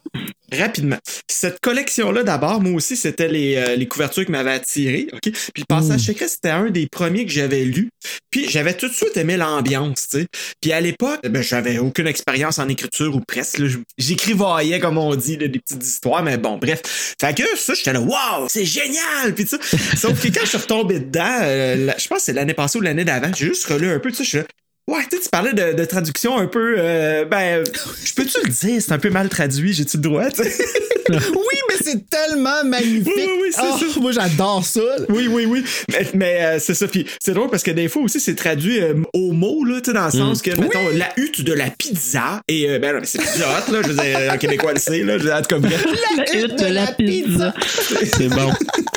rapidement, 0.53 0.99
cette 1.29 1.61
collection-là, 1.61 2.23
d'abord, 2.23 2.61
moi 2.61 2.73
aussi, 2.73 2.97
c'était 2.97 3.29
les, 3.29 3.57
euh, 3.57 3.77
les 3.77 3.87
couvertures 3.89 4.25
qui 4.25 4.33
m'avaient 4.33 4.53
attiré. 4.53 5.07
OK? 5.13 5.21
Puis 5.23 5.33
le 5.59 5.65
passage 5.67 6.01
secret, 6.01 6.29
c'était 6.29 6.51
un 6.51 6.71
des 6.71 6.87
premiers 6.87 7.25
que 7.27 7.33
j'avais 7.33 7.65
lu. 7.65 7.91
Puis 8.31 8.49
j'avais 8.49 8.75
tout 8.75 8.89
de 8.89 8.93
suite 8.93 9.17
aimé 9.17 9.37
l'ambiance, 9.37 10.09
tu 10.11 10.21
sais. 10.21 10.27
Puis 10.61 10.73
à 10.73 10.81
l'époque, 10.81 11.21
ben, 11.29 11.43
j'avais 11.43 11.79
aucune 11.79 12.07
expérience 12.07 12.59
en 12.59 12.69
écriture 12.69 13.15
ou 13.15 13.21
presque. 13.21 13.61
J'écrivaillais, 13.99 14.81
comme 14.81 14.99
on 14.99 15.15
dit, 15.17 15.37
là, 15.37 15.49
des 15.49 15.59
petites 15.59 15.85
histoires, 15.85 16.23
mais 16.23 16.37
bon, 16.39 16.57
bref. 16.59 16.81
Fait 17.21 17.37
que 17.37 17.43
ça, 17.57 17.75
j'étais 17.75 17.93
là, 17.93 18.01
waouh, 18.01 18.47
c'est 18.49 18.65
génial! 18.65 19.35
Puis 19.35 19.47
ça. 19.47 19.59
Sauf 19.97 20.21
que 20.21 20.29
quand 20.29 20.41
je 20.45 20.49
suis 20.49 20.59
retombé 20.59 21.01
dedans, 21.01 21.39
euh, 21.43 21.77
la- 21.87 21.99
je 21.99 22.09
pense 22.09 22.19
que 22.19 22.25
c'est 22.25 22.33
l'année 22.33 22.55
passée 22.55 22.79
ou 22.79 22.81
l'année 22.83 23.05
d'avant, 23.05 23.31
j'ai 23.37 23.47
juste 23.47 23.67
relu 23.67 23.91
un 23.91 23.99
peu, 23.99 24.11
tu 24.11 24.17
sais, 24.19 24.25
je 24.25 24.29
suis 24.29 24.39
là, 24.39 24.45
Ouais, 24.89 25.03
tu 25.09 25.17
sais, 25.19 25.23
tu 25.23 25.29
parlais 25.31 25.53
de, 25.53 25.73
de 25.77 25.85
traduction 25.85 26.37
un 26.37 26.47
peu. 26.47 26.75
euh, 26.79 27.25
ben, 27.25 27.63
je 28.05 28.13
peux-tu 28.15 28.39
le 28.45 28.51
dire? 28.51 28.83
C'est 28.83 28.93
un 28.93 28.99
peu 28.99 29.11
mal 29.11 29.29
traduit, 29.29 29.73
j'ai-tu 29.73 29.99
le 29.99 30.03
droit? 30.03 30.31
tu 30.31 30.43
sais? 30.43 30.53
Oui, 31.11 31.57
mais 31.69 31.75
c'est 31.83 32.09
tellement 32.09 32.63
magnifique. 32.65 33.13
Oui, 33.17 33.25
oui, 33.27 33.39
oui, 33.43 33.49
c'est 33.53 33.61
Oh, 33.65 33.77
ça. 33.95 34.01
Moi, 34.01 34.13
j'adore 34.13 34.65
ça. 34.65 34.81
Oui, 35.09 35.27
oui, 35.29 35.45
oui. 35.45 35.65
Mais, 35.91 36.07
mais, 36.15 36.45
euh, 36.45 36.59
c'est 36.61 36.75
ça. 36.75 36.87
Puis 36.87 37.05
c'est 37.21 37.33
drôle 37.35 37.51
parce 37.51 37.65
que 37.65 37.73
des 37.73 37.89
fois 37.89 38.03
aussi, 38.03 38.21
c'est 38.21 38.37
traduit 38.37 38.81
euh, 38.81 38.95
au 39.13 39.33
mot, 39.33 39.65
là, 39.65 39.81
tu 39.81 39.91
sais, 39.91 39.93
dans 39.97 40.05
le 40.05 40.11
sens 40.13 40.41
que, 40.41 40.51
mettons, 40.61 40.89
la 40.95 41.09
hutte 41.17 41.43
de 41.43 41.53
la 41.53 41.69
pizza. 41.71 42.41
Et, 42.47 42.69
euh, 42.71 42.79
ben 42.79 42.93
non, 42.95 43.01
mais 43.01 43.07
c'est 43.07 43.19
pizza 43.19 43.45
hot, 43.49 43.73
là. 43.73 43.81
Je 43.83 43.89
veux 43.89 43.95
dire, 43.95 44.33
un 44.33 44.37
Québécois 44.37 44.73
le 44.73 44.79
sait, 44.79 45.03
là. 45.03 45.19
Je 45.19 45.25
veux 45.25 45.31
dire, 45.31 45.37
en 45.37 45.43
tout 45.43 45.61
cas. 45.61 45.69
La 46.17 46.39
hutte 46.39 46.59
de 46.61 46.67
la 46.73 46.87
pizza. 46.93 47.55
C'est 48.17 48.29
bon. 48.29 48.53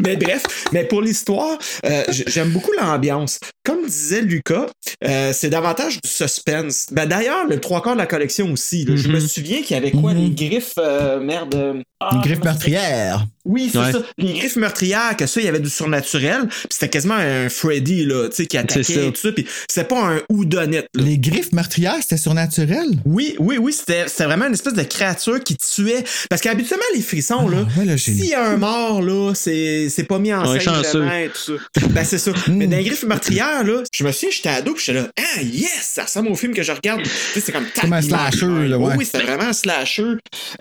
Mais 0.00 0.16
bref, 0.16 0.42
mais 0.72 0.84
pour 0.84 1.02
l'histoire, 1.02 1.58
euh, 1.84 2.02
j'aime 2.08 2.50
beaucoup 2.50 2.72
l'ambiance. 2.80 3.38
Comme 3.64 3.86
disait 3.86 4.22
Lucas, 4.22 4.66
euh, 5.04 5.32
c'est 5.34 5.50
davantage 5.50 6.00
du 6.00 6.08
suspense. 6.08 6.86
Ben 6.92 7.06
d'ailleurs, 7.06 7.46
le 7.46 7.60
trois 7.60 7.82
quarts 7.82 7.92
de 7.94 7.98
la 7.98 8.06
collection 8.06 8.50
aussi. 8.52 8.84
là. 8.84 8.96
Je 8.96 9.08
me 9.08 9.20
souviens 9.20 9.62
qu'il 9.62 9.76
y 9.76 9.78
avait 9.78 9.90
quoi, 9.90 10.14
les 10.14 10.30
griffes, 10.30 10.74
euh, 10.78 11.20
merde. 11.20 11.82
ah, 12.00 12.10
Une 12.14 12.22
griffe 12.22 12.42
meurtrière. 12.42 13.26
Oui, 13.44 13.70
c'est 13.72 13.78
Ouais. 13.78 13.92
ça. 13.92 13.98
Les 14.18 14.32
griffes 14.34 14.56
meurtrières, 14.56 15.16
que 15.16 15.26
ça, 15.26 15.40
il 15.40 15.46
y 15.46 15.48
avait 15.48 15.60
du 15.60 15.70
surnaturel. 15.70 16.42
Puis 16.48 16.58
c'était 16.70 16.88
quasiment 16.88 17.14
un 17.14 17.48
Freddy, 17.48 18.04
là, 18.04 18.28
tu 18.28 18.36
sais, 18.36 18.46
qui 18.46 18.56
attaquait 18.58 18.82
C'est 18.82 18.94
ça. 18.94 19.00
et 19.02 19.12
tout 19.12 19.20
ça. 19.20 19.32
Puis 19.32 19.46
c'est 19.68 19.88
pas 19.88 20.00
un 20.02 20.20
houdonette, 20.28 20.86
là. 20.94 21.02
Les 21.04 21.18
griffes 21.18 21.52
meurtrières, 21.52 21.96
c'était 22.00 22.16
surnaturel? 22.18 22.86
Oui, 23.04 23.36
oui, 23.38 23.58
oui, 23.58 23.72
c'était 23.72 24.08
c'était 24.08 24.24
vraiment 24.24 24.46
une 24.46 24.54
espèce 24.54 24.74
de 24.74 24.82
créature 24.82 25.42
qui 25.42 25.56
tuait. 25.56 26.04
Parce 26.28 26.40
qu'habituellement, 26.42 26.84
les 26.94 27.02
frissons, 27.02 27.48
là, 27.48 27.66
Ah, 27.78 27.84
là, 27.84 27.98
s'il 27.98 28.24
y 28.26 28.34
a 28.34 28.44
un 28.44 28.56
mort, 28.56 29.02
là, 29.02 29.32
c'est 29.34 29.88
c'est 29.90 30.04
pas 30.04 30.18
mis 30.18 30.32
en 30.32 30.46
On 30.46 30.54
est 30.54 30.60
scène 30.60 30.72
vraiment 30.74 31.12
et 31.16 31.28
tout 31.28 31.58
ça. 31.58 31.86
Ben, 31.90 32.04
c'est 32.04 32.18
ça. 32.18 32.32
Mais 32.48 32.66
dans 32.66 32.76
les 32.76 32.84
griffes 32.84 33.02
meurtrières, 33.04 33.64
là, 33.64 33.82
je 33.92 34.04
me 34.04 34.12
souviens, 34.12 34.30
j'étais 34.32 34.48
ado, 34.48 34.72
puis 34.74 34.84
j'étais 34.86 35.00
là, 35.00 35.08
ah, 35.18 35.42
yes, 35.42 35.70
ça 35.94 36.04
ressemble 36.04 36.28
au 36.28 36.34
film 36.36 36.54
que 36.54 36.62
je 36.62 36.72
regarde. 36.72 37.02
Tu 37.02 37.08
sais, 37.08 37.40
c'est 37.40 37.52
comme 37.52 37.66
Comme 37.80 37.92
un 37.92 38.00
slasher, 38.02 38.46
là, 38.46 38.78
ouais. 38.78 38.86
Oui, 38.90 38.92
oui, 38.98 39.04
c'était 39.04 39.24
vraiment 39.24 39.44
un 39.50 39.52
slasher 39.52 40.04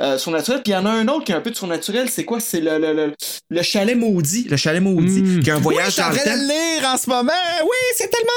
euh, 0.01 0.17
surnaturel. 0.17 0.61
Puis 0.63 0.71
il 0.73 0.75
y 0.75 0.77
en 0.77 0.85
a 0.85 0.89
un 0.91 1.07
autre 1.07 1.25
qui 1.25 1.31
est 1.31 1.35
un 1.35 1.41
peu 1.41 1.51
de 1.51 1.55
surnaturel, 1.55 2.09
c'est 2.09 2.25
quoi? 2.25 2.39
C'est 2.39 2.61
le, 2.61 2.77
le, 2.79 2.93
le, 2.93 3.13
le 3.49 3.61
chalet 3.61 3.95
maudit. 3.97 4.47
Le 4.49 4.57
chalet 4.57 4.81
maudit, 4.81 5.21
Mm. 5.21 5.39
qui 5.43 5.51
a 5.51 5.55
un 5.55 5.57
Oui, 5.57 5.61
je 5.61 5.63
voyage 5.63 5.93
suis 5.93 6.01
en 6.01 6.05
dans 6.05 6.11
le 6.11 6.17
train 6.17 6.25
de 6.25 6.35
temps. 6.35 6.41
le 6.41 6.79
lire 6.79 6.89
en 6.89 6.97
ce 6.97 7.09
moment. 7.09 7.31
Oui, 7.63 7.77
c'est 7.95 8.09
tellement 8.09 8.31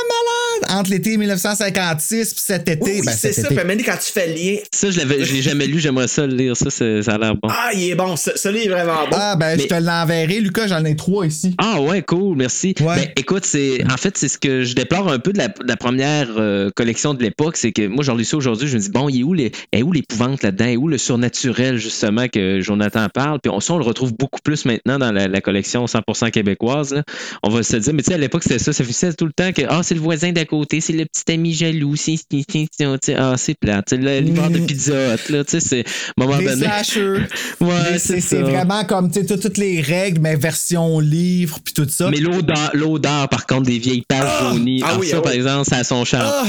malade. 0.68 0.78
Entre 0.80 0.90
l'été 0.90 1.16
1956 1.16 2.34
puis 2.34 2.42
cet 2.44 2.68
été. 2.68 2.78
Oui, 2.82 2.90
oui, 3.00 3.06
ben, 3.06 3.12
c'est 3.12 3.32
ça. 3.32 3.40
été. 3.42 3.48
Puis 3.54 3.58
Amélie, 3.60 3.82
quand 3.84 3.96
tu 4.04 4.12
fais 4.12 4.28
le 4.28 4.34
lien, 4.34 4.56
Ça, 4.72 4.90
je 4.90 4.98
l'avais, 4.98 5.24
je 5.24 5.32
l'ai 5.32 5.42
jamais 5.42 5.66
lu, 5.66 5.78
j'aimerais 5.80 6.08
ça 6.08 6.26
le 6.26 6.34
lire. 6.34 6.56
Ça, 6.56 6.70
ça 6.70 6.84
a 6.84 7.18
l'air 7.18 7.34
bon. 7.34 7.48
ah, 7.50 7.70
il 7.74 7.90
est 7.90 7.94
bon. 7.94 8.16
Ce- 8.16 8.30
Celui-là 8.36 8.64
est 8.64 8.68
vraiment 8.68 9.08
bon. 9.10 9.16
Ah, 9.18 9.36
ben, 9.36 9.58
je 9.58 9.66
te 9.66 9.74
l'enverrai, 9.74 10.40
Lucas. 10.40 10.66
J'en 10.66 10.81
ai 10.84 10.96
trois 10.96 11.26
ici. 11.26 11.54
Ah 11.58 11.80
ouais, 11.80 12.02
cool, 12.02 12.36
merci. 12.36 12.74
Ouais. 12.80 12.96
Ben, 12.96 13.08
écoute, 13.16 13.44
c'est 13.44 13.84
en 13.90 13.96
fait 13.96 14.16
c'est 14.16 14.28
ce 14.28 14.38
que 14.38 14.62
je 14.64 14.74
déplore 14.74 15.10
un 15.10 15.18
peu 15.18 15.32
de 15.32 15.38
la, 15.38 15.48
de 15.48 15.54
la 15.66 15.76
première 15.76 16.28
euh, 16.36 16.70
collection 16.74 17.14
de 17.14 17.22
l'époque, 17.22 17.56
c'est 17.56 17.72
que 17.72 17.86
moi 17.86 18.04
j'ai 18.04 18.12
lu 18.14 18.24
ça 18.24 18.36
aujourd'hui, 18.36 18.68
je 18.68 18.76
me 18.76 18.80
dis 18.82 18.90
bon, 18.90 19.08
il 19.08 19.20
est 19.20 19.22
où 19.24 19.34
les 19.34 19.52
est 19.72 19.82
où 19.82 19.92
l'épouvante 19.92 20.42
là-dedans, 20.42 20.64
est 20.66 20.76
où 20.76 20.88
le 20.88 20.98
surnaturel 20.98 21.76
justement 21.78 22.28
que 22.28 22.60
Jonathan 22.60 23.06
parle, 23.12 23.38
puis 23.42 23.50
on, 23.52 23.60
ça 23.60 23.74
on 23.74 23.78
le 23.78 23.84
retrouve 23.84 24.14
beaucoup 24.14 24.40
plus 24.42 24.64
maintenant 24.64 24.98
dans 24.98 25.12
la, 25.12 25.28
la 25.28 25.40
collection 25.40 25.84
100% 25.86 26.30
québécoise. 26.30 26.92
là. 26.94 27.02
On 27.42 27.50
va 27.50 27.62
se 27.62 27.76
dire, 27.76 27.92
mais 27.94 28.02
tu 28.02 28.08
sais 28.08 28.14
à 28.14 28.18
l'époque 28.18 28.42
c'était 28.42 28.58
ça, 28.58 28.72
ça 28.72 28.84
faisait 28.84 29.12
tout 29.12 29.26
le 29.26 29.32
temps 29.32 29.52
que 29.52 29.62
ah 29.68 29.80
c'est 29.82 29.94
le 29.94 30.00
voisin 30.00 30.32
d'à 30.32 30.44
côté, 30.44 30.80
c'est 30.80 30.92
le 30.92 31.04
petit 31.04 31.32
ami 31.32 31.52
jaloux, 31.52 31.96
c'est 31.96 32.16
ah 33.16 33.34
c'est 33.36 33.56
le 33.62 34.18
livreur 34.20 34.50
de 34.50 34.58
Mm. 34.58 34.66
pizza 34.66 34.92
là, 35.28 35.44
tu 35.44 35.50
sais 35.50 35.60
c'est 35.60 35.84
moment 36.16 36.36
donné. 36.38 36.66
Ouais, 37.60 37.98
c'est 37.98 38.20
c'est 38.20 38.40
vraiment 38.42 38.84
comme 38.84 39.10
tu 39.10 39.20
sais, 39.20 39.26
tout- 39.26 39.36
toutes 39.36 39.58
les 39.58 39.80
règles, 39.80 40.20
mais 40.20 40.36
version 40.36 40.71
livre 41.00 41.58
puis 41.64 41.74
tout 41.74 41.86
ça. 41.88 42.10
Mais 42.10 42.18
l'odeur, 42.18 42.70
l'odeur, 42.74 43.28
par 43.28 43.46
contre, 43.46 43.62
des 43.62 43.78
vieilles 43.78 44.04
pages 44.06 44.40
jaunies, 44.40 44.82
Ah 44.84 44.90
ah, 44.92 44.96
oui, 44.98 45.08
ça, 45.08 45.16
ah 45.18 45.22
par 45.22 45.32
exemple, 45.32 45.68
ça 45.68 45.76
a 45.76 45.84
son 45.84 46.04
charme. 46.04 46.30
Ah, 46.32 46.44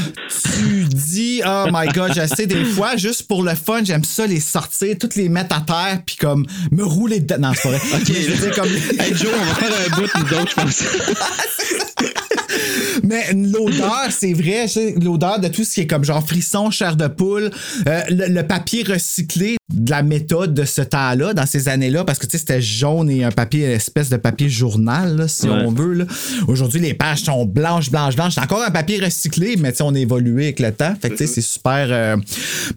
tu 0.55 0.85
dis, 0.85 1.41
oh 1.45 1.65
my 1.71 1.87
god, 1.89 2.11
je 2.15 2.25
sais, 2.35 2.47
des 2.47 2.65
fois, 2.65 2.95
juste 2.95 3.27
pour 3.27 3.43
le 3.43 3.53
fun, 3.55 3.83
j'aime 3.83 4.03
ça 4.03 4.25
les 4.27 4.39
sortir, 4.39 4.95
toutes 4.99 5.15
les 5.15 5.29
mettre 5.29 5.55
à 5.55 5.61
terre, 5.61 6.01
puis 6.05 6.15
comme 6.15 6.45
me 6.71 6.83
rouler 6.83 7.19
dedans. 7.19 7.49
Non, 7.49 7.53
c'est 7.55 7.63
pas 7.63 7.69
vrai. 7.77 7.81
Mais 8.09 8.21
je 8.21 8.31
veux 8.31 8.37
dire, 8.37 8.55
comme... 8.55 8.69
Hey 8.99 9.15
Joe, 9.15 9.31
on 9.33 9.45
va 9.45 9.55
faire 9.55 9.73
un 9.85 9.89
bout 9.95 10.09
nous 10.17 10.23
d'autres, 10.29 10.49
je 10.49 10.55
pense. 10.55 10.83
Mais 13.03 13.33
l'odeur, 13.33 14.07
c'est 14.11 14.33
vrai, 14.33 14.67
c'est 14.67 14.95
l'odeur 15.01 15.39
de 15.39 15.47
tout 15.47 15.63
ce 15.63 15.73
qui 15.73 15.81
est 15.81 15.87
comme 15.87 16.03
genre 16.03 16.25
frisson, 16.25 16.69
chair 16.71 16.95
de 16.95 17.07
poule, 17.07 17.49
euh, 17.87 18.01
le, 18.09 18.27
le 18.27 18.47
papier 18.47 18.83
recyclé 18.83 19.57
de 19.73 19.89
la 19.89 20.03
méthode 20.03 20.53
de 20.53 20.65
ce 20.65 20.81
temps-là, 20.81 21.33
dans 21.33 21.45
ces 21.45 21.67
années-là, 21.67 22.03
parce 22.05 22.19
que 22.19 22.25
tu 22.27 22.31
sais, 22.33 22.37
c'était 22.37 22.61
jaune 22.61 23.09
et 23.09 23.23
un 23.23 23.31
papier, 23.31 23.65
une 23.65 23.71
espèce 23.71 24.09
de 24.09 24.17
papier 24.17 24.47
journal, 24.49 25.17
là, 25.17 25.27
si 25.27 25.47
Ouais. 25.49 25.63
on 25.65 25.71
veut. 25.71 25.93
là. 25.93 26.05
Aujourd'hui, 26.47 26.79
les 26.79 26.93
pages 26.93 27.23
sont 27.23 27.45
blanches, 27.45 27.89
blanches, 27.89 28.15
blanches. 28.15 28.35
C'est 28.35 28.41
encore 28.41 28.63
un 28.63 28.71
papier 28.71 29.03
recyclé, 29.03 29.55
mais 29.57 29.71
tu 29.71 29.77
sais, 29.79 29.83
on 29.83 29.93
a 29.95 29.99
évolué 29.99 30.43
avec 30.45 30.59
le 30.59 30.71
temps. 30.71 30.93
Fait 31.01 31.09
que 31.09 31.15
tu 31.15 31.25
sais, 31.25 31.33
c'est 31.33 31.41
super. 31.41 31.87
euh. 31.89 32.17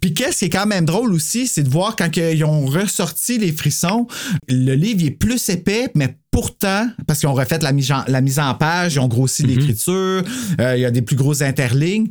Puis 0.01 0.15
qu'est-ce 0.15 0.39
qui 0.39 0.45
est 0.47 0.51
quand 0.51 0.67
même 0.67 0.85
drôle 0.87 1.13
aussi, 1.13 1.47
c'est 1.47 1.63
de 1.63 1.69
voir 1.69 1.97
quand 1.97 2.17
ils 2.17 2.45
ont 2.45 2.65
ressorti 2.67 3.39
les 3.39 3.53
frissons, 3.53 4.07
le 4.49 4.75
livre 4.75 5.01
il 5.03 5.07
est 5.09 5.11
plus 5.11 5.49
épais, 5.51 5.89
mais 5.95 6.17
pourtant, 6.31 6.89
parce 7.07 7.21
qu'ils 7.21 7.29
ont 7.29 7.35
refait 7.35 7.59
la 7.61 7.73
mise 7.73 7.93
en, 7.93 8.05
la 8.09 8.21
mise 8.21 8.39
en 8.39 8.55
page, 8.55 8.95
ils 8.95 9.01
ont 9.01 9.09
grossi 9.09 9.43
l'écriture, 9.43 10.23
euh, 10.61 10.77
il 10.77 10.81
y 10.81 10.85
a 10.85 10.91
des 10.91 11.03
plus 11.03 11.17
grosses 11.17 11.43
interlignes, 11.43 12.09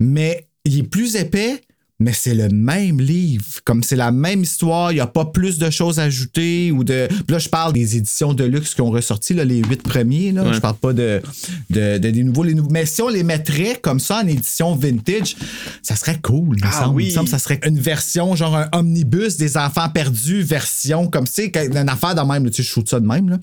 mais 0.00 0.46
il 0.64 0.78
est 0.78 0.82
plus 0.82 1.16
épais. 1.16 1.60
Mais 2.00 2.12
c'est 2.12 2.34
le 2.34 2.48
même 2.48 3.00
livre. 3.00 3.44
Comme 3.64 3.84
c'est 3.84 3.94
la 3.94 4.10
même 4.10 4.42
histoire, 4.42 4.90
il 4.90 4.96
n'y 4.96 5.00
a 5.00 5.06
pas 5.06 5.26
plus 5.26 5.58
de 5.58 5.70
choses 5.70 6.00
ajoutées 6.00 6.72
ou 6.72 6.82
de. 6.82 7.06
Puis 7.08 7.18
là, 7.28 7.38
je 7.38 7.48
parle 7.48 7.72
des 7.72 7.96
éditions 7.96 8.34
de 8.34 8.42
luxe 8.44 8.74
qui 8.74 8.80
ont 8.80 8.90
ressorti, 8.90 9.32
là, 9.32 9.44
les 9.44 9.58
huit 9.62 9.80
premiers. 9.80 10.32
Là. 10.32 10.52
Je 10.52 10.58
parle 10.58 10.74
pas 10.76 10.92
de, 10.92 11.22
de, 11.70 11.98
de- 11.98 12.10
des 12.10 12.24
nouveaux, 12.24 12.42
les 12.42 12.54
nouveaux. 12.54 12.70
Mais 12.70 12.84
si 12.84 13.00
on 13.00 13.08
les 13.08 13.22
mettrait 13.22 13.78
comme 13.80 14.00
ça 14.00 14.22
en 14.24 14.26
édition 14.26 14.74
vintage, 14.74 15.36
ça 15.82 15.94
serait 15.94 16.18
cool, 16.20 16.56
il 16.58 16.64
me 16.64 16.68
Ah 16.70 16.80
semble. 16.80 16.96
oui. 16.96 17.04
Il 17.04 17.08
me 17.10 17.12
semble 17.14 17.26
que 17.26 17.30
ça 17.30 17.38
serait 17.38 17.60
une 17.64 17.78
version, 17.78 18.34
genre 18.34 18.56
un 18.56 18.68
omnibus 18.72 19.36
des 19.36 19.56
enfants 19.56 19.88
perdus, 19.88 20.42
version 20.42 21.06
comme 21.06 21.26
sais, 21.28 21.52
une 21.54 21.88
affaire 21.88 22.16
de 22.16 22.20
même, 22.22 22.44
là, 22.44 22.50
tu 22.50 22.56
sais, 22.56 22.62
je 22.64 22.68
shoot 22.70 22.88
ça 22.88 22.98
de 22.98 23.06
même. 23.06 23.28
Là. 23.28 23.38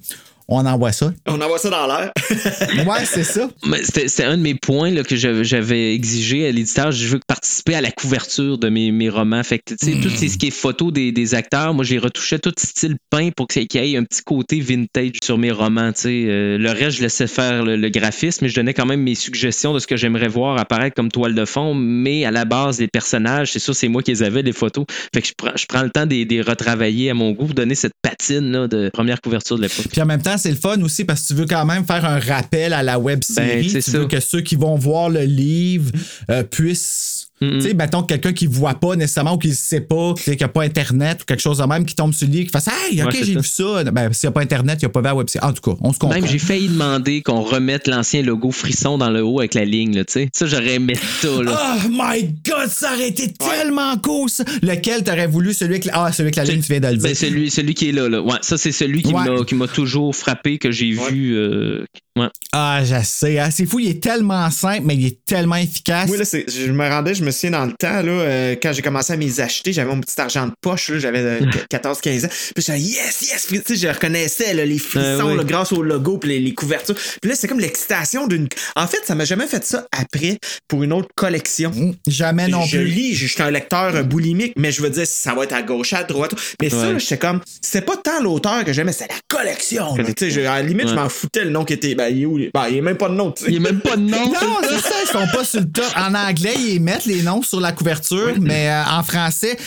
On 0.51 0.65
envoie 0.65 0.91
ça. 0.91 1.11
On 1.27 1.39
envoie 1.41 1.57
ça 1.57 1.69
dans 1.69 1.87
l'air. 1.87 2.11
Ouais, 2.87 3.05
c'est 3.05 3.23
ça. 3.23 3.49
Mais 3.65 3.83
C'était 3.83 4.07
c'était 4.07 4.23
un 4.23 4.37
de 4.37 4.41
mes 4.41 4.55
points 4.55 4.91
là, 4.91 5.03
que 5.03 5.15
j'avais- 5.15 5.93
exigé 5.95 6.47
à 6.47 6.51
l'éditeur. 6.51 6.91
Je 6.91 7.07
veux 7.07 7.19
participer 7.27 7.75
à 7.75 7.81
la 7.81 7.91
couverture 7.91 8.57
de 8.57 8.69
mes, 8.69 8.91
mes 8.91 9.09
romans. 9.09 9.43
Fait 9.43 9.59
que, 9.59 9.73
tu 9.73 9.85
sais, 9.85 9.91
tout 10.01 10.09
Hmm. 10.09 10.15
ces- 10.17 10.29
ce 10.29 10.37
qui 10.37 10.47
est 10.47 10.51
photo 10.51 10.91
des, 10.91 11.11
des 11.11 11.35
acteurs, 11.35 11.73
moi, 11.73 11.83
je 11.85 11.93
les 11.93 11.99
retouchais 11.99 12.39
tout 12.39 12.51
style 12.57 12.95
peint 13.09 13.29
pour 13.35 13.47
que 13.47 13.53
ça- 13.53 13.65
qu'il 13.65 13.83
y 13.85 13.93
ait 13.93 13.97
un 13.97 14.03
petit 14.03 14.21
côté 14.23 14.59
vintage 14.59 15.11
sur 15.23 15.37
mes 15.37 15.51
romans. 15.51 15.91
tu 15.93 16.01
sais. 16.01 16.25
Euh, 16.27 16.57
le 16.57 16.69
reste, 16.71 16.97
je 16.97 17.01
laissais 17.03 17.27
faire 17.27 17.63
le, 17.63 17.75
le 17.77 17.89
graphisme, 17.89 18.39
mais 18.45 18.49
je 18.49 18.55
donnais 18.55 18.73
quand 18.73 18.85
même 18.85 19.01
mes 19.01 19.15
suggestions 19.15 19.73
de 19.73 19.79
ce 19.79 19.87
que 19.87 19.95
j'aimerais 19.95 20.27
voir 20.27 20.59
apparaître 20.59 20.95
comme 20.95 21.11
toile 21.11 21.35
de 21.35 21.45
fond. 21.45 21.73
Mais 21.73 22.25
à 22.25 22.31
la 22.31 22.45
base, 22.45 22.79
les 22.79 22.87
personnages, 22.87 23.51
c'est 23.53 23.59
sûr, 23.59 23.75
c'est 23.75 23.87
moi 23.87 24.01
qui 24.03 24.11
les 24.11 24.23
avais, 24.23 24.41
les 24.41 24.51
photos. 24.53 24.85
Fait 25.13 25.21
que 25.21 25.27
je 25.27 25.33
prends, 25.37 25.55
je 25.55 25.65
prends 25.65 25.83
le 25.83 25.89
temps 25.89 26.05
de 26.05 26.15
les 26.15 26.41
retravailler 26.41 27.09
à 27.09 27.13
mon 27.13 27.31
goût 27.31 27.45
pour 27.45 27.55
donner 27.55 27.75
cette 27.75 27.93
patine 28.01 28.51
là, 28.51 28.67
de 28.67 28.89
première 28.93 29.21
couverture 29.21 29.57
de 29.57 29.63
l'époque. 29.63 29.85
Puis 29.91 30.01
en 30.01 30.05
même 30.05 30.21
temps, 30.21 30.37
c'est 30.41 30.49
le 30.49 30.55
fun 30.57 30.81
aussi 30.81 31.05
parce 31.05 31.21
que 31.21 31.27
tu 31.29 31.33
veux 31.35 31.45
quand 31.45 31.65
même 31.65 31.85
faire 31.85 32.03
un 32.05 32.19
rappel 32.19 32.73
à 32.73 32.83
la 32.83 32.99
web 32.99 33.23
série. 33.23 33.63
Ben, 33.63 33.69
c'est 33.69 33.81
tu 33.81 33.91
ça. 33.91 33.99
veux 33.99 34.07
que 34.07 34.19
ceux 34.19 34.41
qui 34.41 34.55
vont 34.55 34.75
voir 34.75 35.09
le 35.09 35.21
livre 35.23 35.91
euh, 36.29 36.43
puissent. 36.43 37.27
Mm-mm. 37.41 37.59
Tu 37.61 37.69
sais, 37.69 37.73
mettons 37.73 38.03
quelqu'un 38.03 38.33
qui 38.33 38.45
voit 38.47 38.75
pas 38.75 38.95
nécessairement 38.95 39.33
ou 39.33 39.37
qui 39.37 39.49
ne 39.49 39.53
sait 39.53 39.81
pas, 39.81 40.13
qui 40.13 40.35
n'a 40.39 40.47
pas 40.47 40.61
Internet 40.63 41.21
ou 41.21 41.25
quelque 41.25 41.39
chose 41.41 41.57
de 41.57 41.63
même, 41.63 41.85
qui 41.85 41.95
tombe 41.95 42.13
sur 42.13 42.27
le 42.27 42.33
livre, 42.33 42.45
qui 42.45 42.51
fasse 42.51 42.67
Hey, 42.67 43.01
ok, 43.01 43.07
Ouais, 43.07 43.19
j'ai 43.23 43.33
ça. 43.33 43.39
vu 43.39 43.47
ça. 43.47 43.83
Ben, 43.91 44.13
s'il 44.13 44.27
n'y 44.27 44.29
a 44.29 44.33
pas 44.33 44.41
Internet, 44.41 44.77
il 44.81 44.85
n'y 44.85 44.87
a 44.87 44.89
pas 44.89 44.99
vu 45.01 45.05
la 45.05 45.15
web. 45.15 45.27
En 45.41 45.53
tout 45.53 45.61
cas, 45.71 45.77
on 45.81 45.91
se 45.93 45.99
comprend. 45.99 46.19
Même 46.19 46.27
j'ai 46.29 46.37
failli 46.39 46.67
demander 46.69 47.21
qu'on 47.21 47.41
remette 47.41 47.87
l'ancien 47.87 48.21
logo 48.21 48.51
frisson 48.51 48.97
dans 48.97 49.09
le 49.09 49.23
haut 49.23 49.39
avec 49.39 49.53
la 49.55 49.65
ligne, 49.65 49.95
là, 49.95 50.05
tu 50.05 50.13
sais. 50.13 50.29
Ça, 50.33 50.45
j'aurais 50.45 50.75
aimé 50.75 50.93
ça, 51.21 51.27
là. 51.43 51.57
Oh 51.85 51.87
my 51.89 52.23
god, 52.47 52.69
ça 52.69 52.93
aurait 52.93 53.09
été 53.09 53.31
tellement 53.33 53.97
cool 53.97 54.29
ça. 54.29 54.43
Lequel 54.61 55.03
t'aurais 55.03 55.27
voulu, 55.27 55.53
celui 55.53 55.73
avec 55.73 55.85
la, 55.85 55.93
ah, 56.05 56.11
celui 56.11 56.27
avec 56.27 56.35
la 56.35 56.43
ligne, 56.43 56.61
tu 56.61 56.71
viens 56.71 56.79
de 56.79 56.87
le 56.87 56.97
dire. 56.97 57.03
Ben, 57.09 57.15
celui, 57.15 57.49
celui 57.49 57.73
qui 57.73 57.89
est 57.89 57.93
là, 57.93 58.07
là. 58.07 58.21
Ouais, 58.21 58.37
ça, 58.41 58.57
c'est 58.57 58.71
celui 58.71 59.01
qui 59.01 59.13
m'a 59.13 59.25
qui 59.47 59.55
m'a 59.55 59.67
toujours 59.67 60.15
frappé, 60.15 60.57
que 60.59 60.71
j'ai 60.71 60.91
vu. 60.91 61.35
euh, 61.35 61.85
ouais. 62.21 62.29
Ah, 62.53 62.81
je 62.83 62.95
sais, 63.03 63.39
hein. 63.39 63.49
c'est 63.51 63.65
fou, 63.65 63.79
il 63.79 63.89
est 63.89 64.03
tellement 64.03 64.49
simple, 64.51 64.81
mais 64.85 64.95
il 64.95 65.05
est 65.05 65.25
tellement 65.25 65.55
efficace. 65.55 66.07
Moi, 66.07 66.17
là, 66.17 66.23
je 66.25 66.71
me 66.71 66.89
rendais, 66.89 67.13
je 67.15 67.23
me 67.23 67.31
souviens 67.31 67.51
dans 67.51 67.65
le 67.65 67.71
temps, 67.73 68.01
là, 68.01 68.11
euh, 68.11 68.55
quand 68.61 68.73
j'ai 68.73 68.81
commencé 68.81 69.13
à 69.13 69.17
m'y 69.17 69.39
acheter, 69.39 69.71
j'avais 69.73 69.89
mon 69.93 70.01
petit 70.01 70.19
argent 70.19 70.47
de 70.47 70.51
poche, 70.61 70.89
là, 70.89 70.99
j'avais 70.99 71.19
euh, 71.19 71.39
14-15 71.71 72.25
ans. 72.25 72.29
Puis 72.55 72.63
j'étais 72.65 72.79
yes, 72.79 73.21
yes, 73.21 73.45
Puis, 73.47 73.61
tu 73.63 73.75
sais, 73.77 73.87
je 73.87 73.93
reconnaissais 73.93 74.53
là, 74.53 74.65
les 74.65 74.77
frissons 74.79 75.35
là, 75.35 75.43
grâce 75.43 75.71
au 75.71 75.81
logo 75.81 76.17
puis 76.17 76.29
les, 76.29 76.39
les 76.39 76.53
couvertures. 76.53 76.95
Puis 77.21 77.29
là, 77.29 77.35
c'est 77.35 77.47
comme 77.47 77.59
l'excitation 77.59 78.27
d'une. 78.27 78.47
En 78.75 78.87
fait, 78.87 78.99
ça 79.05 79.15
m'a 79.15 79.25
jamais 79.25 79.47
fait 79.47 79.63
ça 79.63 79.85
après 79.97 80.37
pour 80.67 80.83
une 80.83 80.93
autre 80.93 81.09
collection. 81.15 81.71
Mm, 81.71 81.93
Jamais 82.07 82.47
non 82.47 82.61
je 82.63 82.77
plus. 82.77 82.85
lis, 82.87 83.15
je 83.15 83.27
suis 83.27 83.41
un 83.41 83.51
lecteur 83.51 83.95
euh, 83.95 84.03
boulimique, 84.03 84.53
mais 84.57 84.71
je 84.71 84.81
veux 84.81 84.89
dire, 84.89 85.07
ça 85.07 85.33
va 85.33 85.43
être 85.45 85.53
à 85.53 85.61
gauche, 85.61 85.93
à 85.93 86.03
droite. 86.03 86.33
Mais 86.61 86.69
ça, 86.69 86.77
Ouais. 86.81 86.93
là, 86.93 86.99
j'étais 86.99 87.17
comme, 87.17 87.39
c'est 87.61 87.81
pas 87.85 87.95
tant 87.97 88.21
l'auteur 88.21 88.63
que 88.65 88.73
j'aimais, 88.73 88.91
c'est 88.93 89.07
la 89.07 89.15
collection. 89.29 89.95
là. 89.95 90.03
Tu 90.03 90.13
sais, 90.17 90.31
je- 90.31 90.41
à 90.41 90.55
la 90.55 90.63
limite, 90.63 90.89
je 90.89 90.95
m'en 90.95 91.07
foutais 91.09 91.43
le 91.45 91.49
nom 91.51 91.63
qui 91.63 91.73
était. 91.73 91.95
Ben, 91.95 92.10
il 92.11 92.21
est 92.21 92.25
où? 92.25 92.37
Ben, 92.53 92.67
il 92.69 92.77
est 92.77 92.81
même 92.81 92.97
pas 92.97 93.09
de 93.09 93.15
nom, 93.15 93.31
tu 93.31 93.45
sais. 93.45 93.51
Il 93.51 93.57
a 93.57 93.59
même 93.59 93.79
pas 93.79 93.95
de 93.95 94.01
nom. 94.01 94.17
Non, 94.41 94.57
c'est 94.63 94.79
ça, 94.79 94.95
ils 95.03 95.07
sont 95.07 95.37
pas 95.37 95.43
sur 95.43 95.59
le 95.59 95.69
top. 95.69 95.85
En 95.95 96.15
anglais, 96.15 96.53
ils 96.57 96.79
mettent 96.79 97.05
les 97.05 97.21
noms 97.21 97.41
sur 97.41 97.59
la 97.59 97.71
couverture, 97.71 98.33
mais 98.39 98.69
euh, 98.69 98.83
en 98.85 99.03
français, 99.03 99.57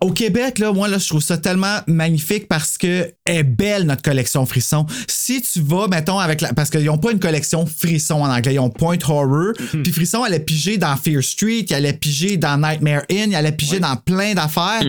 au 0.00 0.10
Québec, 0.10 0.58
là, 0.58 0.72
moi, 0.72 0.88
là, 0.88 0.98
je 0.98 1.08
trouve 1.08 1.22
ça 1.22 1.36
tellement 1.36 1.78
magnifique 1.86 2.48
parce 2.48 2.78
que 2.78 3.12
est 3.26 3.42
belle 3.42 3.84
notre 3.84 4.02
collection 4.02 4.46
Frisson. 4.46 4.86
Si 5.08 5.42
tu 5.42 5.60
vas, 5.60 5.88
mettons, 5.88 6.18
avec 6.18 6.40
la. 6.40 6.52
Parce 6.52 6.70
qu'ils 6.70 6.84
n'ont 6.84 6.98
pas 6.98 7.12
une 7.12 7.18
collection 7.18 7.66
Frisson 7.66 8.14
en 8.14 8.30
anglais, 8.30 8.54
ils 8.54 8.60
ont 8.60 8.70
Point 8.70 8.98
Horror. 9.08 9.52
Puis 9.82 9.92
Frisson, 9.92 10.24
elle 10.24 10.34
est 10.34 10.40
pigée 10.40 10.78
dans 10.78 10.96
Fear 10.96 11.22
Street, 11.22 11.66
elle 11.70 11.86
est 11.86 11.98
pigée 11.98 12.36
dans 12.36 12.56
Nightmare 12.56 13.02
Inn, 13.10 13.34
elle 13.34 13.46
est 13.46 13.52
pigée 13.52 13.80
dans 13.80 13.96
plein 13.96 14.34
d'affaires. 14.34 14.82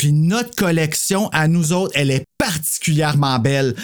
Puis 0.00 0.14
notre 0.14 0.56
collection, 0.56 1.28
à 1.28 1.46
nous 1.46 1.74
autres, 1.74 1.92
elle 1.94 2.10
est 2.10 2.24
particulièrement 2.38 3.38
belle. 3.38 3.74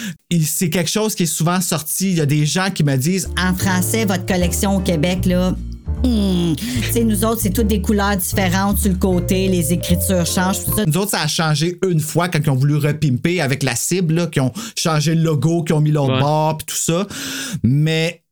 C'est 0.43 0.71
quelque 0.71 0.89
chose 0.89 1.13
qui 1.13 1.23
est 1.23 1.27
souvent 1.27 1.61
sorti. 1.61 2.09
Il 2.09 2.17
y 2.17 2.21
a 2.21 2.25
des 2.25 2.43
gens 2.47 2.71
qui 2.73 2.83
me 2.83 2.95
disent 2.95 3.29
En 3.39 3.53
français, 3.53 4.03
votre 4.05 4.25
collection 4.25 4.77
au 4.77 4.79
Québec, 4.79 5.27
là. 5.27 5.55
Tu 6.03 6.55
sais, 6.91 7.03
nous 7.03 7.23
autres, 7.23 7.41
c'est 7.41 7.51
toutes 7.51 7.67
des 7.67 7.81
couleurs 7.83 8.17
différentes 8.17 8.79
sur 8.79 8.89
le 8.89 8.97
côté, 8.97 9.47
les 9.47 9.71
écritures 9.73 10.25
changent, 10.25 10.65
tout 10.65 10.75
ça. 10.75 10.85
Nous 10.87 10.97
autres, 10.97 11.11
ça 11.11 11.21
a 11.21 11.27
changé 11.27 11.77
une 11.87 11.99
fois 11.99 12.29
quand 12.29 12.39
ils 12.43 12.49
ont 12.49 12.55
voulu 12.55 12.77
repimper 12.77 13.39
avec 13.39 13.61
la 13.61 13.75
cible, 13.75 14.15
là, 14.15 14.25
qui 14.25 14.39
ont 14.39 14.51
changé 14.75 15.13
le 15.13 15.21
logo, 15.21 15.61
qui 15.63 15.73
ont 15.73 15.81
mis 15.81 15.91
l'autre 15.91 16.13
Ouais. 16.15 16.19
bord, 16.19 16.57
puis 16.57 16.65
tout 16.65 16.75
ça. 16.75 17.05
Mais 17.61 18.23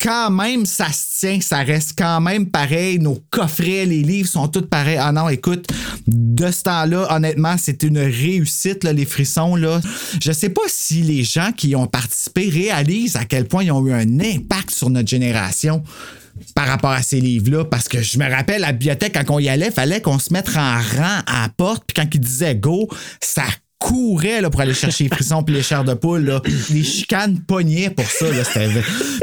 quand 0.00 0.30
même, 0.30 0.66
ça 0.66 0.90
se 0.92 1.20
tient, 1.20 1.40
ça 1.40 1.58
reste 1.58 1.94
quand 1.96 2.20
même 2.20 2.46
pareil. 2.46 2.98
Nos 2.98 3.22
coffrets, 3.30 3.86
les 3.86 4.02
livres 4.02 4.28
sont 4.28 4.48
tous 4.48 4.62
pareils. 4.62 4.98
Ah 5.00 5.12
non, 5.12 5.28
écoute, 5.28 5.68
de 6.06 6.50
ce 6.50 6.62
temps-là, 6.62 7.06
honnêtement, 7.10 7.56
c'est 7.58 7.82
une 7.82 7.98
réussite, 7.98 8.84
les 8.84 9.04
frissons. 9.04 9.56
Là. 9.56 9.80
Je 10.20 10.32
sais 10.32 10.48
pas 10.48 10.62
si 10.66 11.02
les 11.02 11.24
gens 11.24 11.52
qui 11.52 11.74
ont 11.76 11.86
participé 11.86 12.48
réalisent 12.48 13.16
à 13.16 13.24
quel 13.24 13.46
point 13.46 13.64
ils 13.64 13.72
ont 13.72 13.86
eu 13.86 13.92
un 13.92 14.20
impact 14.20 14.70
sur 14.70 14.90
notre 14.90 15.08
génération 15.08 15.82
par 16.54 16.66
rapport 16.66 16.90
à 16.90 17.02
ces 17.02 17.20
livres-là. 17.20 17.64
Parce 17.64 17.88
que 17.88 18.02
je 18.02 18.18
me 18.18 18.30
rappelle, 18.30 18.64
à 18.64 18.68
la 18.68 18.72
bibliothèque, 18.72 19.14
quand 19.14 19.34
on 19.34 19.38
y 19.38 19.48
allait, 19.48 19.70
fallait 19.70 20.00
qu'on 20.00 20.18
se 20.18 20.32
mette 20.32 20.48
en 20.56 20.76
rang 20.76 21.22
à 21.26 21.42
la 21.42 21.48
porte. 21.56 21.84
Puis 21.86 21.94
quand 21.94 22.08
ils 22.12 22.20
disaient 22.20 22.54
go, 22.54 22.88
ça 23.20 23.44
courait 23.78 24.40
là, 24.40 24.50
pour 24.50 24.60
aller 24.60 24.74
chercher 24.74 25.04
les 25.04 25.10
frissons 25.10 25.42
puis 25.42 25.54
les 25.54 25.62
chairs 25.62 25.84
de 25.84 25.94
poule. 25.94 26.24
Là. 26.24 26.42
Les 26.70 26.84
chicanes 26.84 27.40
pognaient 27.40 27.90
pour 27.90 28.06
ça. 28.06 28.30
Là, 28.30 28.44
c'était... 28.44 28.68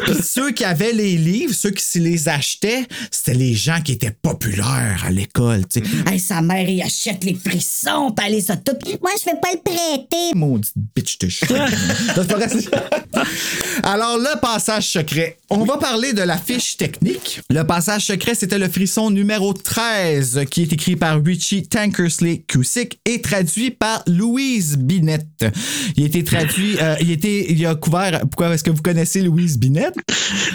Puis 0.04 0.16
ceux 0.24 0.52
qui 0.52 0.64
avaient 0.64 0.94
les 0.94 1.18
livres, 1.18 1.54
ceux 1.54 1.72
qui 1.72 1.84
se 1.84 2.00
les 2.00 2.30
achetaient, 2.30 2.86
c'était 3.12 3.34
les 3.34 3.54
gens 3.54 3.82
qui 3.82 3.94
étaient 3.94 4.16
populaires 4.22 5.04
à 5.06 5.12
l'école. 5.12 5.66
tu 5.68 5.82
sais. 5.82 6.12
Hey, 6.12 6.20
sa 6.20 6.42
mère, 6.42 6.68
il 6.68 6.82
achète 6.82 7.24
les 7.24 7.36
frissons, 7.36 8.12
pis 8.12 8.24
elle 8.26 8.34
les 8.34 8.52
a 8.52 8.58
tout. 8.58 8.74
Moi, 9.02 9.12
je 9.20 9.26
vais 9.26 9.38
pas 9.42 9.50
le 9.54 9.62
prêter. 9.62 10.36
Maudite 10.36 10.74
bitch 10.96 11.18
Alors, 13.84 14.18
le 14.18 14.40
passage 14.40 14.90
secret. 14.90 15.38
On 15.50 15.64
va 15.64 15.78
parler 15.78 16.14
de 16.14 16.22
la 16.22 16.38
fiche 16.38 16.78
technique. 16.78 17.42
Le 17.50 17.64
passage 17.64 18.06
secret, 18.06 18.36
c'était 18.36 18.58
le 18.58 18.70
frisson 18.70 19.10
numéro 19.10 19.54
13, 19.54 20.42
qui 20.50 20.64
est 20.64 20.74
écrit 20.74 20.96
par 20.96 21.24
Richie 21.24 21.68
Tankersley 21.68 22.44
Cusick 22.48 23.00
et 23.06 23.22
traduit 23.22 23.72
par 23.72 24.04
Louise 24.46 24.78
Binette. 24.78 25.46
Il 25.98 26.04
a 26.04 26.06
été 26.06 26.24
traduit, 26.24 26.78
euh, 26.80 26.96
il, 27.02 27.12
était, 27.12 27.48
il 27.50 27.66
a 27.66 27.74
couvert. 27.74 28.20
Pourquoi 28.22 28.54
est-ce 28.54 28.64
que 28.64 28.70
vous 28.70 28.82
connaissez 28.84 29.22
Louise 29.22 29.58
Binette? 29.58 29.96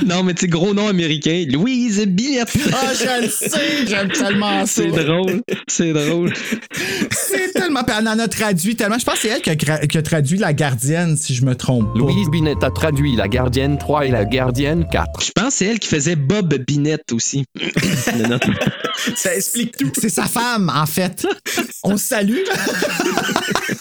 Non, 0.06 0.22
mais 0.22 0.32
tu 0.34 0.42
sais, 0.42 0.48
gros 0.48 0.74
nom 0.74 0.86
américain. 0.86 1.44
Louise 1.50 2.00
Billette. 2.06 2.52
Ah, 2.72 2.92
je 2.94 3.22
le 3.22 3.28
sais, 3.28 3.86
j'aime 3.88 4.08
tellement 4.10 4.64
ça. 4.64 4.82
C'est 4.82 4.90
drôle. 5.04 5.42
C'est 5.66 5.92
drôle. 5.92 6.32
C'est 7.10 7.52
tellement. 7.52 7.82
Puis 7.82 7.94
elle 7.98 8.08
en 8.08 8.18
a 8.18 8.28
traduit 8.28 8.76
tellement. 8.76 8.98
Je 8.98 9.04
pense 9.04 9.14
que 9.14 9.20
c'est 9.22 9.28
elle 9.28 9.42
qui 9.42 9.50
a, 9.50 9.56
qui 9.56 9.98
a 9.98 10.02
traduit 10.02 10.38
La 10.38 10.52
Gardienne, 10.52 11.16
si 11.16 11.34
je 11.34 11.44
me 11.44 11.54
trompe. 11.56 11.92
pas. 11.92 11.98
Louise 11.98 12.28
Binette 12.30 12.62
a 12.62 12.70
traduit 12.70 13.16
La 13.16 13.28
Gardienne 13.28 13.76
3 13.76 14.06
et 14.06 14.10
La 14.10 14.24
Gardienne 14.24 14.86
4. 14.90 15.20
Je 15.22 15.30
pense 15.32 15.46
que 15.46 15.52
c'est 15.52 15.66
elle 15.66 15.78
qui 15.80 15.88
faisait 15.88 16.16
Bob 16.16 16.54
Binette 16.66 17.12
aussi. 17.12 17.44
Non, 18.16 18.28
non. 18.28 18.38
Ça 19.16 19.34
explique 19.34 19.76
tout. 19.76 19.90
C'est 19.98 20.08
sa 20.08 20.26
femme, 20.26 20.70
en 20.74 20.86
fait. 20.86 21.26
On 21.82 21.96
se 21.96 22.06
salue. 22.06 22.38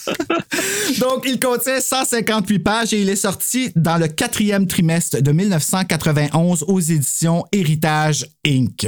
Donc, 0.99 1.23
il 1.25 1.39
contient 1.39 1.79
158 1.79 2.59
pages 2.59 2.93
et 2.93 3.01
il 3.01 3.09
est 3.09 3.15
sorti 3.15 3.71
dans 3.75 3.97
le 3.97 4.07
quatrième 4.07 4.67
trimestre 4.67 5.21
de 5.21 5.31
1991 5.31 6.63
aux 6.67 6.79
éditions 6.79 7.45
Héritage 7.51 8.25
Inc. 8.45 8.87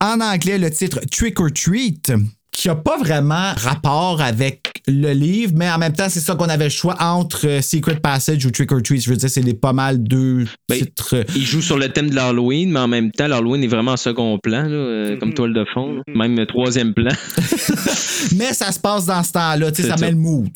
En 0.00 0.20
anglais, 0.20 0.58
le 0.58 0.70
titre 0.70 1.00
Trick 1.10 1.40
or 1.40 1.48
Treat 1.52 2.12
qui 2.60 2.68
n'a 2.68 2.74
pas 2.74 2.98
vraiment 2.98 3.54
rapport 3.56 4.20
avec 4.20 4.82
le 4.86 5.12
livre, 5.12 5.52
mais 5.56 5.70
en 5.70 5.78
même 5.78 5.94
temps, 5.94 6.08
c'est 6.10 6.20
ça 6.20 6.34
qu'on 6.34 6.48
avait 6.50 6.64
le 6.64 6.70
choix 6.70 6.94
entre 7.00 7.46
euh, 7.46 7.62
Secret 7.62 7.96
Passage 7.96 8.44
ou 8.44 8.50
Trick 8.50 8.70
or 8.70 8.82
Treat. 8.82 9.02
Je 9.02 9.08
veux 9.08 9.16
dire, 9.16 9.30
c'est 9.30 9.40
les 9.40 9.54
pas 9.54 9.72
mal 9.72 10.02
deux 10.02 10.44
Ben, 10.68 10.78
titres. 10.78 11.24
Il 11.34 11.42
joue 11.46 11.62
sur 11.62 11.78
le 11.78 11.88
thème 11.88 12.10
de 12.10 12.14
l'Halloween, 12.14 12.70
mais 12.70 12.80
en 12.80 12.88
même 12.88 13.12
temps, 13.12 13.28
l'Halloween 13.28 13.64
est 13.64 13.68
vraiment 13.68 13.92
en 13.92 13.96
second 13.96 14.38
plan, 14.42 14.64
là, 14.64 14.68
euh, 14.68 15.16
comme 15.18 15.32
toile 15.32 15.54
de 15.54 15.64
fond. 15.72 15.94
là. 15.94 16.02
Même 16.14 16.44
troisième 16.46 16.92
plan. 16.92 17.12
mais 18.36 18.52
ça 18.52 18.72
se 18.72 18.78
passe 18.80 19.06
dans 19.06 19.22
ce 19.22 19.32
temps-là, 19.32 19.70
tu 19.72 19.76
sais, 19.76 19.82
C'est 19.84 19.88
ça 19.88 19.96
ça. 19.96 20.04
met 20.04 20.10
le 20.12 20.18
mood. 20.18 20.50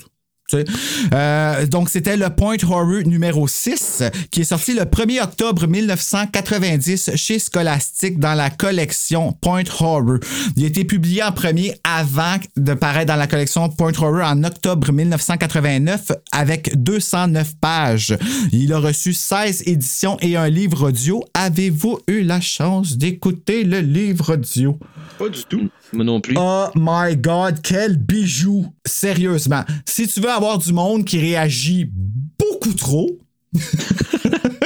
Euh, 0.53 1.67
donc, 1.67 1.89
c'était 1.89 2.17
le 2.17 2.29
Point 2.31 2.57
Horror 2.63 3.03
numéro 3.07 3.49
6 3.49 4.03
qui 4.31 4.43
est 4.43 4.45
sorti 4.45 4.75
le 4.75 4.83
1er 4.83 5.23
octobre 5.23 5.67
1990 5.67 7.13
chez 7.17 7.39
Scholastic 7.39 8.19
dans 8.19 8.35
la 8.35 8.51
collection 8.51 9.33
Point 9.33 9.65
Horror. 9.81 10.19
Il 10.57 10.65
a 10.65 10.67
été 10.67 10.85
publié 10.85 11.23
en 11.23 11.33
premier 11.33 11.75
avant 11.83 12.37
de 12.57 12.75
paraître 12.75 13.07
dans 13.07 13.17
la 13.17 13.27
collection 13.27 13.69
Point 13.69 13.93
Horror 13.99 14.27
en 14.27 14.45
octobre 14.45 14.93
1989 14.93 16.13
avec 16.33 16.83
209 16.83 17.55
pages. 17.61 18.17
Il 18.53 18.73
a 18.73 18.79
reçu 18.79 19.13
16 19.13 19.63
éditions 19.67 20.19
et 20.21 20.37
un 20.37 20.49
livre 20.49 20.89
audio. 20.89 21.25
Avez-vous 21.35 22.01
eu 22.07 22.23
la 22.23 22.41
chance 22.41 22.97
d'écouter 22.97 23.65
le 23.65 23.81
livre 23.81 24.35
audio? 24.35 24.79
Pas 25.19 25.29
du 25.29 25.45
tout. 25.45 25.69
Moi 25.93 26.05
non 26.05 26.20
plus. 26.20 26.35
Oh 26.39 26.66
my 26.74 27.16
God, 27.16 27.61
quel 27.62 27.97
bijou! 27.97 28.66
Sérieusement, 28.85 29.62
si 29.85 30.09
tu 30.09 30.20
veux 30.20 30.30
avoir 30.30 30.59
du 30.59 30.72
monde 30.72 31.05
qui 31.05 31.18
réagit 31.18 31.91
beaucoup 32.39 32.74
trop, 32.74 33.18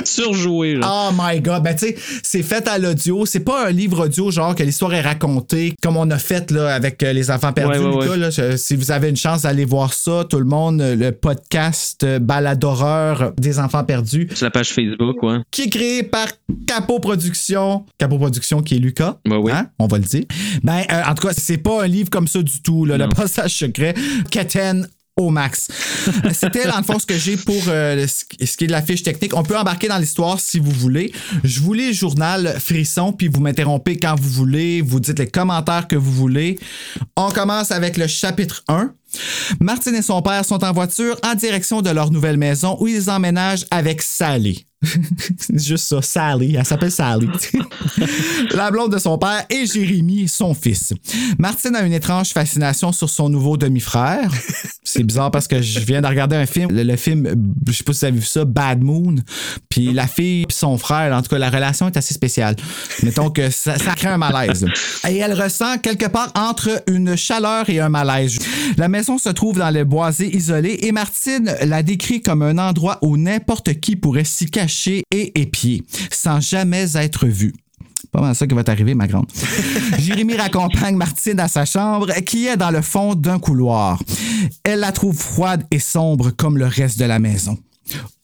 surjoué. 0.09 0.75
Là. 0.77 0.89
Oh 0.91 1.11
my 1.19 1.41
god, 1.41 1.63
ben 1.63 1.75
tu 1.75 1.87
sais, 1.89 1.97
c'est 2.23 2.43
fait 2.43 2.67
à 2.69 2.79
l'audio. 2.79 3.27
C'est 3.27 3.41
pas 3.41 3.67
un 3.69 3.71
livre 3.71 4.05
audio 4.07 4.31
genre 4.31 4.55
que 4.55 4.63
l'histoire 4.63 4.95
est 4.95 5.01
racontée 5.01 5.75
comme 5.83 5.97
on 5.97 6.11
a 6.11 6.19
fait 6.19 6.51
là 6.51 6.75
avec 6.75 7.03
euh, 7.03 7.13
les 7.13 7.31
enfants 7.31 7.53
perdus. 7.53 7.79
Ouais, 7.79 7.85
ouais, 7.85 7.93
Lucas, 8.03 8.11
ouais. 8.13 8.17
là, 8.17 8.31
je- 8.31 8.57
si 8.57 8.77
vous 8.77 8.91
avez 8.91 9.09
une 9.11 9.17
chance 9.17 9.43
d'aller 9.43 9.65
voir 9.65 9.93
ça, 9.93 10.25
tout 10.29 10.39
le 10.39 10.45
monde, 10.45 10.81
euh, 10.81 10.97
le 10.97 11.13
podcast 11.13 12.03
euh, 12.05 12.19
Balade 12.19 12.59
d'horreur 12.59 13.33
des 13.39 13.59
enfants 13.59 13.85
perdus, 13.85 14.29
Sur 14.35 14.47
la 14.47 14.51
page 14.51 14.69
Facebook, 14.71 15.23
ouais. 15.23 15.39
qui 15.51 15.63
est 15.63 15.71
créé 15.71 16.03
par 16.03 16.27
Capo 16.67 16.99
Productions. 17.01 17.85
Capo 17.99 18.19
Productions 18.19 18.63
qui 18.63 18.77
est 18.77 18.79
Lucas. 18.79 19.19
Ouais, 19.29 19.37
oui. 19.37 19.53
Hein? 19.53 19.69
On 19.79 19.87
va 19.87 19.99
le 19.99 20.05
dire. 20.05 20.25
Ben, 20.63 20.83
euh, 20.91 21.03
en 21.07 21.15
tout 21.15 21.27
cas, 21.27 21.33
c'est 21.37 21.59
pas 21.59 21.85
un 21.85 21.87
livre 21.87 22.11
comme 22.11 22.27
ça 22.29 22.43
du 22.43 22.61
tout. 22.63 22.85
là. 22.85 22.97
Le 22.97 23.09
passage 23.09 23.55
secret, 23.55 23.95
Keten 24.31 24.89
au 25.19 25.31
max. 25.31 25.69
C'était 26.33 26.67
dans 26.67 26.79
le 26.79 26.85
fond 26.85 26.99
ce 26.99 27.07
que 27.07 27.19
j'ai 27.19 27.37
pour 27.37 27.63
euh, 27.69 28.07
ce 28.07 28.25
qui 28.25 28.65
est 28.65 28.67
de 28.67 28.73
la 28.73 28.83
fiche 28.83 29.03
technique. 29.03 29.37
On 29.37 29.43
peut 29.43 29.57
embarquer 29.57 29.89
dans 29.89 29.99
l'histoire 29.99 30.41
si 30.41 30.59
vous 30.59 30.71
voulez. 30.71 31.13
Je 31.45 31.61
vous 31.61 31.75
lis 31.75 31.89
le 31.89 31.93
journal 31.93 32.57
Frisson, 32.59 33.13
puis 33.13 33.29
vous 33.29 33.41
m'interrompez 33.41 33.99
quand 33.99 34.15
vous 34.19 34.31
voulez. 34.31 34.81
Vous 34.81 35.01
dites 35.01 35.19
les 35.19 35.27
commentaires 35.27 35.89
que 35.89 35.97
vous 35.97 36.13
voulez. 36.13 36.59
On 37.17 37.31
commence 37.31 37.73
avec 37.73 37.97
le 37.97 38.07
chapitre 38.07 38.63
1. 38.69 38.93
Martine 39.61 39.95
et 39.95 40.03
son 40.03 40.23
père 40.23 40.45
sont 40.45 40.63
en 40.65 40.73
voiture 40.73 41.19
en 41.25 41.35
direction 41.35 41.83
de 41.83 41.91
leur 41.91 42.11
nouvelle 42.11 42.37
maison 42.37 42.77
où 42.81 42.87
ils 42.87 43.11
emménagent 43.11 43.67
avec 43.71 44.03
Sally. 44.03 44.68
C'est 45.39 45.59
juste 45.59 45.87
ça, 45.87 46.01
Sally. 46.03 46.55
Elle 46.57 46.65
s'appelle 46.65 46.93
Sally. 46.93 47.29
La 48.53 48.71
blonde 48.71 48.93
de 48.93 48.99
son 48.99 49.19
père 49.19 49.45
et 49.51 49.67
Jérémy, 49.67 50.29
son 50.29 50.55
fils. 50.55 50.93
Martine 51.39 51.75
a 51.75 51.83
une 51.83 51.93
étrange 51.93 52.29
fascination 52.29 52.93
sur 52.93 53.11
son 53.11 53.29
nouveau 53.29 53.57
demi-frère. 53.57 54.31
C'est 54.85 55.03
bizarre 55.03 55.31
parce 55.31 55.49
que 55.49 55.61
je 55.61 55.81
viens 55.81 56.01
de 56.01 56.07
regarder 56.07 56.37
un 56.37 56.47
film, 56.47 56.71
le, 56.71 56.83
le 56.83 56.97
film, 56.97 57.29
je 57.67 57.73
sais 57.73 57.85
pas 57.85 57.93
si 57.93 58.01
vous 58.01 58.05
avez 58.07 58.19
vu 58.19 58.25
ça, 58.25 58.45
Bad 58.45 58.81
Moon. 58.81 59.17
Puis 59.69 59.93
la 59.93 60.07
fille 60.07 60.43
et 60.49 60.53
son 60.53 60.79
frère, 60.79 61.15
en 61.15 61.23
tout 61.23 61.29
cas, 61.29 61.39
la 61.39 61.51
relation 61.51 61.89
est 61.89 61.97
assez 61.97 62.15
spéciale. 62.15 62.55
Mettons 63.03 63.31
que 63.31 63.51
ça, 63.51 63.77
ça 63.79 63.95
crée 63.95 64.09
un 64.09 64.17
malaise. 64.17 64.65
Et 65.09 65.17
elle 65.17 65.35
ressent 65.35 65.79
quelque 65.79 66.07
part 66.07 66.31
entre 66.37 66.83
une 66.87 67.17
chaleur 67.17 67.69
et 67.69 67.81
un 67.81 67.89
malaise. 67.89 68.39
La 68.77 68.89
maison 68.89 69.19
se 69.19 69.29
trouve 69.29 69.59
dans 69.59 69.71
le 69.71 69.85
boisé 69.85 70.35
isolé 70.35 70.79
et 70.83 70.93
Martine 70.93 71.55
la 71.63 71.83
décrit 71.83 72.23
comme 72.23 72.43
un 72.43 72.59
endroit 72.59 72.99
où 73.03 73.17
n'importe 73.17 73.81
qui 73.81 73.97
pourrait 73.97 74.25
s'y 74.25 74.47
cacher 74.47 74.68
et 75.11 75.41
épier, 75.41 75.83
sans 76.11 76.41
jamais 76.41 76.97
être 76.97 77.27
vu. 77.27 77.55
Pas 78.13 78.21
mal 78.21 78.35
ça 78.35 78.47
qui 78.47 78.55
va 78.55 78.65
t'arriver, 78.65 78.95
ma 78.95 79.07
grande. 79.07 79.27
Jérémy 79.99 80.37
raccompagne 80.37 80.97
Martine 80.97 81.41
à 81.41 81.49
sa 81.49 81.65
chambre, 81.65 82.13
qui 82.25 82.47
est 82.47 82.57
dans 82.57 82.71
le 82.71 82.81
fond 82.81 83.15
d'un 83.15 83.39
couloir. 83.39 84.03
Elle 84.65 84.81
la 84.81 84.93
trouve 84.93 85.17
froide 85.17 85.65
et 85.71 85.79
sombre 85.79 86.31
comme 86.31 86.57
le 86.59 86.67
reste 86.67 86.99
de 86.99 87.05
la 87.05 87.19
maison. 87.19 87.59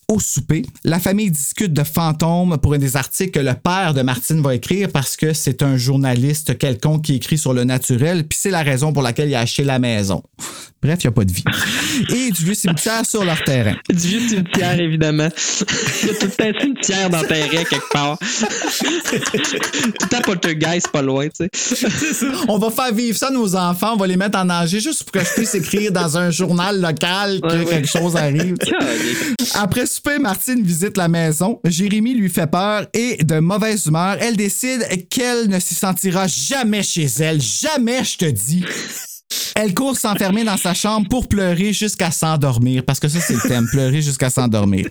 Au 0.08 0.20
souper, 0.20 0.66
la 0.84 0.98
famille 0.98 1.30
discute 1.30 1.72
de 1.72 1.82
fantômes 1.82 2.58
pour 2.58 2.74
un 2.74 2.78
des 2.78 2.96
articles 2.96 3.30
que 3.30 3.38
le 3.44 3.54
père 3.54 3.94
de 3.94 4.02
Martine 4.02 4.42
va 4.42 4.54
écrire 4.54 4.88
parce 4.92 5.16
que 5.16 5.32
c'est 5.32 5.62
un 5.62 5.76
journaliste 5.78 6.58
quelconque 6.58 7.04
qui 7.04 7.14
écrit 7.14 7.38
sur 7.38 7.54
le 7.54 7.64
naturel, 7.64 8.24
puis 8.28 8.38
c'est 8.40 8.50
la 8.50 8.62
raison 8.62 8.92
pour 8.92 9.02
laquelle 9.02 9.28
il 9.30 9.34
a 9.34 9.40
acheté 9.40 9.64
la 9.64 9.78
maison. 9.78 10.22
Bref, 10.82 10.98
il 11.02 11.06
n'y 11.06 11.08
a 11.08 11.12
pas 11.12 11.24
de 11.24 11.32
vie. 11.32 11.44
Et 12.14 12.30
du 12.30 12.44
vieux 12.44 12.52
cimetière 12.54 13.06
sur 13.06 13.24
leur 13.24 13.42
terrain. 13.44 13.74
Du 13.88 13.96
vieux 14.08 14.28
cimetière, 14.28 14.78
évidemment. 14.78 15.28
Il 16.02 16.08
y 16.08 16.10
a 16.10 16.14
tout 16.14 16.30
un 16.38 16.60
cimetière 16.60 17.08
dans 17.08 17.22
terrain 17.22 17.64
quelque 17.64 17.90
part. 17.90 18.18
tout 18.18 20.06
temps 20.08 20.20
poltergeist 20.22 20.88
pas 20.88 21.00
loin, 21.00 21.28
tu 21.28 21.48
sais. 21.54 22.26
On 22.48 22.58
va 22.58 22.70
faire 22.70 22.92
vivre 22.92 23.16
ça 23.16 23.28
à 23.28 23.30
nos 23.30 23.56
enfants, 23.56 23.92
on 23.94 23.96
va 23.96 24.06
les 24.06 24.16
mettre 24.18 24.38
en 24.38 24.44
danger 24.44 24.80
juste 24.80 25.04
pour 25.04 25.12
que 25.12 25.26
je 25.26 25.32
puisse 25.34 25.54
écrire 25.54 25.90
dans 25.92 26.18
un 26.18 26.30
journal 26.30 26.80
local 26.80 27.40
que 27.40 27.46
Ouais, 27.46 27.58
ouais. 27.64 27.64
quelque 27.66 27.88
chose 27.88 28.16
arrive. 28.16 28.56
Après 29.54 29.86
souper, 29.94 30.18
Martine 30.18 30.62
visite 30.62 30.96
la 30.96 31.08
maison. 31.08 31.60
Jérémy 31.64 32.14
lui 32.14 32.28
fait 32.28 32.46
peur 32.46 32.86
et 32.92 33.22
de 33.22 33.38
mauvaise 33.38 33.86
humeur, 33.86 34.16
elle 34.20 34.36
décide 34.36 35.08
qu'elle 35.08 35.48
ne 35.48 35.58
s'y 35.60 35.74
sentira 35.74 36.26
jamais 36.26 36.82
chez 36.82 37.06
elle. 37.20 37.40
Jamais, 37.40 38.02
je 38.04 38.18
te 38.18 38.24
dis. 38.24 38.64
Elle 39.56 39.72
court 39.74 39.96
s'enfermer 39.96 40.44
dans 40.44 40.56
sa 40.56 40.74
chambre 40.74 41.08
pour 41.08 41.28
pleurer 41.28 41.72
jusqu'à 41.72 42.10
s'endormir, 42.10 42.84
parce 42.84 43.00
que 43.00 43.08
ça, 43.08 43.20
c'est 43.20 43.34
le 43.34 43.40
thème, 43.48 43.66
pleurer 43.70 44.02
jusqu'à 44.02 44.30
s'endormir. 44.30 44.86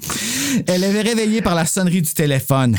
Elle 0.67 0.83
est 0.83 1.01
réveillée 1.01 1.41
par 1.41 1.55
la 1.55 1.65
sonnerie 1.65 2.01
du 2.01 2.13
téléphone. 2.13 2.77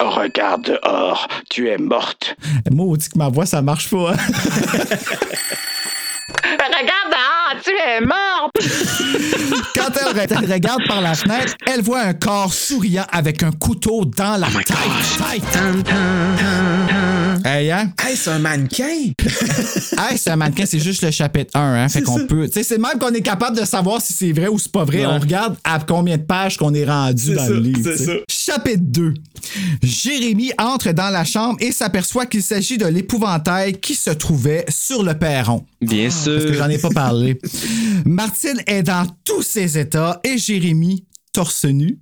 Regarde 0.00 0.62
dehors, 0.82 1.26
tu 1.50 1.68
es 1.68 1.78
morte. 1.78 2.36
Maudit 2.70 3.08
que 3.08 3.18
ma 3.18 3.28
voix, 3.28 3.46
ça 3.46 3.62
marche 3.62 3.88
pas. 3.90 4.12
hein. 4.12 4.16
Regarde 6.42 7.05
tu 7.64 7.70
es 7.70 8.00
morte. 8.00 8.52
Quand 9.74 9.90
elle, 10.00 10.16
re- 10.16 10.38
elle 10.42 10.52
regarde 10.52 10.82
par 10.88 11.00
la 11.00 11.14
fenêtre, 11.14 11.54
elle 11.66 11.82
voit 11.82 12.00
un 12.02 12.14
corps 12.14 12.52
souriant 12.52 13.06
avec 13.12 13.42
un 13.42 13.52
couteau 13.52 14.04
dans 14.04 14.36
la 14.36 14.48
tête. 14.48 14.66
Tête. 15.52 15.94
Hey, 17.44 17.70
hein? 17.70 17.92
Hey, 18.04 18.16
c'est 18.16 18.30
un 18.30 18.38
mannequin! 18.38 19.12
Hey, 19.98 20.18
c'est 20.18 20.30
un 20.30 20.36
mannequin, 20.36 20.64
c'est 20.66 20.78
juste 20.78 21.02
le 21.02 21.10
chapitre 21.10 21.50
1. 21.58 21.84
Hein? 21.84 21.88
Fait 21.88 22.02
qu'on 22.02 22.26
peut. 22.26 22.46
Tu 22.46 22.52
sais, 22.54 22.62
c'est 22.62 22.78
même 22.78 22.98
qu'on 22.98 23.12
est 23.14 23.22
capable 23.22 23.58
de 23.58 23.64
savoir 23.64 24.00
si 24.02 24.12
c'est 24.12 24.32
vrai 24.32 24.46
ou 24.48 24.58
c'est 24.58 24.70
pas 24.70 24.84
vrai. 24.84 24.98
Ouais. 25.00 25.06
On 25.06 25.18
regarde 25.18 25.56
à 25.64 25.78
combien 25.78 26.16
de 26.18 26.22
pages 26.22 26.56
qu'on 26.58 26.74
est 26.74 26.84
rendu 26.84 27.34
dans 27.34 27.44
ça, 27.44 27.50
le 27.50 27.60
livre. 27.60 27.78
c'est 27.82 27.96
sais. 28.04 28.24
Chapitre 28.28 28.82
2. 28.82 29.14
Jérémy 29.82 30.52
entre 30.58 30.92
dans 30.92 31.08
la 31.10 31.24
chambre 31.24 31.56
et 31.60 31.72
s'aperçoit 31.72 32.26
qu'il 32.26 32.42
s'agit 32.42 32.76
de 32.78 32.86
l'épouvantail 32.86 33.74
qui 33.80 33.94
se 33.94 34.10
trouvait 34.10 34.64
sur 34.68 35.02
le 35.02 35.14
perron. 35.14 35.64
Bien 35.80 36.08
Parce 36.08 36.24
que 36.26 36.40
sûr. 36.40 36.54
j'en 36.54 36.68
ai 36.68 36.78
pas 36.78 36.90
parlé. 36.90 37.38
Martine 38.04 38.62
est 38.66 38.82
dans 38.82 39.06
tous 39.24 39.42
ses 39.42 39.78
états 39.78 40.20
et 40.24 40.38
Jérémy, 40.38 41.06
torse 41.32 41.66
nu, 41.66 41.98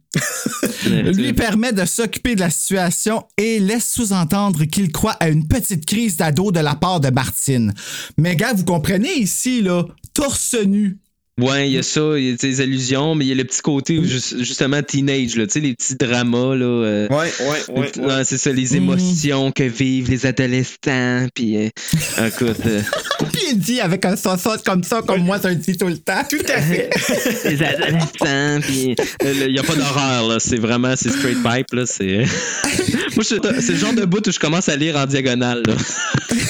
lui 0.86 1.32
permet 1.32 1.72
de 1.72 1.84
s'occuper 1.84 2.36
de 2.36 2.40
la 2.40 2.50
situation 2.50 3.24
et 3.36 3.58
laisse 3.58 3.90
sous-entendre 3.90 4.64
qu'il 4.64 4.92
croit 4.92 5.16
à 5.18 5.28
une 5.28 5.48
petite 5.48 5.86
crise 5.86 6.16
d'ado 6.16 6.52
de 6.52 6.60
la 6.60 6.76
part 6.76 7.00
de 7.00 7.10
Martine. 7.10 7.74
Mais 8.16 8.36
gars, 8.36 8.52
vous 8.52 8.64
comprenez 8.64 9.12
ici, 9.14 9.60
là, 9.60 9.84
torse 10.12 10.54
nu. 10.64 11.00
Ouais, 11.40 11.68
il 11.68 11.72
y 11.74 11.78
a 11.78 11.82
ça, 11.82 12.00
il 12.16 12.30
y 12.30 12.32
a 12.32 12.36
des 12.36 12.60
allusions, 12.60 13.16
mais 13.16 13.24
il 13.24 13.28
y 13.28 13.32
a 13.32 13.34
le 13.34 13.42
petit 13.44 13.60
côté 13.60 14.00
justement 14.04 14.80
teenage, 14.82 15.34
là, 15.34 15.46
tu 15.46 15.54
sais, 15.54 15.60
les 15.60 15.74
petits 15.74 15.96
dramas, 15.96 16.54
là. 16.54 16.64
euh, 16.64 17.08
Ouais, 17.08 17.32
ouais, 17.40 17.80
ouais. 17.80 17.98
Ouais, 18.06 18.24
c'est 18.24 18.38
ça, 18.38 18.52
les 18.52 18.76
émotions 18.76 19.50
que 19.50 19.64
vivent 19.64 20.10
les 20.10 20.26
adolescents, 20.26 21.26
puis 21.34 21.56
euh, 21.56 21.68
écoute, 22.28 22.56
euh, 22.66 22.80
Puis 23.32 23.42
il 23.50 23.58
dit 23.58 23.80
avec 23.80 24.04
un 24.04 24.14
sauce 24.14 24.44
comme 24.64 24.84
ça, 24.84 25.02
comme 25.02 25.22
moi, 25.24 25.40
ça 25.40 25.48
le 25.48 25.56
dit 25.56 25.76
tout 25.76 25.88
le 25.88 25.98
temps. 25.98 26.22
Tout 26.30 26.36
à 26.48 26.60
fait. 26.60 26.88
les 27.50 27.62
adolescents, 27.64 28.60
puis 28.60 28.94
il 29.24 29.52
n'y 29.52 29.58
a 29.58 29.62
pas 29.64 29.74
d'horreur, 29.74 30.28
là, 30.28 30.36
c'est 30.38 30.58
vraiment, 30.58 30.94
c'est 30.96 31.08
straight 31.10 31.38
pipe, 31.42 31.72
là, 31.72 31.84
c'est... 31.84 32.18
Moi, 33.16 33.24
je- 33.28 33.60
c'est 33.60 33.72
le 33.72 33.78
genre 33.78 33.92
de 33.92 34.04
bout 34.04 34.26
où 34.26 34.30
je 34.32 34.38
commence 34.38 34.68
à 34.68 34.76
lire 34.76 34.96
en 34.96 35.06
diagonale, 35.06 35.62
là. 35.66 35.74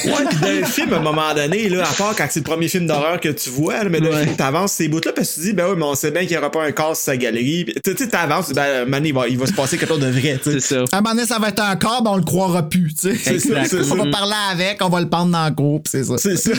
Ouais, 0.05 0.29
pis 0.29 0.35
dans 0.37 0.51
le 0.51 0.63
film, 0.65 0.93
à 0.93 0.97
un 0.97 1.01
moment 1.01 1.33
donné, 1.33 1.69
là, 1.69 1.83
à 1.89 1.93
part 1.93 2.15
quand 2.15 2.27
c'est 2.29 2.39
le 2.41 2.43
premier 2.43 2.67
film 2.67 2.85
d'horreur 2.87 3.19
que 3.19 3.29
tu 3.29 3.49
vois, 3.49 3.83
là, 3.83 3.89
mais 3.89 3.99
le 3.99 4.09
Ouais. 4.09 4.23
film, 4.23 4.35
t'avances 4.35 4.74
ces 4.75 4.87
bouts-là 4.87 5.11
parce 5.13 5.29
que 5.29 5.33
tu 5.35 5.39
te 5.41 5.45
dis, 5.47 5.53
ben 5.53 5.67
oui, 5.69 5.75
mais 5.77 5.85
on 5.85 5.95
sait 5.95 6.11
bien 6.11 6.21
qu'il 6.21 6.31
n'y 6.31 6.37
aura 6.37 6.51
pas 6.51 6.63
un 6.63 6.71
casse 6.71 6.97
sur 6.99 7.05
sa 7.05 7.17
galerie. 7.17 7.65
Tu 7.83 7.95
sais, 7.97 8.07
t'avances, 8.07 8.51
ben, 8.53 8.85
man, 8.85 9.05
il 9.05 9.13
va, 9.13 9.27
il 9.27 9.37
va 9.37 9.45
se 9.47 9.53
passer 9.53 9.77
quelque 9.77 9.89
chose 9.89 9.99
de 9.99 10.07
vrai, 10.09 10.39
tu 10.43 10.51
sais. 10.51 10.59
C'est 10.59 10.75
ça. 10.75 10.83
À 10.91 10.97
un 10.97 11.01
moment 11.01 11.15
donné, 11.15 11.27
ça 11.27 11.39
va 11.39 11.49
être 11.49 11.61
un 11.61 11.75
corps, 11.75 12.01
mais 12.03 12.09
on 12.09 12.17
le 12.17 12.23
croira 12.23 12.63
plus, 12.69 12.93
tu 12.93 13.15
sais. 13.15 13.15
C'est 13.15 13.39
ça, 13.39 13.63
c'est 13.65 13.91
On 13.91 13.95
va 13.95 14.11
parler 14.11 14.33
avec, 14.51 14.83
on 14.83 14.89
va 14.89 15.01
le 15.01 15.09
prendre 15.09 15.31
dans 15.31 15.45
le 15.45 15.53
groupe, 15.53 15.87
c'est 15.87 16.03
ça. 16.03 16.17
C'est 16.17 16.37
ça. 16.37 16.51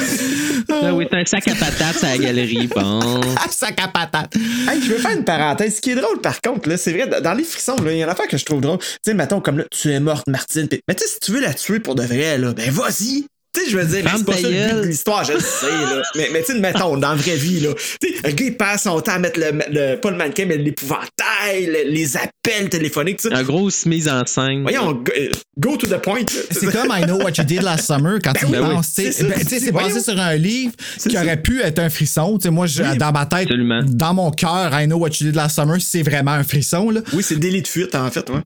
Ah 0.83 0.93
oui, 0.95 1.07
c'est 1.11 1.17
un 1.19 1.25
sac 1.25 1.49
à 1.49 1.55
patates 1.55 2.05
à 2.05 2.09
la 2.09 2.19
galerie, 2.19 2.67
bon. 2.69 3.11
Ah, 3.37 3.47
sac 3.51 3.79
à 3.83 3.89
patate. 3.89 4.35
Hey, 4.69 4.81
je 4.83 4.93
veux 4.93 4.99
faire 4.99 5.17
une 5.17 5.25
parenthèse. 5.25 5.77
Ce 5.77 5.81
qui 5.81 5.91
est 5.91 5.95
drôle, 5.95 6.21
par 6.21 6.41
contre, 6.41 6.69
là, 6.69 6.77
c'est 6.77 6.93
vrai, 6.93 7.09
dans 7.21 7.35
les 7.35 7.45
frissons, 7.45 7.77
là, 7.77 7.93
il 7.93 7.99
y 7.99 8.01
a 8.03 8.05
une 8.05 8.11
affaire 8.11 8.27
que 8.29 8.37
je 8.37 8.45
trouve 8.45 8.61
drôle. 8.61 8.79
Tu 8.79 8.87
sais, 9.05 9.15
mettons, 9.15 9.41
comme 9.41 9.59
là, 9.59 9.65
tu 9.71 9.91
es 9.93 10.01
morte, 10.01 10.27
Martine. 10.27 10.69
pis- 10.69 10.81
Mais 10.89 10.95
tu 10.95 11.05
sais, 11.05 11.13
si 11.15 11.21
tu 11.21 11.33
veux 11.33 11.41
la 11.41 11.55
tuer 11.55 11.81
pour 11.81 11.95
de 11.95 12.03
vrai, 12.03 12.39
là, 12.39 12.53
ben 12.53 12.71
vas-y. 12.71 13.27
Tu 13.57 13.65
sais, 13.65 13.71
je 13.71 13.79
veux 13.79 13.85
dire, 13.85 14.05
c'est 14.17 14.25
pas 14.27 14.33
ça 14.35 14.41
le 14.43 14.49
but 14.49 14.55
gueule. 14.55 14.81
de 14.83 14.87
l'histoire, 14.87 15.25
je 15.25 15.33
le 15.33 15.41
sais, 15.41 15.67
là. 15.71 16.03
Mais, 16.17 16.29
mais 16.33 16.43
tu 16.43 16.53
sais, 16.53 16.61
mettons, 16.61 16.97
dans 16.97 17.11
la 17.11 17.15
vraie 17.15 17.37
vie, 17.37 17.61
là. 17.61 17.71
Tu 18.01 18.09
sais, 18.09 18.15
le 18.25 18.31
gars, 18.33 18.45
il 18.45 18.57
passe 18.57 18.83
son 18.83 19.01
temps 19.01 19.13
à 19.13 19.19
mettre 19.19 19.41
le, 19.41 19.47
le- 19.71 19.97
pas 19.97 20.11
le 20.11 20.17
mannequin, 20.17 20.45
mais 20.47 20.57
l'épouvantail, 20.59 21.67
le- 21.67 21.91
les 21.91 22.17
appels 22.17 22.69
téléphoniques, 22.69 23.21
tout 23.23 23.31
ça. 23.31 23.41
Une 23.41 23.47
grosse 23.47 23.87
mise 23.87 24.09
en 24.09 24.25
scène. 24.27 24.63
Voyons, 24.63 24.93
go, 24.93 25.13
euh, 25.19 25.29
go 25.59 25.77
to 25.77 25.87
the 25.87 25.99
point. 26.01 26.21
C'est 26.51 26.67
comme 26.73 26.93
I 26.93 27.03
Know 27.05 27.17
What 27.23 27.33
You 27.39 27.45
Did 27.45 27.63
Last 27.63 27.87
Summer 27.87 28.19
quand 28.23 28.33
tu 28.35 28.47
Ben 28.47 28.63
oui, 28.63 28.75
penses. 28.75 28.95
tu 28.95 29.13
sais. 29.13 29.25
Ben, 29.25 29.39
tu 29.41 29.47
sais, 29.47 29.61
C'est 29.61 29.73
basé 29.73 30.01
sur 30.01 30.19
un 30.19 30.35
livre 30.37 30.73
qui 31.03 31.11
ça. 31.13 31.23
aurait 31.23 31.41
pu 31.41 31.61
être 31.63 31.79
un 31.79 31.89
frisson. 31.91 32.39
Tu 32.39 32.45
sais, 32.45 32.51
moi, 32.51 32.67
je- 32.67 32.83
Oui, 32.83 32.97
dans 32.99 33.13
ma 33.13 33.27
tête, 33.27 33.43
absolument. 33.43 33.81
dans 33.87 34.15
mon 34.15 34.31
cœur, 34.31 34.71
I 34.79 34.87
Know 34.87 34.99
What 34.99 35.09
You 35.21 35.27
Did 35.29 35.35
Last 35.37 35.57
Summer, 35.57 35.77
c'est 35.81 36.03
vraiment 36.03 36.33
un 36.33 36.45
frisson. 36.45 36.91
Là. 36.91 37.01
Oui, 37.13 37.23
c'est 37.23 37.37
délit 37.39 37.63
de 37.63 37.69
fuite, 37.69 37.95
en 37.95 38.11
fait, 38.11 38.29
ouais. 38.31 38.41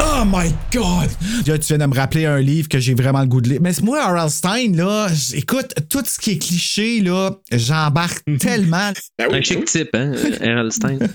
Oh 0.00 0.24
my 0.24 0.50
God! 0.72 1.10
Là, 1.46 1.58
tu 1.58 1.66
viens 1.66 1.78
de 1.78 1.86
me 1.86 1.94
rappeler 1.94 2.26
un 2.26 2.40
livre 2.40 2.68
que 2.68 2.78
j'ai 2.78 2.94
vraiment 2.94 3.20
le 3.20 3.26
goût 3.26 3.40
de 3.40 3.48
lire. 3.48 3.60
Mais 3.60 3.72
moi, 3.82 4.04
R.L. 4.06 4.30
Stein, 4.30 4.72
là, 4.74 5.08
écoute, 5.34 5.74
tout 5.88 6.02
ce 6.04 6.18
qui 6.18 6.32
est 6.32 6.38
cliché, 6.38 7.00
là, 7.00 7.30
j'embarque 7.52 8.22
tellement. 8.38 8.92
Ben 9.18 9.32
Un 9.32 9.42
chic 9.42 9.64
type, 9.64 9.90
hein, 9.94 10.12
R.L. 10.40 10.72
Stein. 10.72 10.98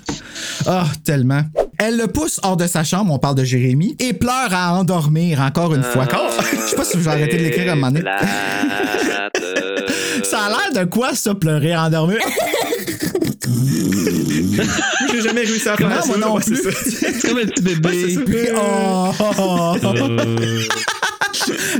Ah, 0.68 0.86
tellement. 1.06 1.44
Elle 1.78 1.98
le 1.98 2.08
pousse 2.08 2.40
hors 2.44 2.58
de 2.58 2.68
sa 2.68 2.84
chambre, 2.84 3.14
on 3.14 3.20
parle 3.20 3.36
de 3.36 3.44
Jérémy, 3.44 3.96
et 4.00 4.14
pleure 4.14 4.54
à 4.54 4.74
endormir 4.74 5.40
encore 5.42 5.74
une 5.74 5.84
fois. 5.84 6.06
Je 6.52 6.70
sais 6.70 6.76
pas 6.76 6.84
si 6.84 6.98
je 6.98 7.04
vais 7.04 7.12
arrêter 7.12 7.38
de 7.38 7.44
l'écrire 7.44 7.70
à 7.70 7.72
un 7.74 7.76
moment 7.76 7.92
donné. 7.92 8.04
Ça 10.24 10.42
a 10.42 10.50
l'air 10.50 10.84
de 10.84 10.90
quoi, 10.90 11.16
ça, 11.16 11.34
pleurer 11.34 11.74
à 11.74 11.86
endormir? 11.86 12.18
J'ai 15.12 15.22
jamais 15.22 15.42
réussi 15.42 15.70
à 15.70 15.78
faire 15.78 16.04
ça. 16.04 16.18
non 16.18 16.40
c'est 16.42 16.54
plus. 16.54 16.64
ça. 16.64 16.70
C'est 16.90 17.22
comme 17.28 17.38
un 17.38 17.46
petit 17.46 17.62
bébé. 17.64 18.18
Oh, 18.56 19.12
oh, 19.20 19.24
oh. 19.38 19.76
Euh, 19.86 20.64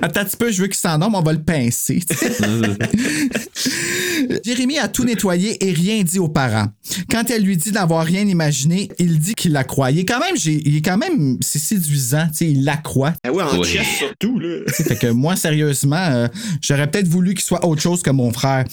Attends 0.02 0.22
un 0.22 0.26
petit 0.26 0.38
peu, 0.38 0.52
je 0.52 0.62
veux 0.62 0.68
qu'il 0.68 0.78
s'endorme, 0.78 1.16
on 1.16 1.22
va 1.22 1.34
le 1.34 1.42
pincer. 1.42 2.00
Jérémy 4.46 4.78
a 4.80 4.88
tout 4.88 5.04
nettoyé 5.04 5.58
et 5.66 5.72
rien 5.74 6.02
dit 6.04 6.20
aux 6.20 6.30
parents. 6.30 6.68
Quand 7.12 7.30
elle 7.30 7.44
lui 7.44 7.58
dit 7.58 7.72
d'avoir 7.72 8.06
rien 8.06 8.22
imaginé, 8.28 8.90
il 9.00 9.20
dit 9.20 9.34
qu'il 9.36 9.52
la 9.52 9.64
croit. 9.64 9.92
Il 9.92 10.00
est 10.00 10.06
quand 10.06 10.20
même, 10.20 10.36
j'ai- 10.36 10.62
il 10.66 10.76
est 10.78 10.82
quand 10.82 10.98
même, 10.98 11.38
c'est 11.42 11.60
séduisant, 11.60 12.28
tu 12.30 12.38
sais, 12.38 12.48
il 12.52 12.64
la 12.64 12.78
croit. 12.78 13.14
Ah 13.24 13.32
ouais, 13.32 13.44
en 13.44 13.64
chess 13.64 13.88
surtout, 13.98 14.40
là. 14.40 14.60
Fait 14.72 14.96
que 14.96 15.08
moi, 15.08 15.36
sérieusement, 15.36 15.96
euh, 16.10 16.28
j'aurais 16.62 16.90
peut-être 16.90 17.08
voulu 17.08 17.34
qu'il 17.34 17.44
soit 17.46 17.66
autre 17.66 17.82
chose 17.82 18.02
que 18.02 18.10
mon 18.12 18.32
frère. 18.32 18.66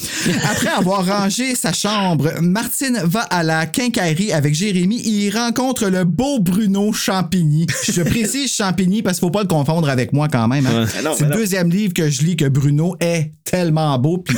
Après 0.51 0.69
avoir 0.71 1.07
rangé 1.07 1.55
sa 1.55 1.73
chambre, 1.73 2.33
Martine 2.41 3.01
va 3.05 3.21
à 3.23 3.43
la 3.43 3.67
quincaillerie 3.67 4.33
avec 4.33 4.55
Jérémy 4.55 4.97
et 5.01 5.27
il 5.27 5.31
rencontre 5.37 5.89
le 5.89 6.05
beau 6.05 6.39
Bruno 6.41 6.93
Champigny. 6.93 7.67
Je 7.91 8.03
précise 8.03 8.53
Champigny 8.55 9.03
parce 9.03 9.19
qu'il 9.19 9.27
faut 9.27 9.31
pas 9.31 9.43
le 9.43 9.49
confondre 9.49 9.89
avec 9.89 10.13
moi 10.13 10.29
quand 10.29 10.49
même. 10.49 10.67
hein. 10.67 10.87
Ah 11.05 11.11
C'est 11.19 11.25
le 11.25 11.31
deuxième 11.35 11.71
livre 11.71 11.93
que 11.95 12.09
je 12.09 12.23
lis 12.23 12.37
que 12.37 12.47
Bruno 12.49 12.97
est 13.01 13.33
tellement 13.45 13.99
beau. 13.99 14.19
Puis 14.19 14.37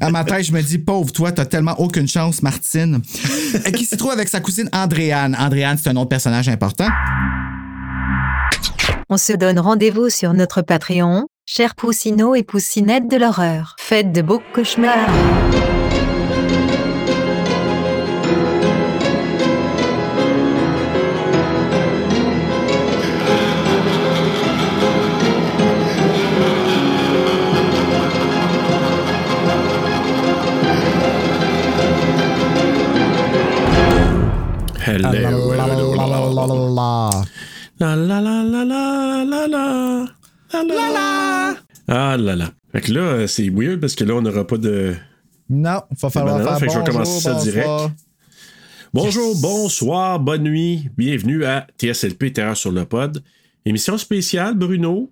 à 0.00 0.10
ma 0.10 0.24
tête, 0.24 0.44
je 0.44 0.52
me 0.52 0.62
dis, 0.62 0.78
pauvre 0.78 1.12
toi, 1.12 1.32
t'as 1.32 1.44
tellement 1.46 1.78
aucune 1.80 2.08
chance, 2.08 2.42
Martine. 2.42 2.75
Euh, 2.76 3.70
Qui 3.70 3.84
s'y 3.84 3.96
trouve 3.96 4.10
avec 4.12 4.28
sa 4.28 4.40
cousine 4.40 4.68
Andréane. 4.72 5.36
Andréane, 5.38 5.78
c'est 5.82 5.90
un 5.90 5.96
autre 5.96 6.08
personnage 6.08 6.48
important. 6.48 6.88
On 9.08 9.16
se 9.16 9.32
donne 9.32 9.58
rendez-vous 9.58 10.10
sur 10.10 10.34
notre 10.34 10.62
Patreon, 10.62 11.26
chers 11.46 11.74
poussinots 11.74 12.34
et 12.34 12.42
poussinettes 12.42 13.08
de 13.08 13.16
l'horreur. 13.16 13.76
Faites 13.78 14.12
de 14.12 14.20
beaux 14.22 14.42
cauchemars. 14.52 15.08
Ah 41.88 42.16
là 42.18 42.36
là. 42.36 42.50
Fait 42.72 42.80
que 42.80 42.92
là, 42.92 43.00
euh, 43.00 43.26
c'est 43.26 43.48
weird 43.48 43.80
parce 43.80 43.94
que 43.94 44.04
là, 44.04 44.14
on 44.14 44.22
n'aura 44.22 44.46
pas 44.46 44.58
de. 44.58 44.94
Non, 45.48 45.80
il 45.90 45.96
va 45.98 46.10
falloir 46.10 46.38
Ben 46.38 46.44
non, 46.44 46.48
faire 46.50 46.58
fait 46.58 46.66
que 46.66 46.72
je 46.72 46.78
vais 46.78 46.84
bonjour, 46.84 46.94
commencer 46.94 47.20
ça 47.20 47.32
bonsoir. 47.34 47.44
direct. 47.52 47.96
Bonjour, 48.92 49.36
bonsoir, 49.40 50.20
bonne 50.20 50.42
nuit. 50.44 50.88
Bienvenue 50.96 51.44
à 51.44 51.66
TSLP 51.78 52.32
Terreur 52.32 52.56
sur 52.56 52.72
le 52.72 52.84
pod. 52.84 53.22
Émission 53.64 53.98
spéciale, 53.98 54.54
Bruno. 54.54 55.10